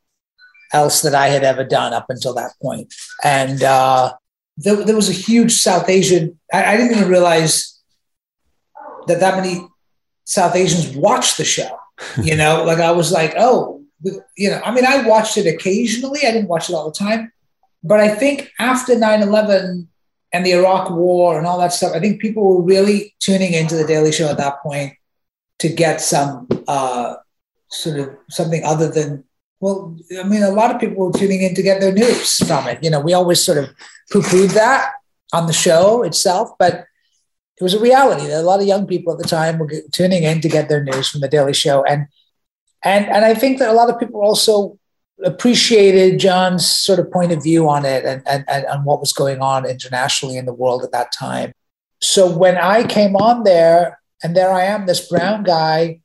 else 0.72 1.02
that 1.02 1.14
I 1.14 1.28
had 1.28 1.42
ever 1.42 1.64
done 1.64 1.92
up 1.92 2.06
until 2.08 2.34
that 2.34 2.52
point. 2.62 2.94
And 3.24 3.62
uh, 3.62 4.14
there, 4.56 4.76
there, 4.84 4.96
was 4.96 5.08
a 5.08 5.12
huge 5.12 5.52
South 5.52 5.88
Asian, 5.88 6.38
I, 6.52 6.74
I, 6.74 6.76
didn't 6.76 6.96
even 6.96 7.08
realize 7.08 7.80
that 9.06 9.20
that 9.20 9.36
many 9.36 9.66
South 10.24 10.54
Asians 10.54 10.94
watched 10.96 11.36
the 11.36 11.44
show. 11.44 11.68
You 12.22 12.36
know, 12.36 12.62
like 12.62 12.78
I 12.78 12.92
was 12.92 13.10
like, 13.10 13.34
oh, 13.36 13.82
you 14.36 14.50
know, 14.50 14.60
I 14.64 14.70
mean, 14.70 14.86
I 14.86 15.02
watched 15.02 15.36
it 15.36 15.52
occasionally. 15.52 16.20
I 16.24 16.30
didn't 16.30 16.46
watch 16.46 16.70
it 16.70 16.74
all 16.74 16.88
the 16.88 16.96
time, 16.96 17.32
but 17.82 17.98
I 17.98 18.14
think 18.14 18.52
after 18.60 18.94
9/11 18.94 19.88
and 20.32 20.44
the 20.44 20.52
Iraq 20.52 20.90
War 20.90 21.38
and 21.38 21.46
all 21.46 21.58
that 21.58 21.72
stuff, 21.72 21.92
I 21.94 22.00
think 22.00 22.20
people 22.20 22.44
were 22.44 22.62
really 22.62 23.14
tuning 23.20 23.54
into 23.54 23.76
the 23.76 23.86
Daily 23.86 24.12
Show 24.12 24.28
at 24.28 24.36
that 24.38 24.62
point 24.62 24.94
to 25.60 25.68
get 25.68 26.00
some 26.00 26.46
uh, 26.66 27.14
sort 27.70 27.98
of 27.98 28.16
something 28.28 28.62
other 28.64 28.90
than 28.90 29.24
well, 29.60 29.96
I 30.18 30.22
mean, 30.22 30.44
a 30.44 30.50
lot 30.50 30.72
of 30.72 30.80
people 30.80 31.06
were 31.06 31.18
tuning 31.18 31.42
in 31.42 31.54
to 31.54 31.62
get 31.62 31.80
their 31.80 31.92
news 31.92 32.36
from 32.46 32.68
it. 32.68 32.78
You 32.82 32.90
know, 32.90 33.00
we 33.00 33.12
always 33.12 33.42
sort 33.42 33.58
of 33.58 33.70
poo-pooed 34.12 34.52
that 34.54 34.92
on 35.32 35.46
the 35.46 35.52
show 35.52 36.04
itself, 36.04 36.50
but 36.60 36.86
it 37.56 37.64
was 37.64 37.74
a 37.74 37.80
reality 37.80 38.28
that 38.28 38.40
a 38.40 38.46
lot 38.46 38.60
of 38.60 38.66
young 38.66 38.86
people 38.86 39.12
at 39.12 39.18
the 39.18 39.26
time 39.26 39.58
were 39.58 39.68
tuning 39.90 40.22
in 40.22 40.40
to 40.42 40.48
get 40.48 40.68
their 40.68 40.84
news 40.84 41.08
from 41.08 41.22
the 41.22 41.28
Daily 41.28 41.54
Show, 41.54 41.82
and 41.84 42.06
and 42.84 43.06
and 43.06 43.24
I 43.24 43.34
think 43.34 43.58
that 43.58 43.70
a 43.70 43.72
lot 43.72 43.90
of 43.90 43.98
people 43.98 44.20
also 44.20 44.78
appreciated 45.24 46.20
Jon's 46.20 46.66
sort 46.68 46.98
of 46.98 47.10
point 47.10 47.32
of 47.32 47.42
view 47.42 47.68
on 47.68 47.84
it 47.84 48.04
and 48.04 48.22
and 48.26 48.44
and 48.48 48.66
on 48.66 48.84
what 48.84 49.00
was 49.00 49.12
going 49.12 49.40
on 49.40 49.66
internationally 49.66 50.36
in 50.36 50.46
the 50.46 50.52
world 50.52 50.84
at 50.84 50.92
that 50.92 51.12
time. 51.12 51.52
So 52.00 52.30
when 52.30 52.56
I 52.56 52.84
came 52.84 53.16
on 53.16 53.42
there, 53.42 54.00
and 54.22 54.36
there 54.36 54.52
I 54.52 54.64
am, 54.64 54.86
this 54.86 55.08
brown 55.08 55.42
guy, 55.42 56.00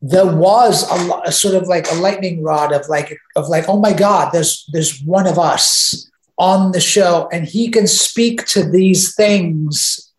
there 0.00 0.26
was 0.26 0.88
a, 0.90 1.20
a 1.24 1.32
sort 1.32 1.54
of 1.54 1.68
like 1.68 1.90
a 1.90 1.96
lightning 1.96 2.42
rod 2.42 2.72
of 2.72 2.88
like 2.88 3.16
of 3.36 3.48
like, 3.48 3.68
oh 3.68 3.78
my 3.78 3.92
God, 3.92 4.30
there's 4.32 4.68
there's 4.72 5.00
one 5.02 5.26
of 5.26 5.38
us 5.38 6.10
on 6.38 6.72
the 6.72 6.80
show, 6.80 7.28
and 7.32 7.46
he 7.46 7.68
can 7.68 7.86
speak 7.86 8.46
to 8.46 8.68
these 8.68 9.14
things 9.14 10.12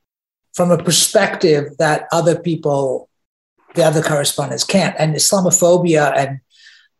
from 0.53 0.71
a 0.71 0.81
perspective 0.81 1.75
that 1.79 2.07
other 2.11 2.37
people, 2.39 3.09
the 3.75 3.83
other 3.83 4.01
correspondents 4.01 4.63
can't. 4.63 4.95
And 4.99 5.15
Islamophobia 5.15 6.15
and 6.15 6.39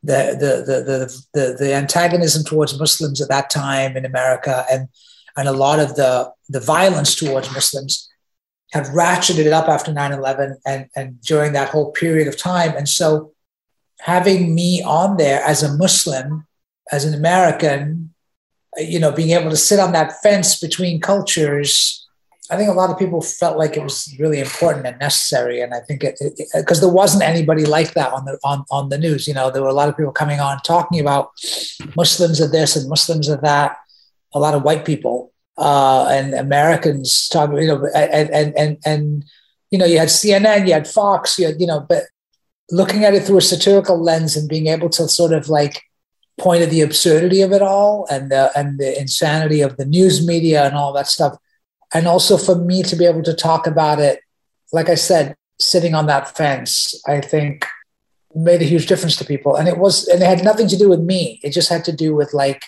the 0.03 0.35
the 0.39 0.83
the 0.83 1.23
the 1.33 1.55
the, 1.57 1.73
antagonism 1.73 2.43
towards 2.43 2.77
Muslims 2.77 3.21
at 3.21 3.29
that 3.29 3.49
time 3.49 3.95
in 3.95 4.05
America 4.05 4.65
and 4.69 4.89
and 5.37 5.47
a 5.47 5.53
lot 5.53 5.79
of 5.79 5.95
the 5.95 6.31
the 6.49 6.59
violence 6.59 7.15
towards 7.15 7.51
Muslims 7.53 8.09
had 8.73 8.85
ratcheted 8.85 9.45
it 9.45 9.53
up 9.53 9.69
after 9.69 9.91
9-11 9.91 10.55
and, 10.65 10.89
and 10.95 11.21
during 11.21 11.53
that 11.53 11.69
whole 11.69 11.91
period 11.91 12.27
of 12.27 12.35
time. 12.35 12.75
And 12.75 12.89
so 12.89 13.31
having 13.99 14.55
me 14.55 14.81
on 14.81 15.17
there 15.17 15.43
as 15.43 15.61
a 15.61 15.77
Muslim, 15.77 16.47
as 16.91 17.05
an 17.05 17.13
American, 17.13 18.15
you 18.77 18.99
know, 18.99 19.11
being 19.11 19.29
able 19.29 19.51
to 19.51 19.57
sit 19.57 19.79
on 19.79 19.91
that 19.91 20.19
fence 20.23 20.59
between 20.59 20.99
cultures 20.99 22.02
I 22.53 22.57
think 22.57 22.69
a 22.69 22.73
lot 22.73 22.91
of 22.91 22.99
people 22.99 23.19
felt 23.19 23.57
like 23.57 23.75
it 23.75 23.81
was 23.81 24.15
really 24.19 24.39
important 24.39 24.85
and 24.85 24.99
necessary, 24.99 25.59
and 25.61 25.73
I 25.73 25.79
think 25.79 26.03
it 26.03 26.19
because 26.53 26.81
there 26.81 26.89
wasn't 26.89 27.23
anybody 27.23 27.65
like 27.65 27.95
that 27.95 28.13
on 28.13 28.25
the 28.25 28.37
on 28.43 28.63
on 28.69 28.89
the 28.89 28.97
news. 28.99 29.27
You 29.27 29.33
know, 29.33 29.49
there 29.49 29.63
were 29.63 29.69
a 29.69 29.73
lot 29.73 29.89
of 29.89 29.97
people 29.97 30.11
coming 30.11 30.39
on 30.39 30.59
talking 30.59 30.99
about 30.99 31.31
Muslims 31.95 32.39
are 32.39 32.47
this 32.47 32.75
and 32.75 32.87
Muslims 32.87 33.27
are 33.27 33.41
that. 33.41 33.77
A 34.35 34.39
lot 34.39 34.53
of 34.53 34.61
white 34.61 34.85
people 34.85 35.31
uh, 35.57 36.07
and 36.11 36.35
Americans 36.35 37.27
talking, 37.27 37.57
you 37.57 37.67
know, 37.67 37.87
and 37.95 38.29
and 38.29 38.55
and 38.55 38.77
and 38.85 39.25
you 39.71 39.79
know, 39.79 39.85
you 39.85 39.97
had 39.97 40.09
CNN, 40.09 40.67
you 40.67 40.73
had 40.73 40.87
Fox, 40.87 41.39
you 41.39 41.47
had 41.47 41.59
you 41.59 41.65
know, 41.65 41.79
but 41.79 42.03
looking 42.69 43.03
at 43.03 43.15
it 43.15 43.23
through 43.23 43.37
a 43.37 43.41
satirical 43.41 43.99
lens 43.99 44.37
and 44.37 44.47
being 44.47 44.67
able 44.67 44.89
to 44.89 45.07
sort 45.07 45.33
of 45.33 45.49
like 45.49 45.81
point 46.39 46.61
at 46.61 46.69
the 46.69 46.81
absurdity 46.81 47.41
of 47.41 47.51
it 47.51 47.61
all 47.63 48.05
and 48.11 48.31
the 48.31 48.51
and 48.55 48.79
the 48.79 48.99
insanity 48.99 49.61
of 49.61 49.77
the 49.77 49.85
news 49.85 50.25
media 50.25 50.65
and 50.65 50.75
all 50.75 50.93
that 50.93 51.07
stuff 51.07 51.35
and 51.93 52.07
also 52.07 52.37
for 52.37 52.55
me 52.55 52.83
to 52.83 52.95
be 52.95 53.05
able 53.05 53.23
to 53.23 53.33
talk 53.33 53.67
about 53.67 53.99
it, 53.99 54.19
like 54.71 54.89
I 54.89 54.95
said, 54.95 55.35
sitting 55.59 55.93
on 55.93 56.07
that 56.07 56.35
fence, 56.35 56.95
I 57.07 57.21
think 57.21 57.67
made 58.35 58.61
a 58.61 58.65
huge 58.65 58.87
difference 58.87 59.15
to 59.17 59.25
people. 59.25 59.55
And 59.55 59.67
it 59.67 59.77
was, 59.77 60.07
and 60.07 60.21
it 60.21 60.25
had 60.25 60.43
nothing 60.43 60.67
to 60.69 60.77
do 60.77 60.89
with 60.89 60.99
me. 60.99 61.39
It 61.43 61.51
just 61.51 61.69
had 61.69 61.85
to 61.85 61.91
do 61.91 62.15
with 62.15 62.33
like 62.33 62.63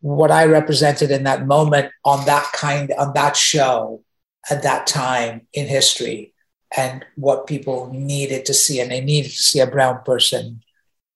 what 0.00 0.30
I 0.30 0.44
represented 0.46 1.10
in 1.10 1.24
that 1.24 1.46
moment 1.46 1.92
on 2.04 2.24
that 2.26 2.50
kind, 2.52 2.92
on 2.96 3.12
that 3.14 3.36
show 3.36 4.02
at 4.48 4.62
that 4.62 4.86
time 4.86 5.46
in 5.52 5.66
history 5.66 6.32
and 6.76 7.04
what 7.16 7.48
people 7.48 7.90
needed 7.92 8.46
to 8.46 8.54
see. 8.54 8.80
And 8.80 8.90
they 8.90 9.00
needed 9.00 9.32
to 9.32 9.36
see 9.36 9.58
a 9.58 9.66
brown 9.66 10.02
person 10.04 10.62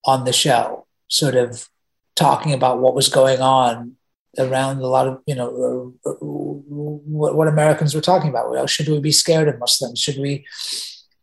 on 0.05 0.25
the 0.25 0.33
show, 0.33 0.87
sort 1.09 1.37
of 1.37 1.69
talking 2.17 2.53
about 2.53 2.81
what 2.81 2.95
was 2.95 3.09
going 3.09 3.41
on 3.41 3.97
around 4.39 4.79
a 4.79 4.87
lot 4.87 5.09
of 5.09 5.21
you 5.27 5.35
know 5.35 5.93
uh, 6.05 6.11
uh, 6.11 6.15
what, 6.21 7.37
what, 7.37 7.49
Americans 7.49 7.95
were 7.95 8.01
talking 8.01 8.31
about. 8.31 8.51
Well, 8.51 8.67
should 8.67 8.89
we 8.89 9.01
be 9.01 9.13
scared 9.13 9.49
of 9.49 9.59
Muslims? 9.59 10.01
Should 10.01 10.19
we 10.19 10.45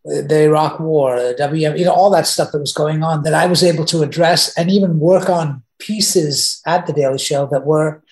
the 0.04 0.44
Iraq 0.46 0.80
War, 0.80 1.16
the 1.18 1.36
WM, 1.38 1.78
you 1.78 1.86
know, 1.86 1.94
all 1.94 2.10
that 2.10 2.26
stuff 2.26 2.52
that 2.52 2.60
was 2.60 2.74
going 2.74 3.04
on 3.04 3.24
that 3.24 3.34
I 3.34 3.46
was 3.46 3.64
able 3.64 3.86
to 3.86 4.02
address 4.02 4.56
and 4.58 4.72
even 4.72 5.00
work 5.00 5.30
on 5.30 5.64
pieces 5.80 6.62
at 6.66 6.88
the 6.88 6.94
Daily 6.94 7.20
Show 7.20 7.48
that 7.52 7.66
were 7.66 8.04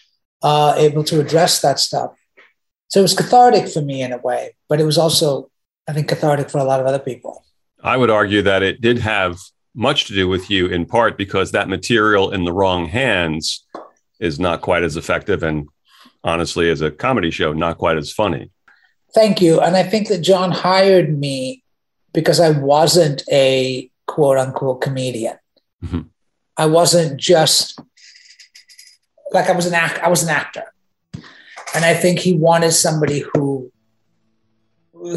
uh, 0.43 0.76
able 0.78 1.04
to 1.06 1.20
address 1.20 1.62
that 1.62 1.80
stuff. 1.80 2.12
So 2.89 3.00
it 3.00 3.04
was 3.04 3.16
cathartic 3.16 3.70
for 3.70 3.82
me 3.82 4.02
in 4.02 4.12
a 4.12 4.18
way, 4.18 4.56
but 4.68 4.80
it 4.80 4.86
was 4.86 4.97
also, 4.97 5.50
I 5.88 5.93
think, 5.93 6.08
cathartic 6.08 6.50
for 6.50 6.60
a 6.60 6.64
lot 6.64 6.80
of 6.80 6.86
other 6.86 7.00
people. 7.00 7.43
I 7.84 7.97
would 7.97 8.10
argue 8.10 8.41
that 8.43 8.62
it 8.62 8.82
did 8.82 9.00
have 9.00 9.39
much 9.76 10.06
to 10.06 10.14
do 10.14 10.28
with 10.28 10.50
you 10.50 10.68
in 10.68 10.86
part 10.86 11.18
because 11.18 11.52
that 11.52 11.70
material 11.70 12.32
in 12.32 12.43
the 12.43 12.54
wrong 12.54 12.88
hands 12.88 13.66
is 14.20 14.40
not 14.40 14.62
quite 14.62 14.84
as 14.84 14.98
effective 14.98 15.44
and 15.44 15.68
honestly 16.24 16.70
as 16.70 16.82
a 16.82 16.92
comedy 16.92 17.32
show 17.32 17.54
not 17.54 17.78
quite 17.78 17.98
as 17.98 18.12
funny. 18.12 18.52
Thank 19.14 19.42
you. 19.42 19.60
And 19.60 19.76
i 19.76 19.84
think 19.84 20.08
that 20.10 20.22
jon 20.22 20.52
hired 20.52 21.18
me 21.18 21.64
because 22.14 22.40
i 22.40 22.52
wasn't 22.52 23.24
a 23.32 23.90
quote 24.08 24.38
unquote 24.38 24.82
comedian. 24.82 25.38
Mm-hmm. 25.84 26.02
i 26.58 26.66
wasn't 26.66 27.18
just 27.18 27.80
like 29.32 29.50
i 29.50 29.54
was 29.54 29.66
an 29.66 29.74
act 29.74 30.00
i 30.00 30.10
was 30.10 30.24
an 30.24 30.30
actor. 30.30 30.66
And 31.74 31.86
i 31.86 31.94
think 31.94 32.20
he 32.20 32.34
wanted 32.34 32.72
somebody 32.72 33.24
who 33.34 33.72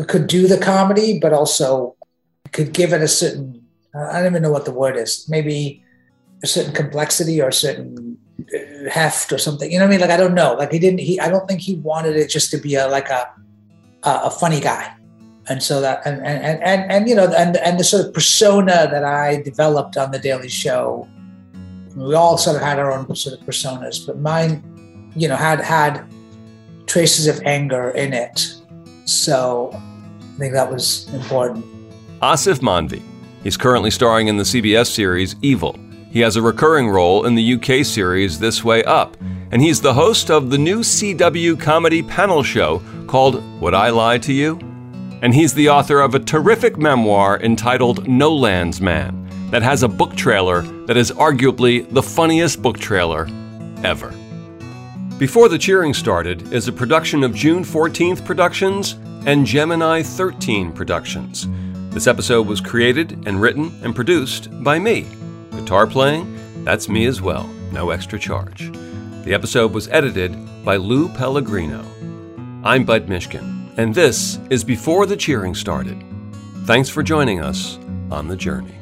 could 0.06 0.28
do 0.28 0.46
the 0.46 0.58
comedy 0.58 1.18
but 1.18 1.32
also 1.32 1.96
could 2.52 2.72
give 2.72 2.92
it 2.92 3.02
a 3.02 3.08
certain 3.08 3.64
i 3.94 4.18
don't 4.18 4.32
even 4.32 4.42
know 4.42 4.52
what 4.52 4.64
the 4.64 4.72
word 4.72 4.96
is 4.96 5.28
maybe 5.28 5.82
a 6.44 6.46
certain 6.46 6.72
complexity 6.72 7.40
or 7.40 7.48
a 7.48 7.52
certain 7.52 8.18
heft 8.90 9.32
or 9.32 9.38
something. 9.38 9.70
You 9.70 9.78
know 9.78 9.84
what 9.84 9.90
I 9.90 9.92
mean? 9.92 10.00
Like 10.00 10.10
I 10.10 10.16
don't 10.16 10.34
know. 10.34 10.54
Like 10.54 10.72
he 10.72 10.78
didn't. 10.78 11.00
He 11.00 11.20
I 11.20 11.28
don't 11.28 11.46
think 11.46 11.60
he 11.60 11.76
wanted 11.76 12.16
it 12.16 12.28
just 12.28 12.50
to 12.50 12.58
be 12.58 12.74
a 12.74 12.88
like 12.88 13.08
a 13.08 13.30
a, 14.02 14.20
a 14.24 14.30
funny 14.30 14.60
guy. 14.60 14.94
And 15.48 15.62
so 15.62 15.80
that 15.80 16.02
and, 16.06 16.24
and 16.24 16.62
and 16.62 16.90
and 16.90 17.08
you 17.08 17.14
know 17.14 17.32
and 17.32 17.56
and 17.56 17.78
the 17.78 17.84
sort 17.84 18.06
of 18.06 18.14
persona 18.14 18.88
that 18.90 19.04
I 19.04 19.42
developed 19.42 19.96
on 19.96 20.12
the 20.12 20.18
Daily 20.18 20.48
Show, 20.48 21.08
we 21.96 22.14
all 22.14 22.38
sort 22.38 22.56
of 22.56 22.62
had 22.62 22.78
our 22.78 22.92
own 22.92 23.14
sort 23.16 23.38
of 23.38 23.44
personas, 23.44 24.06
but 24.06 24.18
mine, 24.18 25.12
you 25.16 25.28
know, 25.28 25.36
had 25.36 25.60
had 25.60 26.04
traces 26.86 27.26
of 27.26 27.40
anger 27.44 27.90
in 27.90 28.12
it. 28.12 28.54
So 29.04 29.70
I 29.72 30.38
think 30.38 30.52
that 30.52 30.70
was 30.70 31.12
important. 31.12 31.64
Aasif 32.20 32.60
Mandvi. 32.60 33.02
He's 33.42 33.56
currently 33.56 33.90
starring 33.90 34.28
in 34.28 34.36
the 34.36 34.44
CBS 34.44 34.86
series 34.86 35.34
Evil 35.42 35.76
he 36.12 36.20
has 36.20 36.36
a 36.36 36.42
recurring 36.42 36.90
role 36.90 37.24
in 37.24 37.34
the 37.34 37.54
UK 37.54 37.86
series 37.86 38.38
This 38.38 38.62
Way 38.62 38.84
Up, 38.84 39.16
and 39.50 39.62
he's 39.62 39.80
the 39.80 39.94
host 39.94 40.30
of 40.30 40.50
the 40.50 40.58
new 40.58 40.80
CW 40.80 41.58
comedy 41.58 42.02
panel 42.02 42.42
show 42.42 42.82
called 43.06 43.42
Would 43.62 43.72
I 43.72 43.88
Lie 43.88 44.18
to 44.18 44.32
You? 44.34 44.58
And 45.22 45.32
he's 45.32 45.54
the 45.54 45.70
author 45.70 46.02
of 46.02 46.14
a 46.14 46.18
terrific 46.18 46.76
memoir 46.76 47.40
entitled 47.40 48.06
No 48.06 48.34
Land's 48.34 48.78
Man 48.78 49.26
that 49.50 49.62
has 49.62 49.82
a 49.82 49.88
book 49.88 50.14
trailer 50.14 50.60
that 50.86 50.98
is 50.98 51.10
arguably 51.12 51.88
the 51.88 52.02
funniest 52.02 52.60
book 52.60 52.78
trailer 52.78 53.26
ever. 53.82 54.12
Before 55.18 55.48
the 55.48 55.58
Cheering 55.58 55.94
Started 55.94 56.52
is 56.52 56.68
a 56.68 56.72
production 56.72 57.24
of 57.24 57.34
June 57.34 57.64
14th 57.64 58.22
Productions 58.26 58.98
and 59.24 59.46
Gemini 59.46 60.02
13 60.02 60.72
Productions. 60.72 61.48
This 61.88 62.06
episode 62.06 62.46
was 62.46 62.60
created 62.60 63.26
and 63.26 63.40
written 63.40 63.72
and 63.82 63.94
produced 63.94 64.50
by 64.62 64.78
me, 64.78 65.06
Guitar 65.62 65.86
playing? 65.86 66.64
That's 66.64 66.88
me 66.88 67.06
as 67.06 67.22
well, 67.22 67.46
no 67.70 67.90
extra 67.90 68.18
charge. 68.18 68.72
The 69.24 69.32
episode 69.32 69.72
was 69.72 69.86
edited 69.88 70.36
by 70.64 70.74
Lou 70.74 71.08
Pellegrino. 71.08 71.86
I'm 72.64 72.84
Bud 72.84 73.06
Mishkin, 73.06 73.78
and 73.78 73.94
this 73.94 74.40
is 74.50 74.64
Before 74.64 75.06
the 75.06 75.16
Cheering 75.16 75.54
Started. 75.54 76.02
Thanks 76.64 76.88
for 76.88 77.04
joining 77.04 77.40
us 77.40 77.78
on 78.10 78.26
the 78.26 78.36
journey. 78.36 78.81